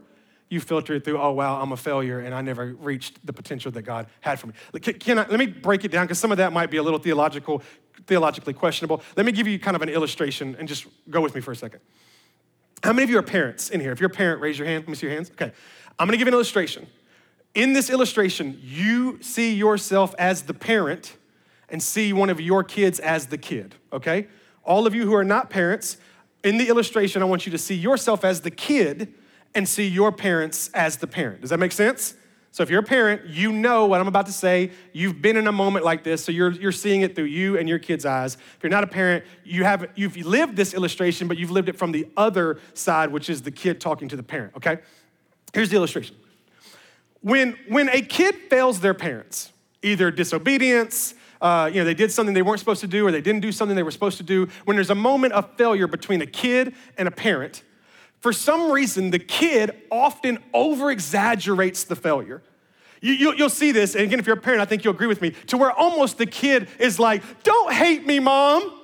you 0.52 0.60
filter 0.60 0.94
it 0.94 1.04
through, 1.04 1.18
oh, 1.18 1.32
wow, 1.32 1.60
I'm 1.60 1.72
a 1.72 1.76
failure 1.76 2.20
and 2.20 2.34
I 2.34 2.42
never 2.42 2.74
reached 2.74 3.24
the 3.26 3.32
potential 3.32 3.72
that 3.72 3.82
God 3.82 4.06
had 4.20 4.38
for 4.38 4.48
me. 4.48 4.52
Can, 4.80 4.94
can 4.98 5.18
I, 5.18 5.26
let 5.26 5.38
me 5.38 5.46
break 5.46 5.84
it 5.84 5.90
down 5.90 6.04
because 6.04 6.18
some 6.18 6.30
of 6.30 6.36
that 6.38 6.52
might 6.52 6.70
be 6.70 6.76
a 6.76 6.82
little 6.82 6.98
theological, 6.98 7.62
theologically 8.06 8.52
questionable. 8.52 9.02
Let 9.16 9.24
me 9.24 9.32
give 9.32 9.48
you 9.48 9.58
kind 9.58 9.74
of 9.74 9.82
an 9.82 9.88
illustration 9.88 10.54
and 10.58 10.68
just 10.68 10.86
go 11.08 11.22
with 11.22 11.34
me 11.34 11.40
for 11.40 11.52
a 11.52 11.56
second. 11.56 11.80
How 12.84 12.92
many 12.92 13.04
of 13.04 13.10
you 13.10 13.18
are 13.18 13.22
parents 13.22 13.70
in 13.70 13.80
here? 13.80 13.92
If 13.92 14.00
you're 14.00 14.10
a 14.10 14.14
parent, 14.14 14.42
raise 14.42 14.58
your 14.58 14.68
hand. 14.68 14.82
Let 14.82 14.88
me 14.88 14.94
see 14.94 15.06
your 15.06 15.14
hands. 15.14 15.30
Okay. 15.30 15.52
I'm 15.98 16.06
going 16.06 16.12
to 16.12 16.18
give 16.18 16.28
an 16.28 16.34
illustration. 16.34 16.86
In 17.54 17.72
this 17.72 17.88
illustration, 17.88 18.58
you 18.62 19.22
see 19.22 19.54
yourself 19.54 20.14
as 20.18 20.42
the 20.42 20.54
parent 20.54 21.16
and 21.70 21.82
see 21.82 22.12
one 22.12 22.28
of 22.28 22.40
your 22.40 22.62
kids 22.62 22.98
as 22.98 23.28
the 23.28 23.38
kid, 23.38 23.74
okay? 23.92 24.26
All 24.64 24.86
of 24.86 24.94
you 24.94 25.06
who 25.06 25.14
are 25.14 25.24
not 25.24 25.48
parents, 25.48 25.96
in 26.44 26.58
the 26.58 26.68
illustration, 26.68 27.22
I 27.22 27.24
want 27.24 27.46
you 27.46 27.52
to 27.52 27.58
see 27.58 27.74
yourself 27.74 28.24
as 28.24 28.42
the 28.42 28.50
kid 28.50 29.14
and 29.54 29.68
see 29.68 29.86
your 29.86 30.12
parents 30.12 30.70
as 30.74 30.96
the 30.96 31.06
parent. 31.06 31.40
Does 31.40 31.50
that 31.50 31.58
make 31.58 31.72
sense? 31.72 32.14
So 32.52 32.62
if 32.62 32.68
you're 32.68 32.80
a 32.80 32.84
parent, 32.84 33.26
you 33.28 33.50
know 33.50 33.86
what 33.86 34.00
I'm 34.00 34.08
about 34.08 34.26
to 34.26 34.32
say. 34.32 34.72
You've 34.92 35.22
been 35.22 35.38
in 35.38 35.46
a 35.46 35.52
moment 35.52 35.86
like 35.86 36.04
this, 36.04 36.22
so 36.22 36.30
you're, 36.30 36.52
you're 36.52 36.70
seeing 36.70 37.00
it 37.00 37.16
through 37.16 37.24
you 37.24 37.56
and 37.56 37.66
your 37.66 37.78
kid's 37.78 38.04
eyes. 38.04 38.34
If 38.34 38.58
you're 38.62 38.70
not 38.70 38.84
a 38.84 38.88
parent, 38.88 39.24
you 39.42 39.64
have, 39.64 39.88
you've 39.94 40.18
lived 40.18 40.54
this 40.54 40.74
illustration, 40.74 41.28
but 41.28 41.38
you've 41.38 41.50
lived 41.50 41.70
it 41.70 41.78
from 41.78 41.92
the 41.92 42.06
other 42.14 42.60
side, 42.74 43.10
which 43.10 43.30
is 43.30 43.40
the 43.40 43.50
kid 43.50 43.80
talking 43.80 44.06
to 44.08 44.16
the 44.16 44.22
parent, 44.22 44.54
okay? 44.56 44.80
Here's 45.54 45.70
the 45.70 45.76
illustration. 45.76 46.14
When, 47.22 47.56
when 47.68 47.88
a 47.88 48.02
kid 48.02 48.34
fails 48.50 48.80
their 48.80 48.94
parents, 48.94 49.50
either 49.82 50.10
disobedience, 50.10 51.14
uh, 51.40 51.70
you 51.72 51.80
know, 51.80 51.86
they 51.86 51.94
did 51.94 52.12
something 52.12 52.34
they 52.34 52.42
weren't 52.42 52.60
supposed 52.60 52.82
to 52.82 52.86
do 52.86 53.06
or 53.06 53.12
they 53.12 53.22
didn't 53.22 53.40
do 53.40 53.50
something 53.50 53.74
they 53.76 53.82
were 53.82 53.90
supposed 53.90 54.18
to 54.18 54.22
do, 54.22 54.48
when 54.66 54.76
there's 54.76 54.90
a 54.90 54.94
moment 54.94 55.32
of 55.32 55.48
failure 55.56 55.86
between 55.86 56.20
a 56.20 56.26
kid 56.26 56.74
and 56.98 57.08
a 57.08 57.10
parent, 57.10 57.62
for 58.22 58.32
some 58.32 58.70
reason, 58.70 59.10
the 59.10 59.18
kid 59.18 59.72
often 59.90 60.38
over 60.54 60.92
exaggerates 60.92 61.82
the 61.82 61.96
failure. 61.96 62.40
You, 63.00 63.34
will 63.36 63.50
see 63.50 63.72
this, 63.72 63.96
and 63.96 64.04
again, 64.04 64.20
if 64.20 64.28
you're 64.28 64.36
a 64.36 64.40
parent, 64.40 64.62
I 64.62 64.64
think 64.64 64.84
you'll 64.84 64.94
agree 64.94 65.08
with 65.08 65.20
me, 65.20 65.30
to 65.48 65.58
where 65.58 65.72
almost 65.72 66.18
the 66.18 66.26
kid 66.26 66.68
is 66.78 67.00
like, 67.00 67.42
Don't 67.42 67.72
hate 67.72 68.06
me, 68.06 68.20
mom, 68.20 68.80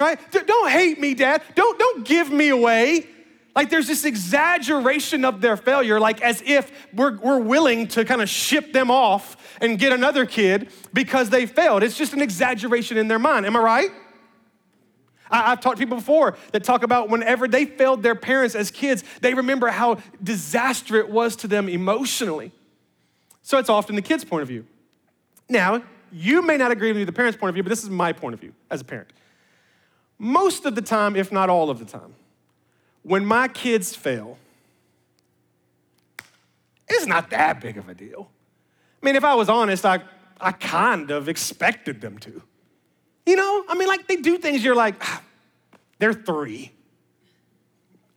right? 0.00 0.18
Don't 0.32 0.70
hate 0.70 0.98
me, 0.98 1.12
dad. 1.12 1.42
Don't, 1.54 1.78
don't 1.78 2.06
give 2.06 2.30
me 2.30 2.48
away. 2.48 3.06
Like 3.54 3.68
there's 3.68 3.88
this 3.88 4.06
exaggeration 4.06 5.26
of 5.26 5.42
their 5.42 5.58
failure, 5.58 6.00
like 6.00 6.22
as 6.22 6.42
if 6.46 6.72
we're, 6.94 7.18
we're 7.18 7.40
willing 7.40 7.88
to 7.88 8.06
kind 8.06 8.22
of 8.22 8.30
ship 8.30 8.72
them 8.72 8.90
off 8.90 9.36
and 9.60 9.78
get 9.78 9.92
another 9.92 10.24
kid 10.24 10.70
because 10.94 11.28
they 11.28 11.44
failed. 11.44 11.82
It's 11.82 11.98
just 11.98 12.14
an 12.14 12.22
exaggeration 12.22 12.96
in 12.96 13.08
their 13.08 13.18
mind. 13.18 13.44
Am 13.44 13.54
I 13.54 13.60
right? 13.60 13.90
I, 15.32 15.50
have 15.50 15.60
talked 15.60 15.78
to 15.78 15.82
people 15.82 15.96
before 15.96 16.36
that 16.52 16.62
talk 16.62 16.82
about 16.82 17.08
whenever 17.08 17.48
they 17.48 17.64
failed 17.64 18.02
their 18.02 18.14
parents 18.14 18.54
as 18.54 18.70
kids, 18.70 19.02
they 19.20 19.34
remember 19.34 19.68
how 19.68 19.98
disaster 20.22 20.96
it 20.96 21.08
was 21.08 21.34
to 21.36 21.48
them 21.48 21.68
emotionally. 21.68 22.52
So 23.42 23.58
it's 23.58 23.68
often 23.70 23.96
the 23.96 24.02
kid's 24.02 24.24
point 24.24 24.42
of 24.42 24.48
view. 24.48 24.66
Now, 25.48 25.82
you 26.12 26.42
may 26.42 26.56
not 26.56 26.70
agree 26.70 26.88
with 26.88 26.98
me, 26.98 27.04
the 27.04 27.12
parent's 27.12 27.38
point 27.38 27.48
of 27.48 27.54
view, 27.54 27.62
but 27.62 27.70
this 27.70 27.82
is 27.82 27.90
my 27.90 28.12
point 28.12 28.34
of 28.34 28.40
view 28.40 28.52
as 28.70 28.82
a 28.82 28.84
parent. 28.84 29.08
Most 30.18 30.66
of 30.66 30.74
the 30.74 30.82
time, 30.82 31.16
if 31.16 31.32
not 31.32 31.50
all 31.50 31.70
of 31.70 31.78
the 31.78 31.84
time, 31.84 32.14
when 33.02 33.24
my 33.24 33.48
kids 33.48 33.96
fail, 33.96 34.38
it's 36.88 37.06
not 37.06 37.30
that 37.30 37.60
big 37.60 37.78
of 37.78 37.88
a 37.88 37.94
deal. 37.94 38.30
I 39.02 39.06
mean, 39.06 39.16
if 39.16 39.24
I 39.24 39.34
was 39.34 39.48
honest, 39.48 39.84
I, 39.84 40.02
I 40.40 40.52
kind 40.52 41.10
of 41.10 41.28
expected 41.28 42.00
them 42.00 42.18
to. 42.18 42.42
You 43.26 43.36
know, 43.36 43.64
I 43.68 43.74
mean, 43.74 43.88
like 43.88 44.08
they 44.08 44.16
do 44.16 44.38
things 44.38 44.64
you're 44.64 44.74
like, 44.74 44.96
ah, 45.00 45.22
they're 45.98 46.12
three. 46.12 46.72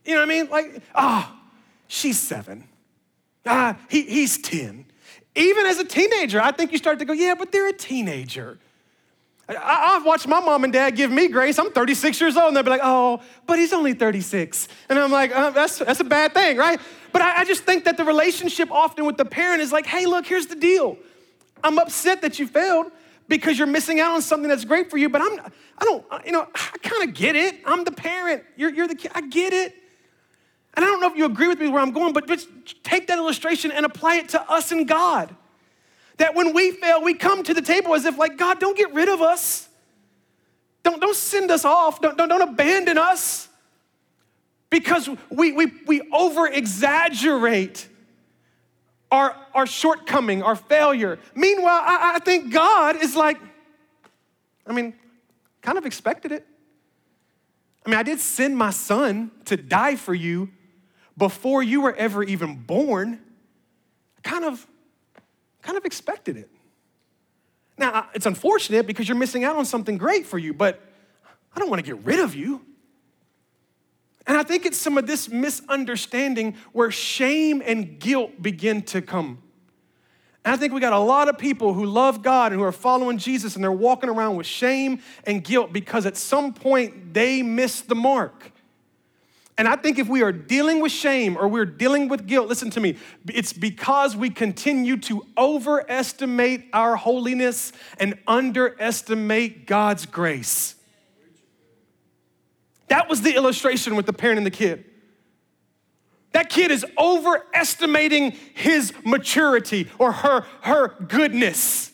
You 0.04 0.14
know 0.14 0.20
what 0.20 0.30
I 0.30 0.34
mean? 0.34 0.48
Like, 0.50 0.82
ah, 0.94 1.32
oh, 1.32 1.48
she's 1.88 2.18
seven. 2.18 2.64
Ah, 3.44 3.76
he, 3.88 4.02
he's 4.02 4.38
10. 4.38 4.86
Even 5.34 5.66
as 5.66 5.78
a 5.78 5.84
teenager, 5.84 6.40
I 6.40 6.50
think 6.50 6.72
you 6.72 6.78
start 6.78 6.98
to 7.00 7.04
go, 7.04 7.12
yeah, 7.12 7.34
but 7.34 7.52
they're 7.52 7.68
a 7.68 7.72
teenager. 7.72 8.58
I, 9.48 9.92
have 9.94 10.04
watched 10.04 10.26
my 10.26 10.40
mom 10.40 10.64
and 10.64 10.72
dad 10.72 10.96
give 10.96 11.12
me 11.12 11.28
grace. 11.28 11.58
I'm 11.58 11.70
36 11.70 12.20
years 12.20 12.36
old, 12.36 12.48
and 12.48 12.56
they'll 12.56 12.64
be 12.64 12.70
like, 12.70 12.80
oh, 12.82 13.20
but 13.46 13.58
he's 13.58 13.72
only 13.72 13.94
36. 13.94 14.66
And 14.88 14.98
I'm 14.98 15.12
like, 15.12 15.34
uh, 15.34 15.50
that's, 15.50 15.78
that's 15.78 16.00
a 16.00 16.04
bad 16.04 16.34
thing, 16.34 16.56
right? 16.56 16.80
But 17.12 17.22
I, 17.22 17.42
I 17.42 17.44
just 17.44 17.62
think 17.62 17.84
that 17.84 17.96
the 17.96 18.04
relationship 18.04 18.72
often 18.72 19.04
with 19.04 19.16
the 19.16 19.24
parent 19.24 19.60
is 19.60 19.70
like, 19.70 19.86
hey, 19.86 20.06
look, 20.06 20.26
here's 20.26 20.46
the 20.46 20.56
deal. 20.56 20.98
I'm 21.62 21.78
upset 21.78 22.22
that 22.22 22.38
you 22.38 22.48
failed 22.48 22.90
because 23.28 23.58
you're 23.58 23.66
missing 23.66 24.00
out 24.00 24.14
on 24.14 24.22
something 24.22 24.48
that's 24.48 24.64
great 24.64 24.90
for 24.90 24.98
you, 24.98 25.08
but 25.08 25.20
I'm, 25.20 25.52
I 25.78 25.84
don't, 25.84 26.04
you 26.24 26.32
know, 26.32 26.46
I 26.54 26.78
kind 26.82 27.08
of 27.08 27.14
get 27.14 27.36
it. 27.36 27.56
I'm 27.64 27.84
the 27.84 27.92
parent. 27.92 28.44
You're, 28.56 28.72
you're 28.72 28.88
the 28.88 28.94
kid. 28.94 29.12
I 29.14 29.22
get 29.22 29.52
it. 29.52 29.74
And 30.74 30.84
I 30.84 30.88
don't 30.88 31.00
know 31.00 31.10
if 31.10 31.16
you 31.16 31.24
agree 31.24 31.48
with 31.48 31.58
me 31.58 31.68
where 31.68 31.80
I'm 31.80 31.92
going, 31.92 32.12
but 32.12 32.28
just 32.28 32.48
take 32.84 33.06
that 33.08 33.18
illustration 33.18 33.72
and 33.72 33.86
apply 33.86 34.16
it 34.16 34.28
to 34.30 34.50
us 34.50 34.72
and 34.72 34.86
God. 34.86 35.34
That 36.18 36.34
when 36.34 36.54
we 36.54 36.70
fail, 36.70 37.02
we 37.02 37.14
come 37.14 37.42
to 37.42 37.54
the 37.54 37.62
table 37.62 37.94
as 37.94 38.04
if, 38.04 38.18
like, 38.18 38.36
God, 38.36 38.60
don't 38.60 38.76
get 38.76 38.92
rid 38.94 39.08
of 39.08 39.20
us. 39.20 39.68
Don't, 40.82 41.00
don't 41.00 41.16
send 41.16 41.50
us 41.50 41.64
off. 41.64 42.00
Don't, 42.00 42.16
don't, 42.16 42.28
don't 42.28 42.42
abandon 42.42 42.96
us. 42.96 43.48
Because 44.70 45.08
we, 45.30 45.52
we, 45.52 45.72
we 45.86 46.02
over 46.12 46.46
exaggerate 46.46 47.88
our, 49.10 49.36
our 49.54 49.66
shortcoming, 49.66 50.42
our 50.42 50.56
failure. 50.56 51.18
Meanwhile, 51.34 51.82
I, 51.82 52.12
I 52.16 52.18
think 52.20 52.52
God 52.52 52.96
is 52.96 53.14
like, 53.14 53.38
I 54.66 54.72
mean, 54.72 54.94
kind 55.62 55.78
of 55.78 55.86
expected 55.86 56.32
it. 56.32 56.46
I 57.84 57.90
mean, 57.90 57.98
I 57.98 58.02
did 58.02 58.18
send 58.18 58.56
my 58.56 58.70
son 58.70 59.30
to 59.44 59.56
die 59.56 59.94
for 59.94 60.14
you 60.14 60.50
before 61.16 61.62
you 61.62 61.82
were 61.82 61.94
ever 61.94 62.22
even 62.24 62.56
born. 62.56 63.20
Kind 64.22 64.44
of 64.44 64.66
kind 65.62 65.78
of 65.78 65.84
expected 65.84 66.36
it. 66.36 66.48
Now, 67.78 68.08
it's 68.14 68.26
unfortunate 68.26 68.86
because 68.86 69.08
you're 69.08 69.18
missing 69.18 69.44
out 69.44 69.56
on 69.56 69.64
something 69.64 69.98
great 69.98 70.26
for 70.26 70.38
you, 70.38 70.54
but 70.54 70.80
I 71.54 71.58
don't 71.58 71.68
want 71.68 71.84
to 71.84 71.86
get 71.86 72.04
rid 72.04 72.20
of 72.20 72.34
you. 72.34 72.64
And 74.26 74.36
I 74.36 74.42
think 74.42 74.66
it's 74.66 74.78
some 74.78 74.98
of 74.98 75.06
this 75.06 75.28
misunderstanding 75.28 76.56
where 76.72 76.90
shame 76.90 77.62
and 77.64 77.98
guilt 77.98 78.42
begin 78.42 78.82
to 78.82 79.00
come. 79.00 79.42
And 80.44 80.54
I 80.54 80.56
think 80.56 80.72
we 80.72 80.80
got 80.80 80.92
a 80.92 80.98
lot 80.98 81.28
of 81.28 81.38
people 81.38 81.74
who 81.74 81.84
love 81.86 82.22
God 82.22 82.52
and 82.52 82.60
who 82.60 82.64
are 82.64 82.70
following 82.70 83.18
Jesus 83.18 83.56
and 83.56 83.64
they're 83.64 83.72
walking 83.72 84.08
around 84.08 84.36
with 84.36 84.46
shame 84.46 85.00
and 85.24 85.42
guilt 85.42 85.72
because 85.72 86.06
at 86.06 86.16
some 86.16 86.54
point 86.54 87.12
they 87.12 87.42
missed 87.42 87.88
the 87.88 87.96
mark. 87.96 88.52
And 89.58 89.66
I 89.66 89.74
think 89.74 89.98
if 89.98 90.08
we 90.08 90.22
are 90.22 90.30
dealing 90.30 90.80
with 90.80 90.92
shame 90.92 91.36
or 91.36 91.48
we're 91.48 91.64
dealing 91.64 92.06
with 92.06 92.28
guilt, 92.28 92.46
listen 92.46 92.70
to 92.70 92.80
me, 92.80 92.96
it's 93.28 93.52
because 93.52 94.14
we 94.14 94.30
continue 94.30 94.98
to 94.98 95.26
overestimate 95.36 96.66
our 96.72 96.94
holiness 96.94 97.72
and 97.98 98.16
underestimate 98.28 99.66
God's 99.66 100.06
grace. 100.06 100.75
That 102.88 103.08
was 103.08 103.22
the 103.22 103.34
illustration 103.34 103.96
with 103.96 104.06
the 104.06 104.12
parent 104.12 104.38
and 104.38 104.46
the 104.46 104.50
kid. 104.50 104.84
That 106.32 106.50
kid 106.50 106.70
is 106.70 106.84
overestimating 106.98 108.32
his 108.54 108.92
maturity 109.04 109.88
or 109.98 110.12
her, 110.12 110.44
her 110.60 110.88
goodness. 111.08 111.92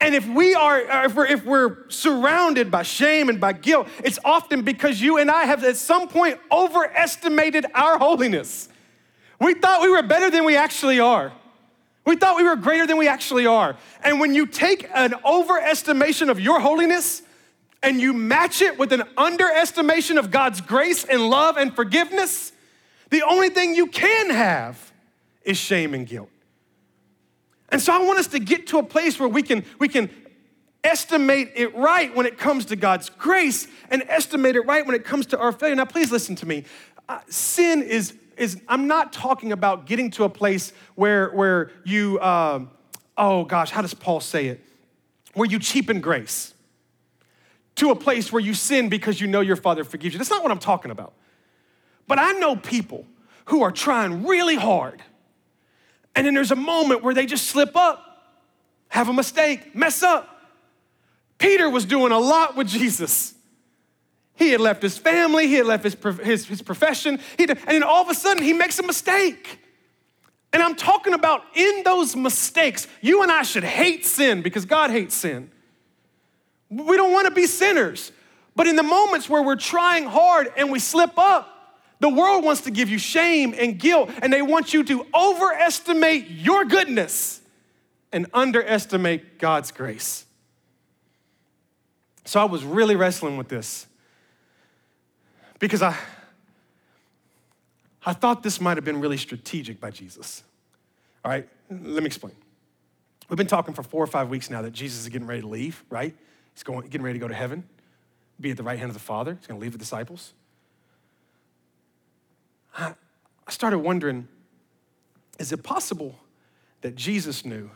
And 0.00 0.14
if 0.14 0.26
we 0.26 0.54
are, 0.54 1.04
if 1.04 1.14
we're, 1.14 1.26
if 1.26 1.44
we're 1.44 1.90
surrounded 1.90 2.70
by 2.70 2.84
shame 2.84 3.28
and 3.28 3.40
by 3.40 3.52
guilt, 3.52 3.88
it's 4.02 4.18
often 4.24 4.62
because 4.62 5.00
you 5.00 5.18
and 5.18 5.30
I 5.30 5.44
have 5.44 5.62
at 5.64 5.76
some 5.76 6.08
point 6.08 6.38
overestimated 6.50 7.66
our 7.74 7.98
holiness. 7.98 8.68
We 9.40 9.54
thought 9.54 9.82
we 9.82 9.90
were 9.90 10.02
better 10.02 10.30
than 10.30 10.44
we 10.44 10.56
actually 10.56 11.00
are. 11.00 11.32
We 12.06 12.16
thought 12.16 12.36
we 12.36 12.44
were 12.44 12.56
greater 12.56 12.86
than 12.86 12.96
we 12.96 13.08
actually 13.08 13.46
are. 13.46 13.76
And 14.02 14.20
when 14.20 14.34
you 14.34 14.46
take 14.46 14.88
an 14.94 15.12
overestimation 15.24 16.30
of 16.30 16.40
your 16.40 16.60
holiness 16.60 17.22
and 17.82 18.00
you 18.00 18.12
match 18.12 18.60
it 18.60 18.78
with 18.78 18.92
an 18.92 19.02
underestimation 19.16 20.18
of 20.18 20.30
God's 20.30 20.60
grace 20.60 21.04
and 21.04 21.30
love 21.30 21.56
and 21.56 21.74
forgiveness, 21.74 22.52
the 23.10 23.22
only 23.22 23.48
thing 23.48 23.74
you 23.74 23.86
can 23.86 24.30
have 24.30 24.92
is 25.42 25.56
shame 25.56 25.94
and 25.94 26.06
guilt. 26.06 26.28
And 27.70 27.80
so 27.80 27.92
I 27.92 28.04
want 28.04 28.18
us 28.18 28.26
to 28.28 28.38
get 28.38 28.66
to 28.68 28.78
a 28.78 28.82
place 28.82 29.18
where 29.18 29.28
we 29.28 29.42
can, 29.42 29.64
we 29.78 29.88
can 29.88 30.10
estimate 30.84 31.52
it 31.54 31.74
right 31.74 32.14
when 32.14 32.26
it 32.26 32.36
comes 32.36 32.66
to 32.66 32.76
God's 32.76 33.08
grace 33.10 33.66
and 33.90 34.02
estimate 34.08 34.56
it 34.56 34.62
right 34.62 34.84
when 34.84 34.94
it 34.94 35.04
comes 35.04 35.26
to 35.26 35.38
our 35.38 35.52
failure. 35.52 35.76
Now, 35.76 35.84
please 35.84 36.10
listen 36.10 36.36
to 36.36 36.46
me. 36.46 36.64
Uh, 37.08 37.20
sin 37.28 37.82
is, 37.82 38.14
is, 38.36 38.60
I'm 38.68 38.86
not 38.86 39.12
talking 39.12 39.52
about 39.52 39.86
getting 39.86 40.10
to 40.12 40.24
a 40.24 40.28
place 40.28 40.72
where, 40.96 41.30
where 41.30 41.70
you, 41.84 42.18
uh, 42.18 42.64
oh 43.16 43.44
gosh, 43.44 43.70
how 43.70 43.82
does 43.82 43.94
Paul 43.94 44.20
say 44.20 44.48
it? 44.48 44.60
Where 45.34 45.48
you 45.48 45.58
cheapen 45.58 46.00
grace 46.00 46.54
to 47.80 47.90
a 47.90 47.96
place 47.96 48.32
where 48.32 48.40
you 48.40 48.54
sin 48.54 48.88
because 48.88 49.20
you 49.20 49.26
know 49.26 49.40
your 49.40 49.56
Father 49.56 49.84
forgives 49.84 50.14
you. 50.14 50.18
That's 50.18 50.30
not 50.30 50.42
what 50.42 50.52
I'm 50.52 50.58
talking 50.58 50.90
about. 50.90 51.12
But 52.06 52.18
I 52.18 52.32
know 52.32 52.56
people 52.56 53.06
who 53.46 53.62
are 53.62 53.72
trying 53.72 54.26
really 54.26 54.56
hard 54.56 55.02
and 56.14 56.26
then 56.26 56.34
there's 56.34 56.50
a 56.50 56.56
moment 56.56 57.02
where 57.02 57.14
they 57.14 57.26
just 57.26 57.46
slip 57.46 57.76
up, 57.76 58.34
have 58.88 59.08
a 59.08 59.12
mistake, 59.12 59.74
mess 59.74 60.02
up. 60.02 60.28
Peter 61.38 61.70
was 61.70 61.84
doing 61.84 62.12
a 62.12 62.18
lot 62.18 62.56
with 62.56 62.68
Jesus. 62.68 63.34
He 64.34 64.50
had 64.50 64.60
left 64.60 64.82
his 64.82 64.98
family, 64.98 65.46
he 65.46 65.54
had 65.54 65.66
left 65.66 65.84
his, 65.84 65.96
his, 66.22 66.46
his 66.46 66.62
profession, 66.62 67.20
and 67.38 67.58
then 67.66 67.82
all 67.82 68.02
of 68.02 68.08
a 68.08 68.14
sudden 68.14 68.42
he 68.42 68.52
makes 68.52 68.78
a 68.78 68.82
mistake. 68.82 69.58
And 70.52 70.62
I'm 70.62 70.74
talking 70.74 71.14
about 71.14 71.42
in 71.54 71.82
those 71.84 72.16
mistakes, 72.16 72.88
you 73.00 73.22
and 73.22 73.30
I 73.30 73.42
should 73.42 73.64
hate 73.64 74.04
sin 74.04 74.42
because 74.42 74.64
God 74.64 74.90
hates 74.90 75.14
sin. 75.14 75.50
We 76.70 76.96
don't 76.96 77.12
want 77.12 77.26
to 77.26 77.34
be 77.34 77.46
sinners. 77.46 78.12
But 78.56 78.66
in 78.66 78.76
the 78.76 78.82
moments 78.82 79.28
where 79.28 79.42
we're 79.42 79.56
trying 79.56 80.04
hard 80.04 80.52
and 80.56 80.70
we 80.70 80.78
slip 80.78 81.18
up, 81.18 81.56
the 81.98 82.08
world 82.08 82.44
wants 82.44 82.62
to 82.62 82.70
give 82.70 82.88
you 82.88 82.98
shame 82.98 83.54
and 83.56 83.78
guilt, 83.78 84.10
and 84.22 84.32
they 84.32 84.40
want 84.40 84.72
you 84.72 84.82
to 84.84 85.06
overestimate 85.14 86.28
your 86.30 86.64
goodness 86.64 87.40
and 88.12 88.26
underestimate 88.32 89.38
God's 89.38 89.70
grace. 89.70 90.24
So 92.24 92.40
I 92.40 92.44
was 92.44 92.64
really 92.64 92.96
wrestling 92.96 93.36
with 93.36 93.48
this 93.48 93.86
because 95.58 95.82
I, 95.82 95.96
I 98.04 98.14
thought 98.14 98.42
this 98.42 98.60
might 98.60 98.76
have 98.76 98.84
been 98.84 99.00
really 99.00 99.18
strategic 99.18 99.78
by 99.78 99.90
Jesus. 99.90 100.42
All 101.24 101.30
right, 101.30 101.46
let 101.70 102.02
me 102.02 102.06
explain. 102.06 102.34
We've 103.28 103.36
been 103.36 103.46
talking 103.46 103.74
for 103.74 103.82
four 103.82 104.02
or 104.02 104.06
five 104.06 104.30
weeks 104.30 104.48
now 104.48 104.62
that 104.62 104.72
Jesus 104.72 105.00
is 105.00 105.08
getting 105.08 105.28
ready 105.28 105.42
to 105.42 105.48
leave, 105.48 105.84
right? 105.90 106.14
He's 106.54 106.62
going, 106.62 106.86
getting 106.88 107.02
ready 107.02 107.18
to 107.18 107.22
go 107.22 107.28
to 107.28 107.34
heaven, 107.34 107.64
be 108.40 108.50
at 108.50 108.56
the 108.56 108.62
right 108.62 108.78
hand 108.78 108.90
of 108.90 108.94
the 108.94 109.00
Father. 109.00 109.34
He's 109.34 109.46
going 109.46 109.58
to 109.58 109.62
leave 109.62 109.72
the 109.72 109.78
disciples. 109.78 110.32
I, 112.76 112.94
I 113.46 113.50
started 113.50 113.78
wondering 113.78 114.28
is 115.38 115.52
it 115.52 115.62
possible 115.62 116.16
that 116.82 116.96
Jesus 116.96 117.46
knew 117.46 117.70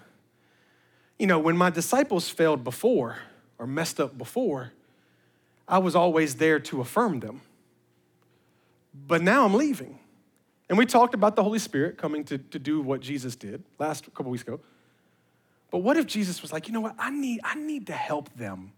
you 1.19 1.27
know, 1.27 1.39
when 1.39 1.57
my 1.57 1.71
disciples 1.71 2.29
failed 2.29 2.65
before 2.65 3.19
or 3.59 3.67
messed 3.67 4.01
up 4.01 4.19
before, 4.19 4.73
I 5.67 5.79
was 5.79 5.95
always 5.95 6.37
there 6.37 6.59
to 6.61 6.81
affirm 6.81 7.21
them. 7.21 7.41
But 8.93 9.23
now 9.23 9.45
I'm 9.45 9.55
leaving. 9.55 9.99
And 10.69 10.79
we 10.79 10.87
talked 10.87 11.15
about 11.15 11.37
the 11.37 11.43
Holy 11.43 11.59
Spirit 11.59 11.97
coming 11.97 12.25
to, 12.25 12.39
to 12.39 12.59
do 12.59 12.81
what 12.81 13.01
Jesus 13.01 13.37
did 13.37 13.63
last 13.79 14.13
couple 14.15 14.31
weeks 14.31 14.43
ago. 14.43 14.61
But 15.75 15.81
what 15.81 15.97
if 15.97 16.07
Jesus 16.07 16.41
was 16.41 16.53
like, 16.53 16.69
you 16.69 16.73
know 16.73 16.81
what, 16.81 16.95
I 17.01 17.11
need, 17.11 17.41
I 17.43 17.57
need 17.57 17.89
to 17.89 17.95
help 17.95 18.33
them 18.37 18.71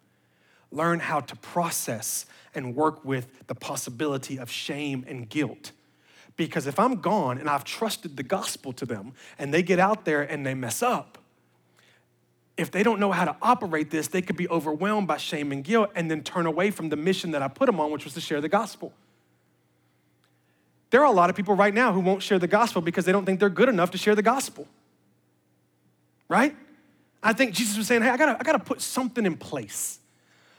learn 0.72 0.98
how 0.98 1.20
to 1.20 1.36
process 1.36 2.24
and 2.54 2.74
work 2.74 3.04
with 3.04 3.46
the 3.48 3.54
possibility 3.54 4.38
of 4.38 4.50
shame 4.50 5.04
and 5.06 5.28
guilt. 5.28 5.72
Because 6.36 6.66
if 6.66 6.78
I'm 6.78 7.02
gone 7.02 7.36
and 7.36 7.50
I've 7.50 7.64
trusted 7.64 8.16
the 8.16 8.22
gospel 8.22 8.72
to 8.72 8.86
them 8.86 9.12
and 9.38 9.52
they 9.52 9.62
get 9.62 9.78
out 9.78 10.06
there 10.06 10.22
and 10.22 10.46
they 10.46 10.54
mess 10.54 10.82
up, 10.82 11.18
if 12.56 12.70
they 12.70 12.82
don't 12.82 12.98
know 12.98 13.12
how 13.12 13.26
to 13.26 13.36
operate 13.42 13.90
this, 13.90 14.08
they 14.08 14.22
could 14.22 14.38
be 14.38 14.48
overwhelmed 14.48 15.06
by 15.06 15.18
shame 15.18 15.52
and 15.52 15.62
guilt 15.62 15.90
and 15.94 16.10
then 16.10 16.22
turn 16.22 16.46
away 16.46 16.70
from 16.70 16.88
the 16.88 16.96
mission 16.96 17.32
that 17.32 17.42
I 17.42 17.48
put 17.48 17.66
them 17.66 17.78
on, 17.78 17.90
which 17.90 18.04
was 18.04 18.14
to 18.14 18.22
share 18.22 18.40
the 18.40 18.48
gospel. 18.48 18.94
There 20.88 21.02
are 21.02 21.12
a 21.12 21.14
lot 21.14 21.28
of 21.28 21.36
people 21.36 21.56
right 21.56 21.74
now 21.74 21.92
who 21.92 22.00
won't 22.00 22.22
share 22.22 22.38
the 22.38 22.48
gospel 22.48 22.80
because 22.80 23.04
they 23.04 23.12
don't 23.12 23.26
think 23.26 23.38
they're 23.38 23.50
good 23.50 23.68
enough 23.68 23.90
to 23.90 23.98
share 23.98 24.14
the 24.14 24.22
gospel. 24.22 24.66
Right? 26.30 26.56
I 27.26 27.32
think 27.32 27.54
Jesus 27.54 27.76
was 27.76 27.88
saying, 27.88 28.02
hey, 28.02 28.08
I 28.08 28.16
gotta, 28.16 28.36
I 28.38 28.44
gotta 28.44 28.60
put 28.60 28.80
something 28.80 29.26
in 29.26 29.36
place 29.36 29.98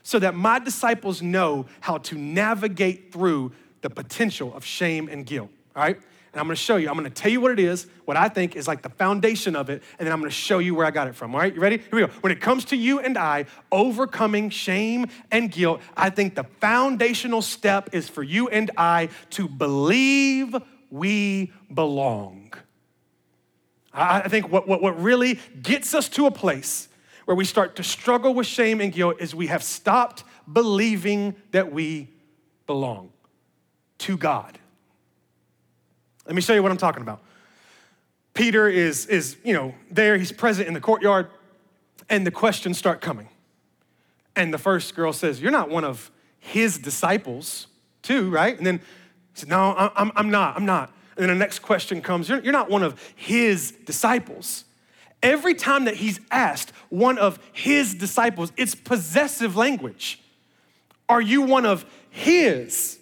so 0.03 0.20
that 0.20 0.36
my 0.36 0.59
disciples 0.59 1.22
know 1.22 1.65
how 1.80 1.97
to 1.99 2.18
navigate 2.18 3.13
through 3.13 3.53
the 3.80 3.89
potential 3.89 4.53
of 4.53 4.65
shame 4.65 5.07
and 5.07 5.26
guilt. 5.26 5.49
All 5.78 5.84
right? 5.84 5.95
And 5.95 6.41
I'm 6.41 6.45
gonna 6.45 6.57
show 6.57 6.76
you, 6.76 6.89
I'm 6.89 6.95
gonna 6.95 7.09
tell 7.09 7.32
you 7.32 7.39
what 7.39 7.51
it 7.51 7.59
is, 7.59 7.88
what 8.03 8.18
I 8.18 8.28
think 8.28 8.57
is 8.57 8.68
like 8.68 8.82
the 8.82 8.89
foundation 8.89 9.55
of 9.55 9.70
it, 9.70 9.82
and 9.97 10.05
then 10.05 10.11
I'm 10.11 10.20
gonna 10.20 10.30
show 10.30 10.59
you 10.59 10.76
where 10.76 10.86
I 10.86 10.91
got 10.91 11.07
it 11.07 11.15
from. 11.15 11.34
All 11.34 11.39
right, 11.39 11.55
you 11.55 11.61
ready? 11.61 11.78
Here 11.78 11.88
we 11.93 12.01
go. 12.01 12.07
When 12.20 12.34
it 12.34 12.41
comes 12.41 12.65
to 12.65 12.76
you 12.76 12.99
and 12.99 13.18
I 13.18 13.45
overcoming 13.72 14.49
shame 14.49 15.07
and 15.32 15.49
guilt, 15.49 15.80
I 15.95 16.09
think 16.09 16.36
the 16.36 16.43
foundational 16.59 17.41
step 17.41 17.91
is 17.93 18.09
for 18.09 18.24
you 18.24 18.49
and 18.49 18.72
I 18.76 19.07
to 19.32 19.47
believe 19.47 20.53
we 20.91 21.53
belong. 21.74 22.51
I 23.97 24.27
think 24.27 24.51
what, 24.51 24.67
what, 24.67 24.81
what 24.81 25.01
really 25.01 25.39
gets 25.61 25.93
us 25.95 26.07
to 26.09 26.27
a 26.27 26.31
place 26.31 26.87
where 27.25 27.35
we 27.35 27.45
start 27.45 27.75
to 27.77 27.83
struggle 27.83 28.33
with 28.33 28.45
shame 28.45 28.79
and 28.79 28.93
guilt 28.93 29.17
is 29.19 29.33
we 29.33 29.47
have 29.47 29.63
stopped 29.63 30.23
believing 30.51 31.35
that 31.51 31.71
we 31.71 32.09
belong 32.67 33.11
to 33.99 34.15
God. 34.15 34.59
Let 36.25 36.35
me 36.35 36.41
show 36.41 36.53
you 36.53 36.61
what 36.61 36.71
I'm 36.71 36.77
talking 36.77 37.01
about. 37.01 37.21
Peter 38.33 38.69
is, 38.69 39.07
is 39.07 39.35
you 39.43 39.53
know, 39.53 39.73
there, 39.89 40.17
he's 40.17 40.31
present 40.31 40.67
in 40.67 40.73
the 40.73 40.79
courtyard, 40.79 41.27
and 42.09 42.25
the 42.25 42.31
questions 42.31 42.77
start 42.77 43.01
coming. 43.01 43.29
And 44.35 44.53
the 44.53 44.59
first 44.59 44.95
girl 44.95 45.11
says, 45.11 45.41
You're 45.41 45.51
not 45.51 45.69
one 45.69 45.83
of 45.83 46.11
his 46.39 46.77
disciples, 46.77 47.67
too, 48.03 48.29
right? 48.29 48.55
And 48.55 48.65
then 48.65 48.77
he 49.33 49.39
said, 49.39 49.49
No, 49.49 49.73
I'm, 49.75 50.11
I'm 50.15 50.29
not, 50.29 50.55
I'm 50.55 50.65
not. 50.65 50.93
And 51.18 51.28
then 51.28 51.30
the 51.30 51.36
next 51.36 51.59
question 51.59 52.01
comes, 52.01 52.30
You're, 52.30 52.39
you're 52.39 52.53
not 52.53 52.70
one 52.70 52.84
of 52.84 52.99
his 53.15 53.72
disciples. 53.72 54.63
Every 55.24 55.55
time 55.55 55.86
that 55.86 55.95
he's 55.95 56.20
asked 56.30 56.72
one 56.89 57.18
of 57.18 57.39
his 57.51 57.95
disciples, 57.95 58.51
it's 58.55 58.76
possessive 58.76 59.55
language. 59.55 60.22
Are 61.09 61.22
you 61.22 61.41
one 61.41 61.65
of 61.65 61.86
his? 62.11 62.99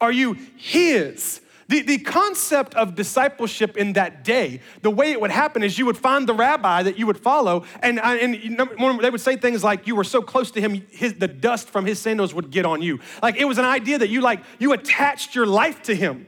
Are 0.00 0.12
you 0.12 0.34
his? 0.56 1.40
The, 1.68 1.80
the 1.80 1.98
concept 1.98 2.74
of 2.74 2.94
discipleship 2.94 3.76
in 3.76 3.94
that 3.94 4.22
day, 4.22 4.60
the 4.82 4.90
way 4.90 5.12
it 5.12 5.20
would 5.20 5.30
happen 5.30 5.62
is 5.62 5.78
you 5.78 5.86
would 5.86 5.96
find 5.96 6.28
the 6.28 6.34
rabbi 6.34 6.82
that 6.82 6.98
you 6.98 7.06
would 7.06 7.18
follow, 7.18 7.64
and, 7.82 7.98
uh, 7.98 8.18
and 8.20 8.60
they 9.00 9.10
would 9.10 9.20
say 9.20 9.36
things 9.36 9.64
like 9.64 9.86
you 9.86 9.96
were 9.96 10.04
so 10.04 10.20
close 10.20 10.50
to 10.52 10.60
him, 10.60 10.86
his, 10.90 11.14
the 11.14 11.28
dust 11.28 11.68
from 11.70 11.86
his 11.86 11.98
sandals 11.98 12.34
would 12.34 12.50
get 12.50 12.66
on 12.66 12.82
you. 12.82 13.00
Like 13.22 13.36
it 13.36 13.46
was 13.46 13.56
an 13.56 13.64
idea 13.64 13.98
that 13.98 14.10
you 14.10 14.20
like 14.20 14.40
you 14.58 14.72
attached 14.72 15.34
your 15.34 15.46
life 15.46 15.82
to 15.84 15.94
him, 15.94 16.26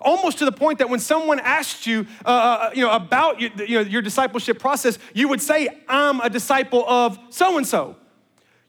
almost 0.00 0.38
to 0.38 0.44
the 0.44 0.52
point 0.52 0.78
that 0.78 0.88
when 0.88 1.00
someone 1.00 1.40
asked 1.40 1.86
you, 1.86 2.06
uh, 2.24 2.28
uh 2.28 2.70
you 2.74 2.84
know, 2.84 2.92
about 2.92 3.40
you, 3.40 3.50
you 3.58 3.74
know, 3.76 3.80
your 3.80 4.02
discipleship 4.02 4.58
process, 4.58 4.98
you 5.14 5.28
would 5.28 5.42
say, 5.42 5.68
"I'm 5.88 6.20
a 6.20 6.30
disciple 6.30 6.88
of 6.88 7.18
so 7.30 7.56
and 7.56 7.66
so." 7.66 7.96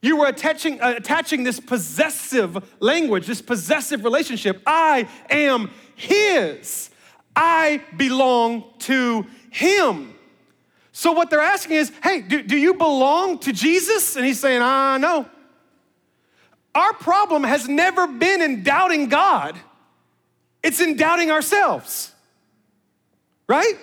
You 0.01 0.15
were 0.15 0.27
attaching, 0.27 0.79
uh, 0.79 0.93
attaching 0.95 1.43
this 1.43 1.59
possessive 1.59 2.73
language, 2.79 3.27
this 3.27 3.41
possessive 3.41 4.05
relationship. 4.05 4.61
I 4.65 5.09
am 5.29 5.71
his. 5.95 6.89
I 7.35 7.81
belong 7.97 8.63
to 8.79 9.25
him. 9.49 10.15
So 10.91 11.11
what 11.11 11.29
they're 11.29 11.41
asking 11.41 11.77
is, 11.77 11.91
hey, 12.03 12.21
do, 12.21 12.41
do 12.43 12.57
you 12.57 12.73
belong 12.73 13.39
to 13.39 13.53
Jesus? 13.53 14.15
And 14.15 14.25
he's 14.25 14.39
saying, 14.39 14.61
ah, 14.61 14.97
no. 14.97 15.25
Our 16.75 16.93
problem 16.93 17.43
has 17.43 17.67
never 17.67 18.07
been 18.07 18.41
in 18.41 18.63
doubting 18.63 19.09
God, 19.09 19.57
it's 20.63 20.79
in 20.81 20.97
doubting 20.97 21.31
ourselves, 21.31 22.13
right? 23.47 23.75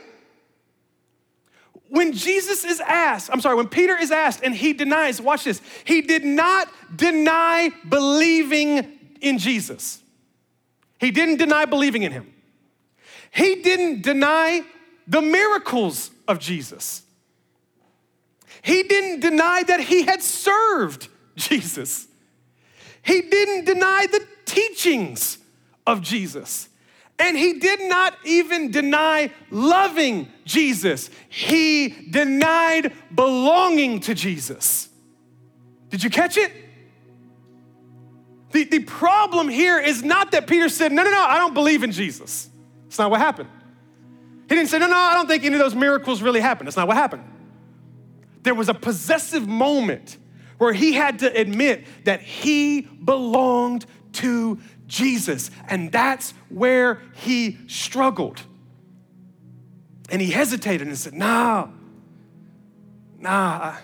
When 1.88 2.12
Jesus 2.12 2.64
is 2.64 2.80
asked, 2.80 3.30
I'm 3.32 3.40
sorry, 3.40 3.56
when 3.56 3.68
Peter 3.68 3.96
is 3.96 4.10
asked 4.10 4.40
and 4.42 4.54
he 4.54 4.72
denies, 4.72 5.20
watch 5.20 5.44
this, 5.44 5.60
he 5.84 6.02
did 6.02 6.24
not 6.24 6.68
deny 6.94 7.70
believing 7.88 8.98
in 9.20 9.38
Jesus. 9.38 10.00
He 10.98 11.10
didn't 11.10 11.36
deny 11.36 11.64
believing 11.64 12.02
in 12.02 12.12
him. 12.12 12.32
He 13.30 13.56
didn't 13.62 14.02
deny 14.02 14.62
the 15.06 15.22
miracles 15.22 16.10
of 16.26 16.38
Jesus. 16.38 17.02
He 18.62 18.82
didn't 18.82 19.20
deny 19.20 19.62
that 19.62 19.80
he 19.80 20.02
had 20.02 20.22
served 20.22 21.08
Jesus. 21.36 22.08
He 23.02 23.20
didn't 23.20 23.64
deny 23.64 24.06
the 24.10 24.26
teachings 24.44 25.38
of 25.86 26.00
Jesus. 26.00 26.68
And 27.18 27.36
he 27.36 27.54
did 27.54 27.88
not 27.88 28.14
even 28.24 28.70
deny 28.70 29.30
loving 29.50 30.30
Jesus. 30.44 31.08
He 31.28 31.88
denied 31.88 32.92
belonging 33.14 34.00
to 34.00 34.14
Jesus. 34.14 34.88
Did 35.88 36.04
you 36.04 36.10
catch 36.10 36.36
it? 36.36 36.52
The, 38.52 38.64
the 38.64 38.78
problem 38.80 39.48
here 39.48 39.78
is 39.78 40.02
not 40.02 40.32
that 40.32 40.46
Peter 40.46 40.68
said, 40.68 40.92
No, 40.92 41.02
no, 41.02 41.10
no, 41.10 41.24
I 41.24 41.38
don't 41.38 41.54
believe 41.54 41.82
in 41.82 41.92
Jesus. 41.92 42.50
It's 42.86 42.98
not 42.98 43.10
what 43.10 43.20
happened. 43.20 43.48
He 44.48 44.54
didn't 44.54 44.68
say, 44.68 44.78
No, 44.78 44.86
no, 44.86 44.96
I 44.96 45.14
don't 45.14 45.26
think 45.26 45.44
any 45.44 45.54
of 45.54 45.60
those 45.60 45.74
miracles 45.74 46.22
really 46.22 46.40
happened. 46.40 46.66
That's 46.66 46.76
not 46.76 46.86
what 46.86 46.96
happened. 46.96 47.24
There 48.42 48.54
was 48.54 48.68
a 48.68 48.74
possessive 48.74 49.48
moment 49.48 50.18
where 50.58 50.72
he 50.72 50.92
had 50.92 51.18
to 51.20 51.34
admit 51.34 51.84
that 52.04 52.20
he 52.22 52.82
belonged 52.82 53.86
to 54.12 54.58
Jesus. 54.86 55.50
And 55.68 55.90
that's 55.90 56.32
where 56.48 57.02
he 57.14 57.58
struggled. 57.66 58.42
And 60.08 60.22
he 60.22 60.30
hesitated 60.30 60.86
and 60.86 60.96
said, 60.96 61.14
Nah, 61.14 61.68
nah, 63.18 63.30
I, 63.30 63.78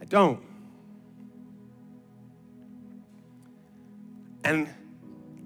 I 0.00 0.04
don't. 0.04 0.40
And 4.44 4.68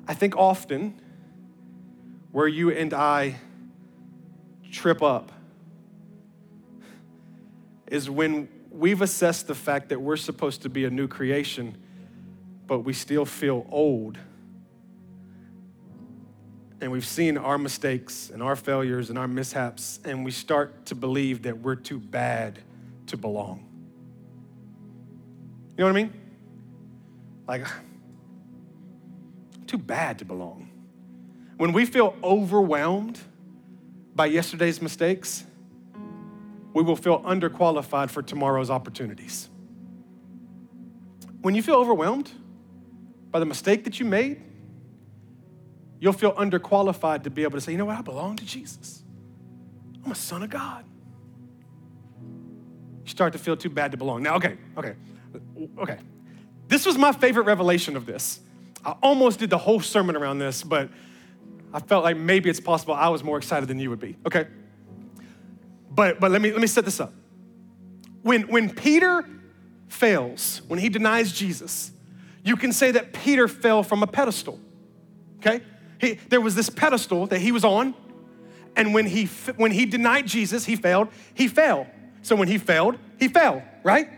I 0.08 0.14
think 0.14 0.36
often 0.36 1.00
where 2.32 2.48
you 2.48 2.70
and 2.70 2.92
I 2.92 3.36
trip 4.70 5.02
up 5.02 5.32
is 7.86 8.10
when 8.10 8.48
we've 8.70 9.00
assessed 9.00 9.46
the 9.46 9.54
fact 9.54 9.90
that 9.90 10.00
we're 10.00 10.16
supposed 10.16 10.62
to 10.62 10.68
be 10.68 10.84
a 10.84 10.90
new 10.90 11.08
creation, 11.08 11.76
but 12.66 12.80
we 12.80 12.92
still 12.92 13.24
feel 13.24 13.66
old. 13.70 14.18
And 16.80 16.92
we've 16.92 17.06
seen 17.06 17.38
our 17.38 17.58
mistakes 17.58 18.30
and 18.30 18.42
our 18.42 18.56
failures 18.56 19.08
and 19.08 19.18
our 19.18 19.28
mishaps, 19.28 19.98
and 20.04 20.24
we 20.24 20.30
start 20.30 20.86
to 20.86 20.94
believe 20.94 21.42
that 21.42 21.58
we're 21.58 21.74
too 21.74 21.98
bad 21.98 22.58
to 23.06 23.16
belong. 23.16 23.66
You 25.76 25.84
know 25.84 25.92
what 25.92 25.98
I 25.98 26.02
mean? 26.02 26.12
Like, 27.46 27.66
too 29.66 29.78
bad 29.78 30.18
to 30.18 30.24
belong. 30.24 30.68
When 31.56 31.72
we 31.72 31.86
feel 31.86 32.14
overwhelmed 32.22 33.18
by 34.14 34.26
yesterday's 34.26 34.82
mistakes, 34.82 35.44
we 36.74 36.82
will 36.82 36.96
feel 36.96 37.20
underqualified 37.20 38.10
for 38.10 38.22
tomorrow's 38.22 38.70
opportunities. 38.70 39.48
When 41.40 41.54
you 41.54 41.62
feel 41.62 41.76
overwhelmed 41.76 42.30
by 43.36 43.40
the 43.40 43.44
mistake 43.44 43.84
that 43.84 44.00
you 44.00 44.06
made, 44.06 44.40
you'll 46.00 46.14
feel 46.14 46.32
underqualified 46.36 47.24
to 47.24 47.28
be 47.28 47.42
able 47.42 47.52
to 47.52 47.60
say, 47.60 47.70
you 47.70 47.76
know 47.76 47.84
what, 47.84 47.98
I 47.98 48.00
belong 48.00 48.34
to 48.36 48.46
Jesus. 48.46 49.02
I'm 50.02 50.10
a 50.10 50.14
son 50.14 50.42
of 50.42 50.48
God. 50.48 50.86
You 53.04 53.10
start 53.10 53.34
to 53.34 53.38
feel 53.38 53.54
too 53.54 53.68
bad 53.68 53.90
to 53.90 53.98
belong. 53.98 54.22
Now, 54.22 54.36
okay, 54.36 54.56
okay, 54.78 54.94
okay. 55.76 55.98
This 56.68 56.86
was 56.86 56.96
my 56.96 57.12
favorite 57.12 57.44
revelation 57.44 57.94
of 57.94 58.06
this. 58.06 58.40
I 58.82 58.92
almost 59.02 59.38
did 59.38 59.50
the 59.50 59.58
whole 59.58 59.80
sermon 59.80 60.16
around 60.16 60.38
this, 60.38 60.62
but 60.62 60.88
I 61.74 61.80
felt 61.80 62.04
like 62.04 62.16
maybe 62.16 62.48
it's 62.48 62.58
possible 62.58 62.94
I 62.94 63.10
was 63.10 63.22
more 63.22 63.36
excited 63.36 63.68
than 63.68 63.78
you 63.78 63.90
would 63.90 64.00
be. 64.00 64.16
Okay? 64.24 64.46
But, 65.90 66.20
but 66.20 66.30
let, 66.30 66.40
me, 66.40 66.52
let 66.52 66.62
me 66.62 66.68
set 66.68 66.86
this 66.86 67.00
up. 67.00 67.12
When, 68.22 68.48
when 68.48 68.70
Peter 68.70 69.28
fails, 69.88 70.62
when 70.68 70.78
he 70.78 70.88
denies 70.88 71.32
Jesus, 71.32 71.92
you 72.46 72.56
can 72.56 72.72
say 72.72 72.92
that 72.92 73.12
Peter 73.12 73.48
fell 73.48 73.82
from 73.82 74.04
a 74.04 74.06
pedestal. 74.06 74.60
Okay? 75.40 75.62
He, 76.00 76.14
there 76.28 76.40
was 76.40 76.54
this 76.54 76.70
pedestal 76.70 77.26
that 77.26 77.40
he 77.40 77.50
was 77.50 77.64
on, 77.64 77.92
and 78.76 78.94
when 78.94 79.06
he, 79.06 79.24
when 79.56 79.72
he 79.72 79.84
denied 79.84 80.26
Jesus, 80.26 80.64
he 80.64 80.76
failed, 80.76 81.08
he 81.34 81.48
fell. 81.48 81.88
So 82.22 82.36
when 82.36 82.46
he 82.46 82.58
failed, 82.58 82.98
he 83.18 83.26
fell, 83.26 83.64
right? 83.82 84.08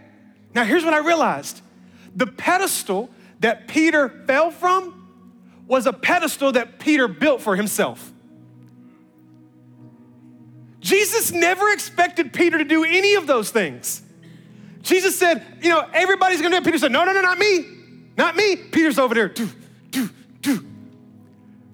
Now 0.55 0.65
here's 0.65 0.85
what 0.85 0.93
I 0.93 0.99
realized 0.99 1.63
the 2.15 2.27
pedestal 2.27 3.09
that 3.41 3.67
Peter 3.67 4.09
fell 4.27 4.51
from 4.51 4.95
was 5.67 5.87
a 5.87 5.93
pedestal 5.93 6.53
that 6.53 6.79
Peter 6.79 7.09
built 7.09 7.41
for 7.41 7.57
himself. 7.57 8.13
Jesus 10.81 11.33
never 11.33 11.71
expected 11.71 12.33
Peter 12.33 12.59
to 12.59 12.65
do 12.65 12.85
any 12.85 13.15
of 13.15 13.27
those 13.27 13.51
things. 13.51 14.03
Jesus 14.83 15.19
said, 15.19 15.45
You 15.63 15.71
know, 15.71 15.89
everybody's 15.93 16.43
gonna 16.43 16.57
do 16.57 16.63
it. 16.63 16.65
Peter 16.65 16.79
said, 16.79 16.93
No, 16.93 17.05
no, 17.05 17.13
no, 17.13 17.23
not 17.23 17.39
me. 17.39 17.78
Not 18.19 18.35
me. 18.35 18.57
Peter's 18.57 18.99
over 18.99 19.15
there. 19.15 19.29
Do, 19.29 19.49
do, 19.93 20.11
do. 20.43 20.67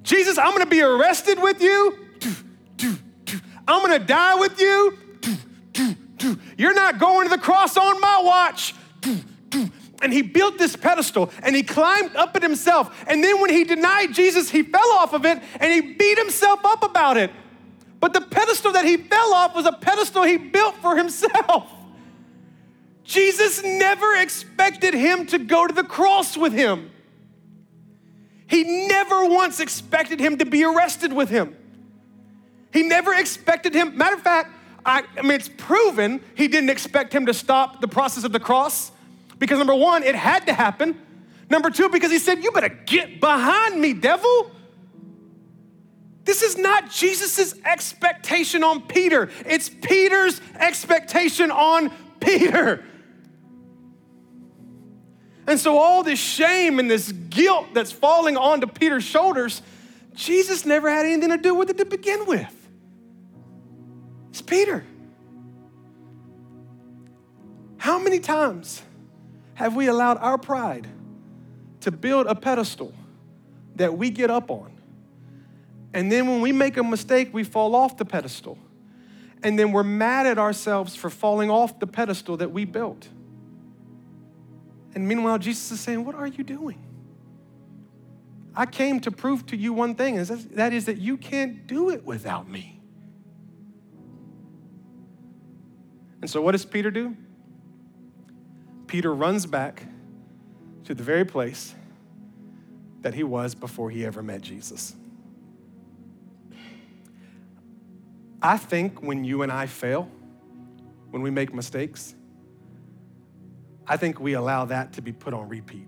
Jesus, 0.03 0.37
I'm 0.37 0.53
gonna 0.53 0.67
be 0.67 0.83
arrested 0.83 1.41
with 1.41 1.63
you. 1.63 1.99
Do, 2.21 2.31
do, 2.77 2.95
do. 3.25 3.41
I'm 3.67 3.81
gonna 3.81 3.99
die 3.99 4.35
with 4.35 4.61
you. 4.61 4.99
Do, 5.23 5.37
do, 5.73 5.95
do. 6.19 6.39
You're 6.59 6.75
not 6.75 6.99
going 6.99 7.29
to 7.29 7.35
the 7.35 7.41
cross 7.41 7.79
on 7.79 7.99
my 7.99 8.21
watch. 8.23 8.75
Do, 9.01 9.17
do. 9.49 9.71
And 10.03 10.13
he 10.13 10.21
built 10.21 10.59
this 10.59 10.77
pedestal 10.77 11.31
and 11.43 11.57
he 11.57 11.63
climbed 11.63 12.15
up 12.15 12.37
it 12.37 12.43
himself. 12.43 12.95
And 13.07 13.25
then 13.25 13.41
when 13.41 13.49
he 13.49 13.65
denied 13.65 14.13
Jesus, 14.13 14.51
he 14.51 14.63
fell 14.63 14.93
off 14.93 15.15
of 15.15 15.25
it 15.25 15.43
and 15.59 15.73
he 15.73 15.81
beat 15.95 16.19
himself 16.19 16.61
up 16.63 16.85
about 16.85 17.17
it. 17.17 17.31
But 18.01 18.13
the 18.13 18.21
pedestal 18.21 18.73
that 18.73 18.85
he 18.85 18.99
fell 18.99 19.33
off 19.33 19.55
was 19.55 19.65
a 19.65 19.73
pedestal 19.73 20.25
he 20.25 20.37
built 20.37 20.75
for 20.83 20.95
himself. 20.95 21.71
Jesus 23.05 23.63
never 23.63 24.17
expected 24.17 24.95
him 24.95 25.27
to 25.27 25.39
go 25.39 25.67
to 25.67 25.75
the 25.75 25.85
cross 25.85 26.37
with 26.37 26.53
him. 26.53 26.91
He 28.47 28.87
never 28.89 29.27
once 29.27 29.61
expected 29.61 30.21
him 30.21 30.39
to 30.39 30.47
be 30.47 30.65
arrested 30.65 31.13
with 31.13 31.29
him. 31.29 31.57
He 32.73 32.83
never 32.83 33.15
expected 33.15 33.75
him. 33.75 33.97
Matter 33.97 34.17
of 34.17 34.23
fact, 34.23 34.51
I, 34.85 35.05
I, 35.17 35.23
mean, 35.23 35.33
it's 35.33 35.49
proven 35.49 36.21
he 36.35 36.49
didn't 36.49 36.71
expect 36.71 37.13
him 37.13 37.27
to 37.27 37.35
stop 37.35 37.81
the 37.81 37.89
process 37.89 38.25
of 38.25 38.33
the 38.33 38.41
cross 38.41 38.91
because 39.39 39.59
number 39.59 39.75
one, 39.75 40.03
it 40.03 40.15
had 40.15 40.47
to 40.47 40.55
happen. 40.55 41.01
Number 41.51 41.71
two, 41.71 41.89
because 41.89 42.11
he 42.11 42.19
said, 42.19 42.43
You 42.43 42.53
better 42.53 42.69
get 42.69 43.21
behind 43.21 43.81
me, 43.81 43.93
devil. 43.93 44.51
This 46.25 46.43
is 46.43 46.57
not 46.57 46.91
Jesus' 46.91 47.55
expectation 47.65 48.65
on 48.65 48.83
Peter, 48.83 49.31
it's 49.45 49.69
Peter's 49.69 50.41
expectation 50.59 51.51
on 51.51 51.91
Peter. 52.21 52.83
And 55.47 55.61
so, 55.61 55.79
all 55.79 56.03
this 56.03 56.19
shame 56.19 56.79
and 56.79 56.91
this 56.91 57.13
guilt 57.13 57.67
that's 57.75 57.93
falling 57.93 58.37
onto 58.37 58.67
Peter's 58.67 59.05
shoulders, 59.05 59.61
Jesus 60.15 60.65
never 60.65 60.89
had 60.89 61.05
anything 61.07 61.31
to 61.31 61.37
do 61.37 61.55
with 61.55 61.71
it 61.71 61.79
to 61.79 61.85
begin 61.85 62.27
with. 62.27 62.69
It's 64.31 64.41
Peter. 64.41 64.85
How 67.77 67.99
many 67.99 68.19
times 68.21 68.83
have 69.55 69.77
we 69.77 69.89
allowed 69.89 70.17
our 70.19 70.39
pride 70.39 70.89
to 71.81 71.91
build 71.91 72.27
a 72.27 72.35
pedestal 72.35 72.95
that 73.77 73.99
we 73.99 74.09
get 74.09 74.31
up 74.31 74.51
on? 74.51 74.73
And 75.93 76.11
then 76.11 76.27
when 76.27 76.41
we 76.41 76.51
make 76.51 76.77
a 76.79 76.83
mistake, 76.83 77.33
we 77.33 77.45
fall 77.45 77.77
off 77.77 77.99
the 77.99 78.05
pedestal. 78.05 78.59
And 79.43 79.59
then 79.59 79.73
we're 79.73 79.85
mad 79.85 80.27
at 80.27 80.39
ourselves 80.39 80.97
for 80.97 81.11
falling 81.11 81.51
off 81.51 81.79
the 81.79 81.87
pedestal 81.87 82.39
that 82.39 82.51
we 82.51 82.65
built. 82.65 83.09
And 84.95 85.09
meanwhile, 85.09 85.39
Jesus 85.39 85.73
is 85.73 85.81
saying, 85.81 86.05
What 86.05 86.15
are 86.15 86.27
you 86.27 86.45
doing? 86.45 86.85
I 88.57 88.67
came 88.67 89.01
to 89.01 89.11
prove 89.11 89.47
to 89.47 89.57
you 89.57 89.73
one 89.73 89.95
thing, 89.97 90.17
and 90.17 90.27
that 90.27 90.73
is 90.73 90.85
that 90.85 90.99
you 90.99 91.17
can't 91.17 91.67
do 91.67 91.91
it 91.91 92.05
without 92.05 92.49
me. 92.49 92.81
And 96.21 96.31
so, 96.31 96.41
what 96.41 96.53
does 96.53 96.65
Peter 96.65 96.91
do? 96.91 97.17
Peter 98.87 99.13
runs 99.13 99.45
back 99.45 99.87
to 100.85 100.95
the 100.95 101.03
very 101.03 101.25
place 101.25 101.75
that 103.03 103.15
he 103.15 103.25
was 103.25 103.55
before 103.55 103.91
he 103.91 104.07
ever 104.07 104.23
met 104.23 104.41
Jesus. 104.41 104.95
I 108.41 108.57
think 108.57 109.03
when 109.03 109.25
you 109.25 109.43
and 109.43 109.51
I 109.51 109.67
fail, 109.67 110.09
when 111.11 111.23
we 111.23 111.31
make 111.31 111.53
mistakes, 111.53 112.15
I 113.87 113.97
think 113.97 114.19
we 114.19 114.33
allow 114.33 114.65
that 114.67 114.95
to 114.95 115.03
be 115.03 115.13
put 115.13 115.35
on 115.35 115.49
repeat. 115.49 115.87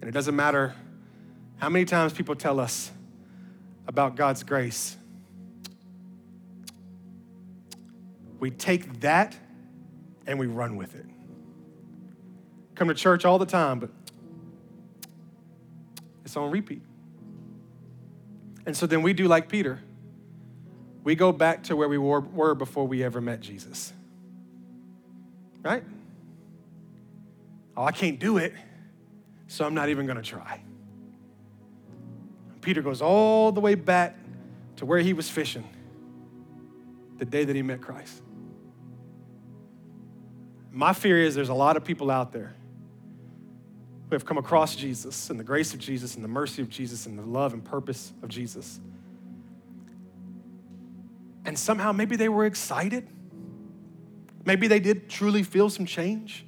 And 0.00 0.08
it 0.08 0.12
doesn't 0.12 0.36
matter 0.36 0.74
how 1.56 1.68
many 1.68 1.84
times 1.84 2.12
people 2.12 2.34
tell 2.34 2.60
us 2.60 2.90
about 3.86 4.16
God's 4.16 4.42
grace. 4.42 4.96
We 8.38 8.50
take 8.50 9.00
that 9.00 9.36
and 10.26 10.38
we 10.38 10.46
run 10.46 10.76
with 10.76 10.94
it. 10.94 11.06
Come 12.74 12.88
to 12.88 12.94
church 12.94 13.24
all 13.24 13.38
the 13.38 13.46
time, 13.46 13.80
but 13.80 13.90
it's 16.24 16.36
on 16.36 16.50
repeat. 16.50 16.82
And 18.66 18.76
so 18.76 18.86
then 18.86 19.02
we 19.02 19.12
do 19.12 19.28
like 19.28 19.48
Peter. 19.48 19.80
We 21.06 21.14
go 21.14 21.30
back 21.30 21.62
to 21.64 21.76
where 21.76 21.88
we 21.88 21.98
were 21.98 22.56
before 22.56 22.84
we 22.84 23.04
ever 23.04 23.20
met 23.20 23.40
Jesus. 23.40 23.92
Right? 25.62 25.84
Oh, 27.76 27.84
I 27.84 27.92
can't 27.92 28.18
do 28.18 28.38
it, 28.38 28.52
so 29.46 29.64
I'm 29.64 29.72
not 29.72 29.88
even 29.88 30.06
going 30.06 30.16
to 30.16 30.28
try. 30.28 30.60
Peter 32.60 32.82
goes 32.82 33.00
all 33.00 33.52
the 33.52 33.60
way 33.60 33.76
back 33.76 34.16
to 34.78 34.84
where 34.84 34.98
he 34.98 35.12
was 35.12 35.30
fishing 35.30 35.68
the 37.18 37.24
day 37.24 37.44
that 37.44 37.54
he 37.54 37.62
met 37.62 37.80
Christ. 37.80 38.20
My 40.72 40.92
fear 40.92 41.22
is 41.22 41.36
there's 41.36 41.50
a 41.50 41.54
lot 41.54 41.76
of 41.76 41.84
people 41.84 42.10
out 42.10 42.32
there 42.32 42.56
who 44.08 44.16
have 44.16 44.26
come 44.26 44.38
across 44.38 44.74
Jesus 44.74 45.30
and 45.30 45.38
the 45.38 45.44
grace 45.44 45.72
of 45.72 45.78
Jesus 45.78 46.16
and 46.16 46.24
the 46.24 46.28
mercy 46.28 46.62
of 46.62 46.68
Jesus 46.68 47.06
and 47.06 47.16
the 47.16 47.22
love 47.22 47.52
and 47.52 47.64
purpose 47.64 48.12
of 48.24 48.28
Jesus. 48.28 48.80
And 51.46 51.58
somehow 51.58 51.92
maybe 51.92 52.16
they 52.16 52.28
were 52.28 52.44
excited. 52.44 53.08
Maybe 54.44 54.66
they 54.66 54.80
did 54.80 55.08
truly 55.08 55.42
feel 55.42 55.70
some 55.70 55.86
change. 55.86 56.44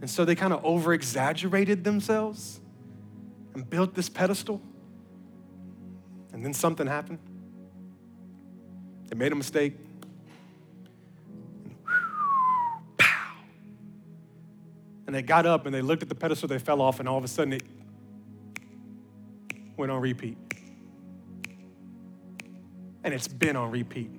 And 0.00 0.08
so 0.08 0.24
they 0.24 0.34
kind 0.34 0.52
of 0.52 0.64
over 0.64 0.92
exaggerated 0.92 1.82
themselves 1.82 2.60
and 3.54 3.68
built 3.68 3.94
this 3.94 4.08
pedestal. 4.08 4.60
And 6.32 6.44
then 6.44 6.52
something 6.52 6.86
happened. 6.86 7.18
They 9.08 9.16
made 9.16 9.32
a 9.32 9.34
mistake. 9.34 9.74
And 15.06 15.14
they 15.14 15.22
got 15.22 15.46
up 15.46 15.64
and 15.64 15.74
they 15.74 15.80
looked 15.80 16.02
at 16.02 16.10
the 16.10 16.14
pedestal 16.14 16.48
they 16.48 16.58
fell 16.58 16.82
off, 16.82 17.00
and 17.00 17.08
all 17.08 17.16
of 17.16 17.24
a 17.24 17.28
sudden 17.28 17.54
it 17.54 17.62
went 19.78 19.90
on 19.90 20.02
repeat. 20.02 20.36
And 23.08 23.14
it's 23.14 23.26
been 23.26 23.56
on 23.56 23.70
repeat 23.70 24.10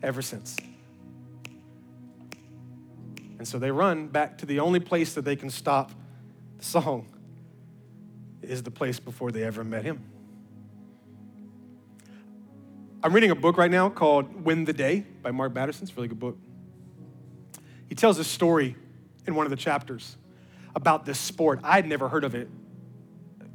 ever 0.00 0.22
since. 0.22 0.56
And 3.36 3.48
so 3.48 3.58
they 3.58 3.72
run 3.72 4.06
back 4.06 4.38
to 4.38 4.46
the 4.46 4.60
only 4.60 4.78
place 4.78 5.14
that 5.14 5.22
they 5.24 5.34
can 5.34 5.50
stop 5.50 5.90
the 6.58 6.64
song 6.64 7.08
is 8.42 8.62
the 8.62 8.70
place 8.70 9.00
before 9.00 9.32
they 9.32 9.42
ever 9.42 9.64
met 9.64 9.82
him. 9.82 10.04
I'm 13.02 13.12
reading 13.12 13.32
a 13.32 13.34
book 13.34 13.56
right 13.56 13.72
now 13.72 13.88
called 13.88 14.44
Win 14.44 14.64
the 14.64 14.72
Day 14.72 15.04
by 15.20 15.32
Mark 15.32 15.52
Batterson. 15.52 15.82
It's 15.82 15.90
a 15.90 15.96
really 15.96 16.06
good 16.06 16.20
book. 16.20 16.38
He 17.88 17.96
tells 17.96 18.20
a 18.20 18.24
story 18.24 18.76
in 19.26 19.34
one 19.34 19.46
of 19.46 19.50
the 19.50 19.56
chapters 19.56 20.16
about 20.76 21.06
this 21.06 21.18
sport. 21.18 21.58
I 21.64 21.74
had 21.74 21.88
never 21.88 22.08
heard 22.08 22.22
of 22.22 22.36
it. 22.36 22.48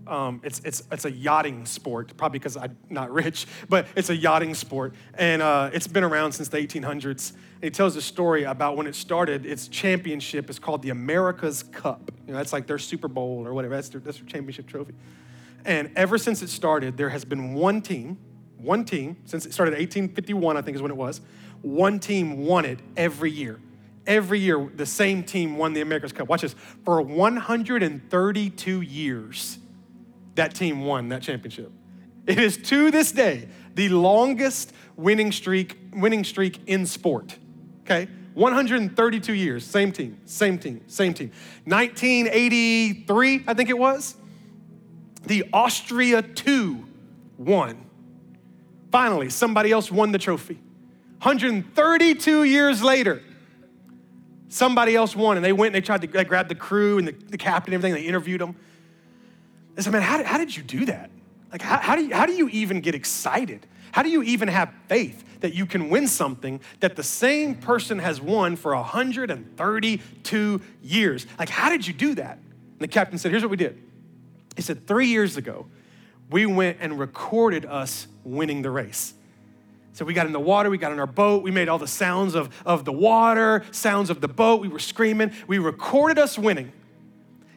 Um, 0.07 0.41
it's, 0.43 0.59
it's, 0.59 0.83
it's 0.91 1.05
a 1.05 1.11
yachting 1.11 1.65
sport, 1.65 2.15
probably 2.17 2.39
because 2.39 2.57
I'm 2.57 2.77
not 2.89 3.11
rich, 3.11 3.45
but 3.69 3.87
it's 3.95 4.09
a 4.09 4.15
yachting 4.15 4.53
sport. 4.55 4.93
And 5.15 5.41
uh, 5.41 5.69
it's 5.73 5.87
been 5.87 6.03
around 6.03 6.31
since 6.33 6.49
the 6.49 6.57
1800s. 6.57 7.31
And 7.31 7.63
he 7.63 7.69
tells 7.69 7.95
a 7.95 8.01
story 8.01 8.43
about 8.43 8.77
when 8.77 8.87
it 8.87 8.95
started, 8.95 9.45
its 9.45 9.67
championship 9.67 10.49
is 10.49 10.59
called 10.59 10.81
the 10.81 10.89
America's 10.89 11.63
Cup. 11.63 12.11
You 12.25 12.33
know, 12.33 12.37
that's 12.37 12.53
like 12.53 12.67
their 12.67 12.77
Super 12.77 13.07
Bowl 13.07 13.45
or 13.45 13.53
whatever, 13.53 13.75
that's 13.75 13.89
their, 13.89 14.01
that's 14.01 14.17
their 14.17 14.27
championship 14.27 14.67
trophy. 14.67 14.93
And 15.65 15.91
ever 15.95 16.17
since 16.17 16.41
it 16.41 16.49
started, 16.49 16.97
there 16.97 17.09
has 17.09 17.25
been 17.25 17.53
one 17.53 17.81
team, 17.81 18.17
one 18.57 18.85
team, 18.85 19.17
since 19.25 19.45
it 19.45 19.53
started 19.53 19.73
in 19.73 19.79
1851, 19.79 20.55
I 20.55 20.61
think 20.61 20.75
is 20.75 20.81
when 20.81 20.91
it 20.91 20.97
was, 20.97 21.21
one 21.61 21.99
team 21.99 22.45
won 22.45 22.65
it 22.65 22.79
every 22.95 23.31
year 23.31 23.59
every 24.07 24.39
year 24.39 24.69
the 24.73 24.85
same 24.85 25.21
team 25.21 25.57
won 25.57 25.73
the 25.73 25.81
America's 25.81 26.13
Cup. 26.13 26.27
Watch 26.29 26.41
this. 26.41 26.55
For 26.83 27.01
132 27.01 28.81
years, 28.81 29.59
that 30.37 30.55
team 30.55 30.85
won 30.85 31.09
that 31.09 31.21
championship. 31.21 31.71
It 32.25 32.39
is 32.39 32.57
to 32.57 32.89
this 32.89 33.11
day 33.11 33.47
the 33.75 33.89
longest 33.89 34.73
winning 34.95 35.31
streak, 35.31 35.77
winning 35.93 36.23
streak 36.23 36.59
in 36.67 36.85
sport. 36.85 37.37
Okay? 37.81 38.07
132 38.33 39.33
years, 39.33 39.65
same 39.65 39.91
team, 39.91 40.19
same 40.25 40.57
team, 40.57 40.81
same 40.87 41.13
team. 41.13 41.31
1983, 41.65 43.43
I 43.47 43.53
think 43.53 43.69
it 43.69 43.77
was, 43.77 44.15
the 45.25 45.45
Australia 45.53 46.21
2 46.21 46.85
won. 47.37 47.83
Finally, 48.91 49.29
somebody 49.29 49.71
else 49.71 49.91
won 49.91 50.11
the 50.11 50.19
trophy. 50.19 50.59
132 51.23 52.43
years 52.43 52.83
later, 52.83 53.23
somebody 54.49 54.95
else 54.95 55.15
won, 55.15 55.37
and 55.37 55.45
they 55.45 55.51
went 55.51 55.75
and 55.75 55.83
they 55.83 55.85
tried 55.85 56.01
to 56.01 56.07
they 56.07 56.23
grabbed 56.23 56.49
the 56.49 56.55
crew 56.55 56.99
and 56.99 57.07
the, 57.07 57.13
the 57.29 57.37
captain 57.37 57.73
and 57.73 57.83
everything, 57.83 58.01
they 58.01 58.07
interviewed 58.07 58.39
them. 58.41 58.55
They 59.77 59.83
said, 59.83 59.93
Man, 59.93 60.01
how 60.01 60.17
did, 60.17 60.25
how 60.25 60.39
did 60.39 60.57
you 60.57 60.63
do 60.63 60.85
that? 60.85 61.11
Like, 61.51 61.61
how, 61.61 61.77
how, 61.77 61.95
do 61.95 62.03
you, 62.03 62.13
how 62.13 62.25
do 62.25 62.33
you 62.33 62.49
even 62.49 62.81
get 62.81 62.95
excited? 62.95 63.67
How 63.91 64.01
do 64.01 64.09
you 64.09 64.23
even 64.23 64.47
have 64.47 64.73
faith 64.87 65.23
that 65.41 65.53
you 65.53 65.67
can 65.67 65.89
win 65.89 66.07
something 66.07 66.59
that 66.79 66.95
the 66.95 67.03
same 67.03 67.53
person 67.53 67.99
has 67.99 68.19
won 68.19 68.55
for 68.55 68.73
132 68.75 70.61
years? 70.81 71.27
Like, 71.37 71.49
how 71.49 71.69
did 71.69 71.85
you 71.85 71.93
do 71.93 72.15
that? 72.15 72.39
And 72.39 72.79
the 72.79 72.87
captain 72.87 73.19
said, 73.19 73.29
Here's 73.29 73.43
what 73.43 73.51
we 73.51 73.57
did. 73.57 73.79
He 74.55 74.63
said, 74.63 74.87
Three 74.87 75.07
years 75.07 75.37
ago, 75.37 75.67
we 76.31 76.47
went 76.47 76.79
and 76.81 76.97
recorded 76.97 77.63
us 77.67 78.07
winning 78.23 78.63
the 78.63 78.71
race. 78.71 79.13
So 79.93 80.05
we 80.05 80.15
got 80.15 80.25
in 80.25 80.31
the 80.31 80.39
water, 80.39 80.71
we 80.71 80.79
got 80.79 80.91
in 80.91 80.99
our 80.99 81.05
boat, 81.05 81.43
we 81.43 81.51
made 81.51 81.69
all 81.69 81.77
the 81.77 81.87
sounds 81.87 82.33
of, 82.33 82.49
of 82.65 82.83
the 82.83 82.91
water, 82.91 83.63
sounds 83.71 84.09
of 84.09 84.21
the 84.21 84.27
boat, 84.27 84.59
we 84.59 84.69
were 84.69 84.79
screaming. 84.79 85.33
We 85.45 85.59
recorded 85.59 86.17
us 86.17 86.35
winning. 86.35 86.71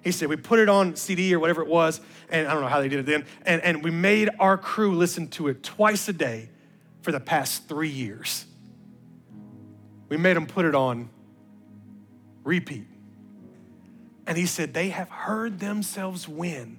He 0.03 0.12
said, 0.12 0.28
we 0.28 0.36
put 0.36 0.59
it 0.59 0.68
on 0.68 0.96
CD 0.96 1.34
or 1.34 1.38
whatever 1.38 1.62
it 1.62 1.68
was, 1.68 2.01
and 2.30 2.48
I 2.48 2.53
don't 2.53 2.62
know 2.62 2.68
how 2.68 2.80
they 2.80 2.88
did 2.88 3.01
it 3.01 3.07
then, 3.07 3.26
and, 3.44 3.62
and 3.62 3.84
we 3.84 3.90
made 3.90 4.30
our 4.38 4.57
crew 4.57 4.94
listen 4.94 5.28
to 5.28 5.48
it 5.48 5.62
twice 5.62 6.09
a 6.09 6.12
day 6.12 6.48
for 7.03 7.12
the 7.12 7.20
past 7.20 7.68
three 7.68 7.90
years. 7.90 8.46
We 10.09 10.16
made 10.16 10.36
them 10.36 10.46
put 10.46 10.64
it 10.64 10.74
on 10.74 11.11
repeat. 12.44 12.86
And 14.26 14.38
he 14.38 14.46
said, 14.46 14.74
they 14.74 14.90
have 14.90 15.09
heard 15.11 15.61
themselves 15.61 16.28
win 16.28 16.78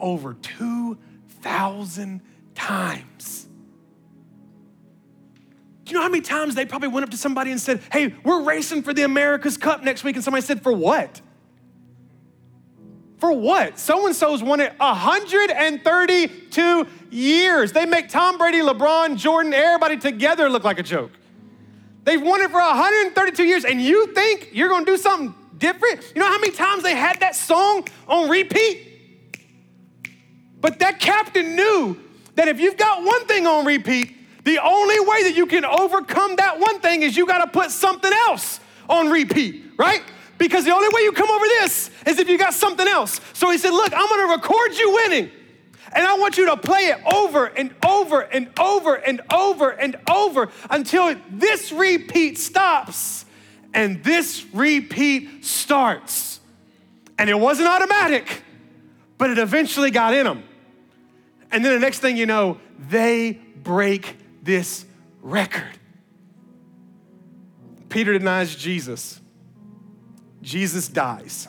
over 0.00 0.34
2,000 0.34 2.20
times. 2.54 3.48
Do 5.84 5.92
you 5.92 5.96
know 5.96 6.02
how 6.02 6.10
many 6.10 6.20
times 6.20 6.54
they 6.54 6.66
probably 6.66 6.88
went 6.88 7.04
up 7.04 7.10
to 7.10 7.16
somebody 7.16 7.50
and 7.50 7.60
said, 7.60 7.80
Hey, 7.90 8.14
we're 8.22 8.42
racing 8.42 8.82
for 8.82 8.92
the 8.92 9.04
America's 9.04 9.56
Cup 9.56 9.82
next 9.82 10.04
week? 10.04 10.16
And 10.16 10.24
somebody 10.24 10.44
said, 10.44 10.62
For 10.62 10.72
what? 10.72 11.22
For 13.18 13.32
what? 13.32 13.78
So 13.78 14.06
and 14.06 14.14
so's 14.14 14.42
won 14.42 14.60
it 14.60 14.72
132 14.78 16.86
years. 17.10 17.72
They 17.72 17.84
make 17.84 18.08
Tom 18.08 18.38
Brady, 18.38 18.60
LeBron, 18.60 19.16
Jordan, 19.16 19.52
everybody 19.52 19.96
together 19.96 20.48
look 20.48 20.64
like 20.64 20.78
a 20.78 20.84
joke. 20.84 21.10
They've 22.04 22.22
won 22.22 22.40
it 22.40 22.50
for 22.50 22.60
132 22.60 23.44
years, 23.44 23.64
and 23.64 23.82
you 23.82 24.14
think 24.14 24.50
you're 24.52 24.68
gonna 24.68 24.86
do 24.86 24.96
something 24.96 25.34
different? 25.58 26.12
You 26.14 26.20
know 26.20 26.28
how 26.28 26.38
many 26.38 26.52
times 26.52 26.84
they 26.84 26.94
had 26.94 27.20
that 27.20 27.34
song 27.34 27.86
on 28.06 28.30
repeat? 28.30 28.84
But 30.60 30.78
that 30.78 31.00
captain 31.00 31.56
knew 31.56 32.00
that 32.36 32.48
if 32.48 32.60
you've 32.60 32.76
got 32.76 33.04
one 33.04 33.26
thing 33.26 33.46
on 33.46 33.64
repeat, 33.64 34.14
the 34.44 34.58
only 34.58 35.00
way 35.00 35.24
that 35.24 35.36
you 35.36 35.46
can 35.46 35.64
overcome 35.64 36.36
that 36.36 36.58
one 36.58 36.80
thing 36.80 37.02
is 37.02 37.16
you 37.16 37.26
got 37.26 37.44
to 37.44 37.50
put 37.50 37.70
something 37.70 38.12
else 38.12 38.60
on 38.88 39.10
repeat, 39.10 39.64
right? 39.76 40.02
Because 40.38 40.64
the 40.64 40.72
only 40.72 40.88
way 40.88 41.02
you 41.02 41.12
come 41.12 41.30
over 41.30 41.44
this 41.44 41.90
is 42.06 42.18
if 42.18 42.28
you 42.28 42.38
got 42.38 42.54
something 42.54 42.86
else. 42.86 43.20
So 43.34 43.50
he 43.50 43.58
said, 43.58 43.70
Look, 43.70 43.92
I'm 43.94 44.08
to 44.08 44.36
record 44.36 44.74
you 44.74 44.92
winning. 44.92 45.30
And 45.92 46.06
I 46.06 46.18
want 46.18 46.36
you 46.36 46.46
to 46.46 46.56
play 46.56 46.86
it 46.86 46.98
over 47.06 47.46
and 47.46 47.74
over 47.84 48.20
and 48.20 48.48
over 48.58 48.94
and 48.94 49.22
over 49.32 49.70
and 49.70 49.96
over 50.08 50.50
until 50.70 51.16
this 51.30 51.72
repeat 51.72 52.38
stops 52.38 53.24
and 53.72 54.02
this 54.04 54.44
repeat 54.52 55.44
starts. 55.44 56.40
And 57.18 57.28
it 57.30 57.38
wasn't 57.38 57.68
automatic, 57.68 58.42
but 59.16 59.30
it 59.30 59.38
eventually 59.38 59.90
got 59.90 60.14
in 60.14 60.24
them. 60.24 60.44
And 61.50 61.64
then 61.64 61.72
the 61.72 61.80
next 61.80 62.00
thing 62.00 62.16
you 62.16 62.26
know, 62.26 62.60
they 62.78 63.32
break 63.32 64.16
this 64.42 64.84
record. 65.22 65.78
Peter 67.88 68.12
denies 68.12 68.54
Jesus. 68.54 69.20
Jesus 70.48 70.88
dies. 70.88 71.48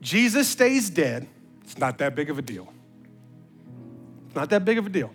Jesus 0.00 0.48
stays 0.48 0.88
dead. 0.88 1.26
It's 1.62 1.76
not 1.76 1.98
that 1.98 2.14
big 2.14 2.30
of 2.30 2.38
a 2.38 2.42
deal. 2.42 2.72
It's 4.26 4.36
not 4.36 4.50
that 4.50 4.64
big 4.64 4.78
of 4.78 4.86
a 4.86 4.88
deal. 4.88 5.12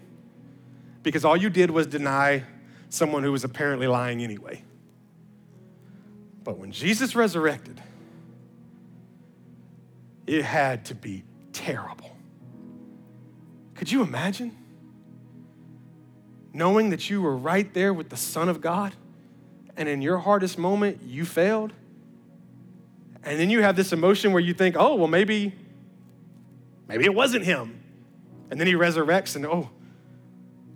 Because 1.02 1.26
all 1.26 1.36
you 1.36 1.50
did 1.50 1.72
was 1.72 1.88
deny 1.88 2.44
someone 2.90 3.24
who 3.24 3.32
was 3.32 3.44
apparently 3.44 3.88
lying 3.88 4.22
anyway. 4.22 4.64
But 6.44 6.58
when 6.58 6.72
Jesus 6.72 7.16
resurrected, 7.16 7.82
it 10.28 10.44
had 10.44 10.86
to 10.86 10.96
be 10.96 11.24
terrible. 11.54 12.16
Could 13.76 13.92
you 13.92 14.04
imagine? 14.04 14.56
knowing 16.54 16.92
that 16.92 17.10
you 17.10 17.22
were 17.22 17.36
right 17.36 17.74
there 17.74 17.94
with 17.94 18.10
the 18.10 18.18
Son 18.18 18.48
of 18.48 18.62
God, 18.62 18.94
and 19.76 19.90
in 19.90 20.02
your 20.02 20.20
hardest 20.20 20.58
moment, 20.58 21.02
you 21.04 21.26
failed. 21.26 21.74
And 23.24 23.40
then 23.40 23.50
you 23.50 23.62
have 23.62 23.76
this 23.76 23.94
emotion 23.94 24.34
where 24.34 24.42
you 24.42 24.54
think, 24.54 24.76
oh, 24.78 24.96
well, 24.96 25.08
maybe, 25.08 25.54
maybe 26.88 27.06
it 27.06 27.14
wasn't 27.14 27.46
him. 27.46 27.82
And 28.52 28.60
then 28.60 28.68
he 28.68 28.74
resurrects, 28.74 29.36
and 29.36 29.46
oh, 29.46 29.70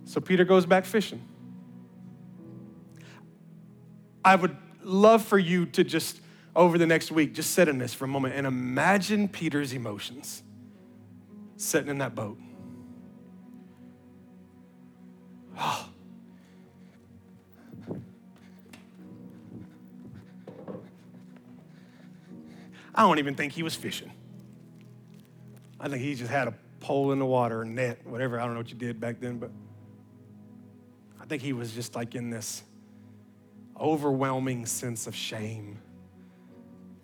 so 0.05 0.21
Peter 0.21 0.45
goes 0.45 0.65
back 0.65 0.85
fishing. 0.85 1.21
I 4.23 4.35
would 4.35 4.55
love 4.81 5.23
for 5.23 5.37
you 5.37 5.65
to 5.67 5.83
just, 5.83 6.21
over 6.55 6.77
the 6.77 6.87
next 6.87 7.11
week, 7.11 7.33
just 7.33 7.51
sit 7.51 7.67
in 7.67 7.77
this 7.77 7.93
for 7.93 8.05
a 8.05 8.07
moment 8.07 8.35
and 8.35 8.47
imagine 8.47 9.27
Peter's 9.27 9.73
emotions 9.73 10.43
sitting 11.57 11.89
in 11.89 11.97
that 11.99 12.15
boat. 12.15 12.37
I 22.97 23.01
don't 23.03 23.19
even 23.19 23.35
think 23.35 23.53
he 23.53 23.61
was 23.61 23.75
fishing. 23.75 24.11
I 25.79 25.87
think 25.87 26.01
he 26.01 26.15
just 26.15 26.31
had 26.31 26.47
a 26.47 26.53
pole 26.79 27.11
in 27.11 27.19
the 27.19 27.25
water, 27.27 27.61
a 27.61 27.65
net, 27.65 27.99
whatever. 28.07 28.39
I 28.39 28.43
don't 28.45 28.53
know 28.53 28.59
what 28.59 28.71
you 28.71 28.75
did 28.75 28.99
back 28.99 29.19
then, 29.19 29.37
but 29.37 29.51
I 31.21 31.25
think 31.25 31.43
he 31.43 31.53
was 31.53 31.71
just 31.73 31.95
like 31.95 32.15
in 32.15 32.31
this 32.31 32.63
overwhelming 33.79 34.65
sense 34.65 35.05
of 35.05 35.15
shame 35.15 35.79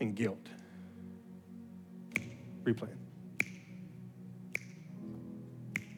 and 0.01 0.15
guilt. 0.15 0.47
Replaying. 2.63 2.97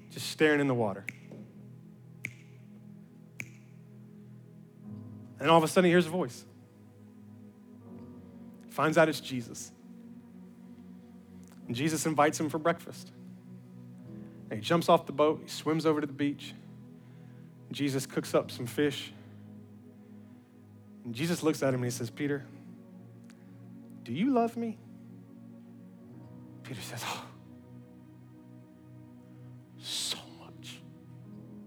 Just 0.09 0.27
staring 0.27 0.59
in 0.59 0.67
the 0.67 0.73
water. 0.73 1.05
And 5.39 5.49
all 5.49 5.57
of 5.57 5.63
a 5.63 5.67
sudden, 5.69 5.85
he 5.85 5.91
hears 5.91 6.07
a 6.07 6.09
voice. 6.09 6.43
Finds 8.69 8.97
out 8.97 9.07
it's 9.07 9.21
Jesus. 9.21 9.71
And 11.67 11.75
Jesus 11.75 12.05
invites 12.05 12.39
him 12.39 12.49
for 12.49 12.59
breakfast. 12.59 13.11
And 14.49 14.59
he 14.59 14.65
jumps 14.65 14.89
off 14.89 15.05
the 15.05 15.11
boat, 15.11 15.41
he 15.43 15.49
swims 15.49 15.85
over 15.85 16.01
to 16.01 16.07
the 16.07 16.13
beach. 16.13 16.53
Jesus 17.71 18.05
cooks 18.05 18.33
up 18.33 18.51
some 18.51 18.65
fish. 18.65 19.11
And 21.03 21.13
Jesus 21.13 21.43
looks 21.43 21.61
at 21.61 21.69
him 21.69 21.75
and 21.75 21.85
he 21.85 21.91
says, 21.91 22.09
Peter, 22.09 22.45
do 24.03 24.13
you 24.13 24.31
love 24.31 24.55
me? 24.55 24.77
Peter 26.63 26.81
says, 26.81 27.03
Oh, 27.05 27.25
so 29.77 30.17
much. 30.39 30.79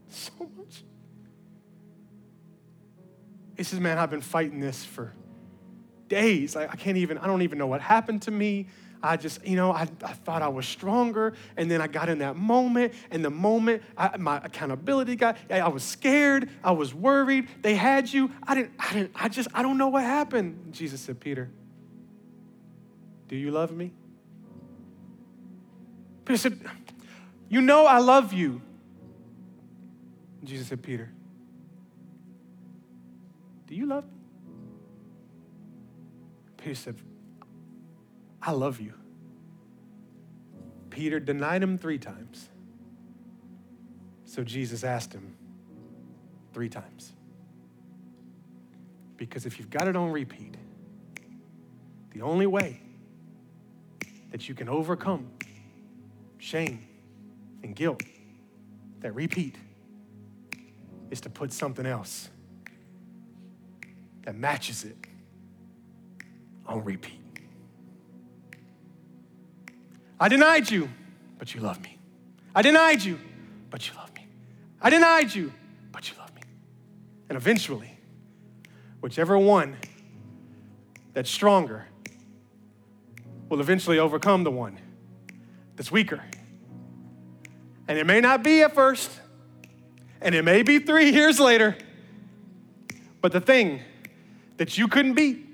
So 0.08 0.32
much. 0.56 0.84
He 3.56 3.64
says, 3.64 3.80
Man, 3.80 3.98
I've 3.98 4.10
been 4.10 4.20
fighting 4.20 4.60
this 4.60 4.84
for 4.84 5.12
days. 6.08 6.56
I, 6.56 6.64
I 6.64 6.76
can't 6.76 6.96
even, 6.96 7.18
I 7.18 7.26
don't 7.26 7.42
even 7.42 7.58
know 7.58 7.66
what 7.66 7.80
happened 7.80 8.22
to 8.22 8.30
me. 8.30 8.66
I 9.02 9.16
just, 9.16 9.46
you 9.46 9.56
know, 9.56 9.72
I, 9.72 9.82
I 9.82 10.12
thought 10.12 10.42
I 10.42 10.48
was 10.48 10.66
stronger. 10.66 11.34
And 11.56 11.70
then 11.70 11.80
I 11.80 11.86
got 11.86 12.08
in 12.08 12.18
that 12.18 12.36
moment. 12.36 12.94
And 13.10 13.24
the 13.24 13.30
moment 13.30 13.82
I, 13.96 14.16
my 14.16 14.38
accountability 14.38 15.16
got, 15.16 15.36
I 15.50 15.68
was 15.68 15.82
scared. 15.82 16.50
I 16.62 16.72
was 16.72 16.94
worried. 16.94 17.48
They 17.62 17.74
had 17.74 18.12
you. 18.12 18.30
I 18.42 18.54
didn't, 18.54 18.72
I 18.78 18.92
didn't, 18.92 19.12
I 19.14 19.28
just, 19.28 19.48
I 19.54 19.62
don't 19.62 19.78
know 19.78 19.88
what 19.88 20.02
happened. 20.02 20.72
Jesus 20.72 21.00
said, 21.00 21.20
Peter, 21.20 21.50
do 23.28 23.36
you 23.36 23.50
love 23.50 23.70
me? 23.72 23.92
Peter 26.24 26.38
said, 26.38 26.60
You 27.48 27.60
know 27.60 27.86
I 27.86 27.98
love 27.98 28.32
you. 28.32 28.62
Jesus 30.44 30.68
said, 30.68 30.82
Peter, 30.82 31.10
do 33.66 33.74
you 33.74 33.86
love 33.86 34.04
me? 34.04 34.10
Peter 36.56 36.74
said, 36.74 36.96
I 38.42 38.52
love 38.52 38.80
you. 38.80 38.94
Peter 40.90 41.20
denied 41.20 41.62
him 41.62 41.78
three 41.78 41.98
times. 41.98 42.48
So 44.24 44.42
Jesus 44.42 44.84
asked 44.84 45.12
him 45.12 45.36
three 46.52 46.68
times. 46.68 47.12
Because 49.16 49.46
if 49.46 49.58
you've 49.58 49.70
got 49.70 49.88
it 49.88 49.96
on 49.96 50.12
repeat, 50.12 50.56
the 52.12 52.22
only 52.22 52.46
way 52.46 52.80
that 54.30 54.48
you 54.48 54.54
can 54.54 54.68
overcome 54.68 55.30
shame 56.38 56.86
and 57.62 57.74
guilt, 57.74 58.02
that 59.00 59.14
repeat, 59.14 59.56
is 61.10 61.20
to 61.22 61.30
put 61.30 61.52
something 61.52 61.86
else 61.86 62.28
that 64.24 64.34
matches 64.34 64.84
it 64.84 64.96
on 66.66 66.84
repeat. 66.84 67.17
I 70.20 70.28
denied 70.28 70.70
you, 70.70 70.88
but 71.38 71.54
you 71.54 71.60
love 71.60 71.82
me. 71.82 71.98
I 72.54 72.62
denied 72.62 73.02
you, 73.02 73.18
but 73.70 73.88
you 73.88 73.94
love 73.94 74.12
me. 74.14 74.26
I 74.80 74.90
denied 74.90 75.34
you, 75.34 75.52
but 75.92 76.10
you 76.10 76.16
love 76.18 76.34
me. 76.34 76.42
And 77.28 77.36
eventually, 77.36 77.98
whichever 79.00 79.38
one 79.38 79.76
that's 81.14 81.30
stronger 81.30 81.86
will 83.48 83.60
eventually 83.60 83.98
overcome 83.98 84.44
the 84.44 84.50
one 84.50 84.78
that's 85.76 85.92
weaker. 85.92 86.22
And 87.86 87.98
it 87.98 88.06
may 88.06 88.20
not 88.20 88.42
be 88.42 88.62
at 88.62 88.74
first, 88.74 89.10
and 90.20 90.34
it 90.34 90.44
may 90.44 90.62
be 90.62 90.78
three 90.78 91.10
years 91.12 91.38
later, 91.38 91.76
but 93.20 93.32
the 93.32 93.40
thing 93.40 93.80
that 94.56 94.76
you 94.76 94.88
couldn't 94.88 95.14
beat, 95.14 95.46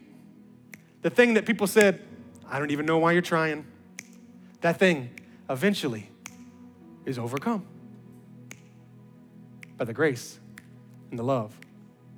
the 1.02 1.10
thing 1.10 1.34
that 1.34 1.46
people 1.46 1.66
said, 1.66 2.02
I 2.48 2.58
don't 2.58 2.70
even 2.70 2.86
know 2.86 2.98
why 2.98 3.12
you're 3.12 3.22
trying, 3.22 3.66
that 4.64 4.78
thing 4.78 5.10
eventually 5.50 6.08
is 7.04 7.18
overcome 7.18 7.66
by 9.76 9.84
the 9.84 9.92
grace 9.92 10.40
and 11.10 11.18
the 11.18 11.22
love 11.22 11.54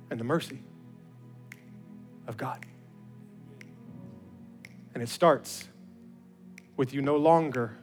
and 0.09 0.17
the 0.17 0.23
mercy 0.23 0.63
of 2.25 2.37
God. 2.37 2.65
And 4.93 5.03
it 5.03 5.09
starts 5.09 5.67
with 6.77 6.93
you 6.93 7.01
no 7.01 7.17
longer 7.17 7.75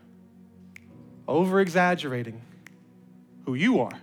over 1.28 1.60
exaggerating 1.60 2.40
who 3.44 3.52
you 3.52 3.80
are 3.80 4.00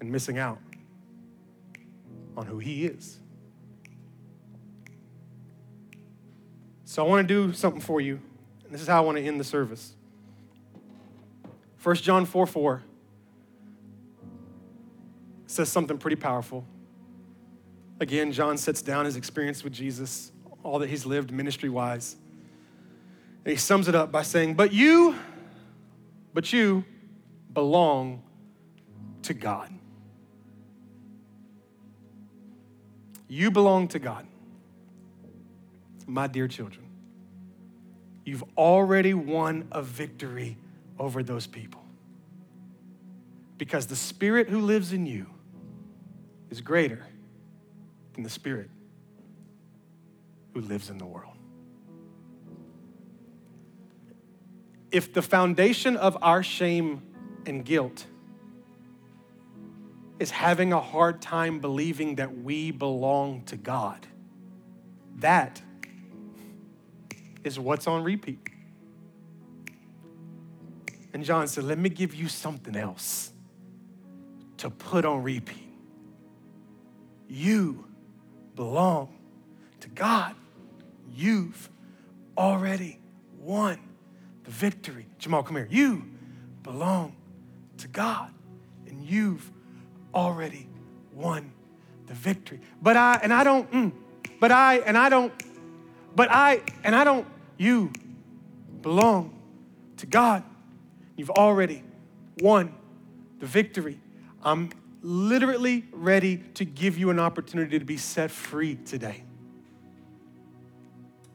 and 0.00 0.12
missing 0.12 0.36
out 0.36 0.58
on 2.36 2.44
who 2.44 2.58
He 2.58 2.84
is. 2.84 3.20
So 6.88 7.04
I 7.04 7.06
want 7.06 7.28
to 7.28 7.34
do 7.34 7.52
something 7.52 7.82
for 7.82 8.00
you. 8.00 8.18
And 8.64 8.72
this 8.72 8.80
is 8.80 8.88
how 8.88 8.96
I 8.96 9.00
want 9.00 9.18
to 9.18 9.22
end 9.22 9.38
the 9.38 9.44
service. 9.44 9.92
1 11.82 11.96
John 11.96 12.24
4 12.24 12.46
4 12.46 12.82
says 15.46 15.68
something 15.68 15.98
pretty 15.98 16.16
powerful. 16.16 16.64
Again, 18.00 18.32
John 18.32 18.56
sets 18.56 18.80
down 18.80 19.04
his 19.04 19.16
experience 19.16 19.62
with 19.62 19.74
Jesus, 19.74 20.32
all 20.62 20.78
that 20.78 20.88
he's 20.88 21.04
lived 21.04 21.30
ministry 21.30 21.68
wise. 21.68 22.16
And 23.44 23.52
he 23.52 23.58
sums 23.58 23.86
it 23.88 23.94
up 23.94 24.10
by 24.10 24.22
saying, 24.22 24.54
But 24.54 24.72
you, 24.72 25.14
but 26.32 26.54
you 26.54 26.86
belong 27.52 28.22
to 29.24 29.34
God. 29.34 29.70
You 33.28 33.50
belong 33.50 33.88
to 33.88 33.98
God. 33.98 34.26
My 36.08 36.26
dear 36.26 36.48
children, 36.48 36.86
you've 38.24 38.44
already 38.56 39.12
won 39.12 39.68
a 39.70 39.82
victory 39.82 40.56
over 40.98 41.22
those 41.22 41.46
people. 41.46 41.84
Because 43.58 43.86
the 43.86 43.96
Spirit 43.96 44.48
who 44.48 44.60
lives 44.60 44.94
in 44.94 45.04
you 45.04 45.26
is 46.50 46.62
greater 46.62 47.06
than 48.14 48.22
the 48.22 48.30
Spirit 48.30 48.70
who 50.54 50.62
lives 50.62 50.88
in 50.88 50.96
the 50.96 51.04
world. 51.04 51.34
If 54.90 55.12
the 55.12 55.20
foundation 55.20 55.98
of 55.98 56.16
our 56.22 56.42
shame 56.42 57.02
and 57.44 57.62
guilt 57.66 58.06
is 60.18 60.30
having 60.30 60.72
a 60.72 60.80
hard 60.80 61.20
time 61.20 61.60
believing 61.60 62.14
that 62.14 62.38
we 62.38 62.70
belong 62.70 63.42
to 63.44 63.56
God, 63.56 64.06
that 65.16 65.60
is 67.48 67.58
what's 67.58 67.86
on 67.86 68.04
repeat. 68.04 68.38
And 71.12 71.24
John 71.24 71.48
said, 71.48 71.64
Let 71.64 71.78
me 71.78 71.88
give 71.88 72.14
you 72.14 72.28
something 72.28 72.76
else 72.76 73.32
to 74.58 74.70
put 74.70 75.04
on 75.04 75.22
repeat. 75.22 75.72
You 77.26 77.86
belong 78.54 79.18
to 79.80 79.88
God. 79.88 80.34
You've 81.12 81.68
already 82.36 83.00
won 83.38 83.78
the 84.44 84.50
victory. 84.50 85.06
Jamal, 85.18 85.42
come 85.42 85.56
here. 85.56 85.68
You 85.70 86.04
belong 86.62 87.16
to 87.78 87.88
God, 87.88 88.30
and 88.86 89.02
you've 89.02 89.50
already 90.14 90.68
won 91.12 91.52
the 92.06 92.14
victory. 92.14 92.60
But 92.82 92.96
I, 92.96 93.18
and 93.22 93.32
I 93.32 93.42
don't, 93.42 93.70
mm, 93.70 93.92
but 94.38 94.52
I, 94.52 94.78
and 94.78 94.96
I 94.96 95.08
don't, 95.08 95.32
but 96.14 96.30
I, 96.30 96.62
and 96.84 96.94
I 96.94 97.04
don't, 97.04 97.26
you 97.58 97.92
belong 98.80 99.38
to 99.98 100.06
God. 100.06 100.44
You've 101.16 101.30
already 101.30 101.82
won 102.40 102.74
the 103.40 103.46
victory. 103.46 104.00
I'm 104.42 104.70
literally 105.02 105.84
ready 105.92 106.38
to 106.54 106.64
give 106.64 106.96
you 106.96 107.10
an 107.10 107.18
opportunity 107.18 107.78
to 107.78 107.84
be 107.84 107.96
set 107.96 108.30
free 108.30 108.76
today. 108.76 109.24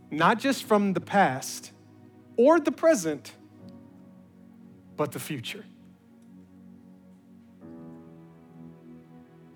Not 0.10 0.40
just 0.40 0.64
from 0.64 0.94
the 0.94 1.02
past 1.02 1.72
or 2.38 2.60
the 2.60 2.72
present, 2.72 3.34
but 4.96 5.12
the 5.12 5.20
future. 5.20 5.66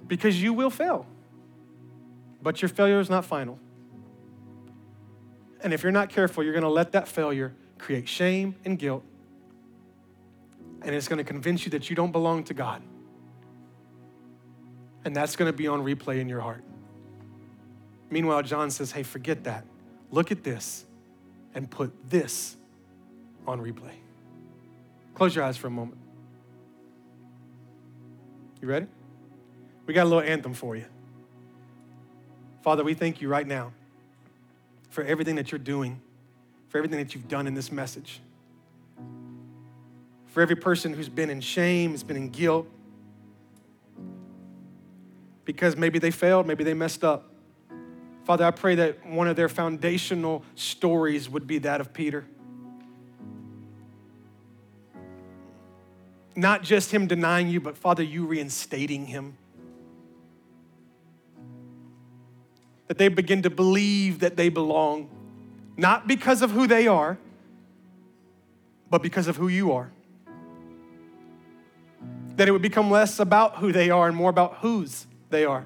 Because 0.07 0.41
you 0.41 0.53
will 0.53 0.69
fail, 0.69 1.05
but 2.41 2.61
your 2.61 2.69
failure 2.69 2.99
is 2.99 3.09
not 3.09 3.25
final. 3.25 3.59
And 5.63 5.73
if 5.73 5.83
you're 5.83 5.91
not 5.91 6.09
careful, 6.09 6.43
you're 6.43 6.53
going 6.53 6.63
to 6.63 6.69
let 6.69 6.91
that 6.93 7.07
failure 7.07 7.53
create 7.77 8.07
shame 8.07 8.55
and 8.65 8.77
guilt, 8.77 9.03
and 10.81 10.95
it's 10.95 11.07
going 11.07 11.17
to 11.17 11.23
convince 11.23 11.65
you 11.65 11.71
that 11.71 11.89
you 11.89 11.95
don't 11.95 12.11
belong 12.11 12.43
to 12.45 12.53
God 12.53 12.81
and 15.07 15.15
that's 15.15 15.37
going 15.37 15.49
to 15.49 15.57
be 15.57 15.69
on 15.69 15.83
replay 15.83 16.19
in 16.19 16.27
your 16.27 16.41
heart. 16.41 16.61
Meanwhile, 18.09 18.43
John 18.43 18.69
says, 18.69 18.91
hey, 18.91 19.03
forget 19.03 19.45
that. 19.45 19.65
Look 20.11 20.33
at 20.33 20.43
this 20.43 20.85
and 21.55 21.71
put 21.71 21.93
this 22.09 22.57
on 23.47 23.61
replay. 23.61 23.93
Close 25.13 25.33
your 25.33 25.45
eyes 25.45 25.55
for 25.55 25.67
a 25.67 25.71
moment. 25.71 25.97
You 28.61 28.67
ready? 28.67 28.87
We 29.85 29.93
got 29.93 30.03
a 30.03 30.09
little 30.09 30.29
anthem 30.29 30.53
for 30.53 30.75
you. 30.75 30.83
Father, 32.61 32.83
we 32.83 32.93
thank 32.93 33.21
you 33.21 33.29
right 33.29 33.47
now 33.47 33.71
for 34.89 35.03
everything 35.03 35.35
that 35.35 35.51
you're 35.51 35.59
doing, 35.59 36.01
for 36.69 36.77
everything 36.77 36.99
that 36.99 37.13
you've 37.13 37.27
done 37.27 37.47
in 37.47 37.53
this 37.53 37.71
message. 37.71 38.19
For 40.27 40.41
every 40.41 40.55
person 40.55 40.93
who's 40.93 41.09
been 41.09 41.29
in 41.29 41.41
shame, 41.41 41.91
has 41.91 42.03
been 42.03 42.17
in 42.17 42.29
guilt, 42.29 42.67
because 45.45 45.77
maybe 45.77 45.97
they 45.97 46.11
failed, 46.11 46.45
maybe 46.45 46.63
they 46.63 46.73
messed 46.73 47.03
up. 47.03 47.31
Father, 48.25 48.43
I 48.43 48.51
pray 48.51 48.75
that 48.75 49.05
one 49.05 49.29
of 49.29 49.37
their 49.37 49.47
foundational 49.47 50.43
stories 50.55 51.29
would 51.29 51.47
be 51.47 51.59
that 51.59 51.79
of 51.79 51.93
Peter. 51.93 52.25
Not 56.35 56.61
just 56.61 56.91
him 56.91 57.07
denying 57.07 57.47
you, 57.47 57.61
but 57.61 57.77
Father, 57.77 58.03
you 58.03 58.25
reinstating 58.25 59.07
him. 59.07 59.37
That 62.87 62.97
they 62.97 63.07
begin 63.09 63.41
to 63.43 63.49
believe 63.49 64.19
that 64.19 64.37
they 64.37 64.49
belong, 64.49 65.09
not 65.75 66.07
because 66.07 66.41
of 66.41 66.51
who 66.51 66.67
they 66.67 66.87
are, 66.87 67.17
but 68.89 69.01
because 69.01 69.27
of 69.27 69.35
who 69.35 69.47
you 69.47 69.73
are. 69.73 69.91
That 72.37 72.47
it 72.47 72.51
would 72.51 72.61
become 72.61 72.89
less 72.89 73.19
about 73.19 73.57
who 73.57 73.71
they 73.71 73.89
are 73.89 74.07
and 74.07 74.15
more 74.15 74.29
about 74.29 74.57
whose 74.57 75.07
they 75.29 75.43
are. 75.43 75.65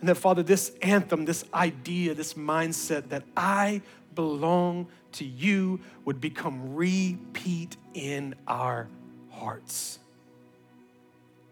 And 0.00 0.08
that, 0.08 0.14
Father, 0.14 0.42
this 0.42 0.72
anthem, 0.80 1.24
this 1.24 1.44
idea, 1.52 2.14
this 2.14 2.34
mindset 2.34 3.08
that 3.08 3.24
I 3.36 3.82
belong 4.14 4.86
to 5.12 5.24
you 5.24 5.80
would 6.04 6.20
become 6.20 6.74
repeat 6.74 7.76
in 7.94 8.34
our 8.46 8.88
hearts. 9.30 9.98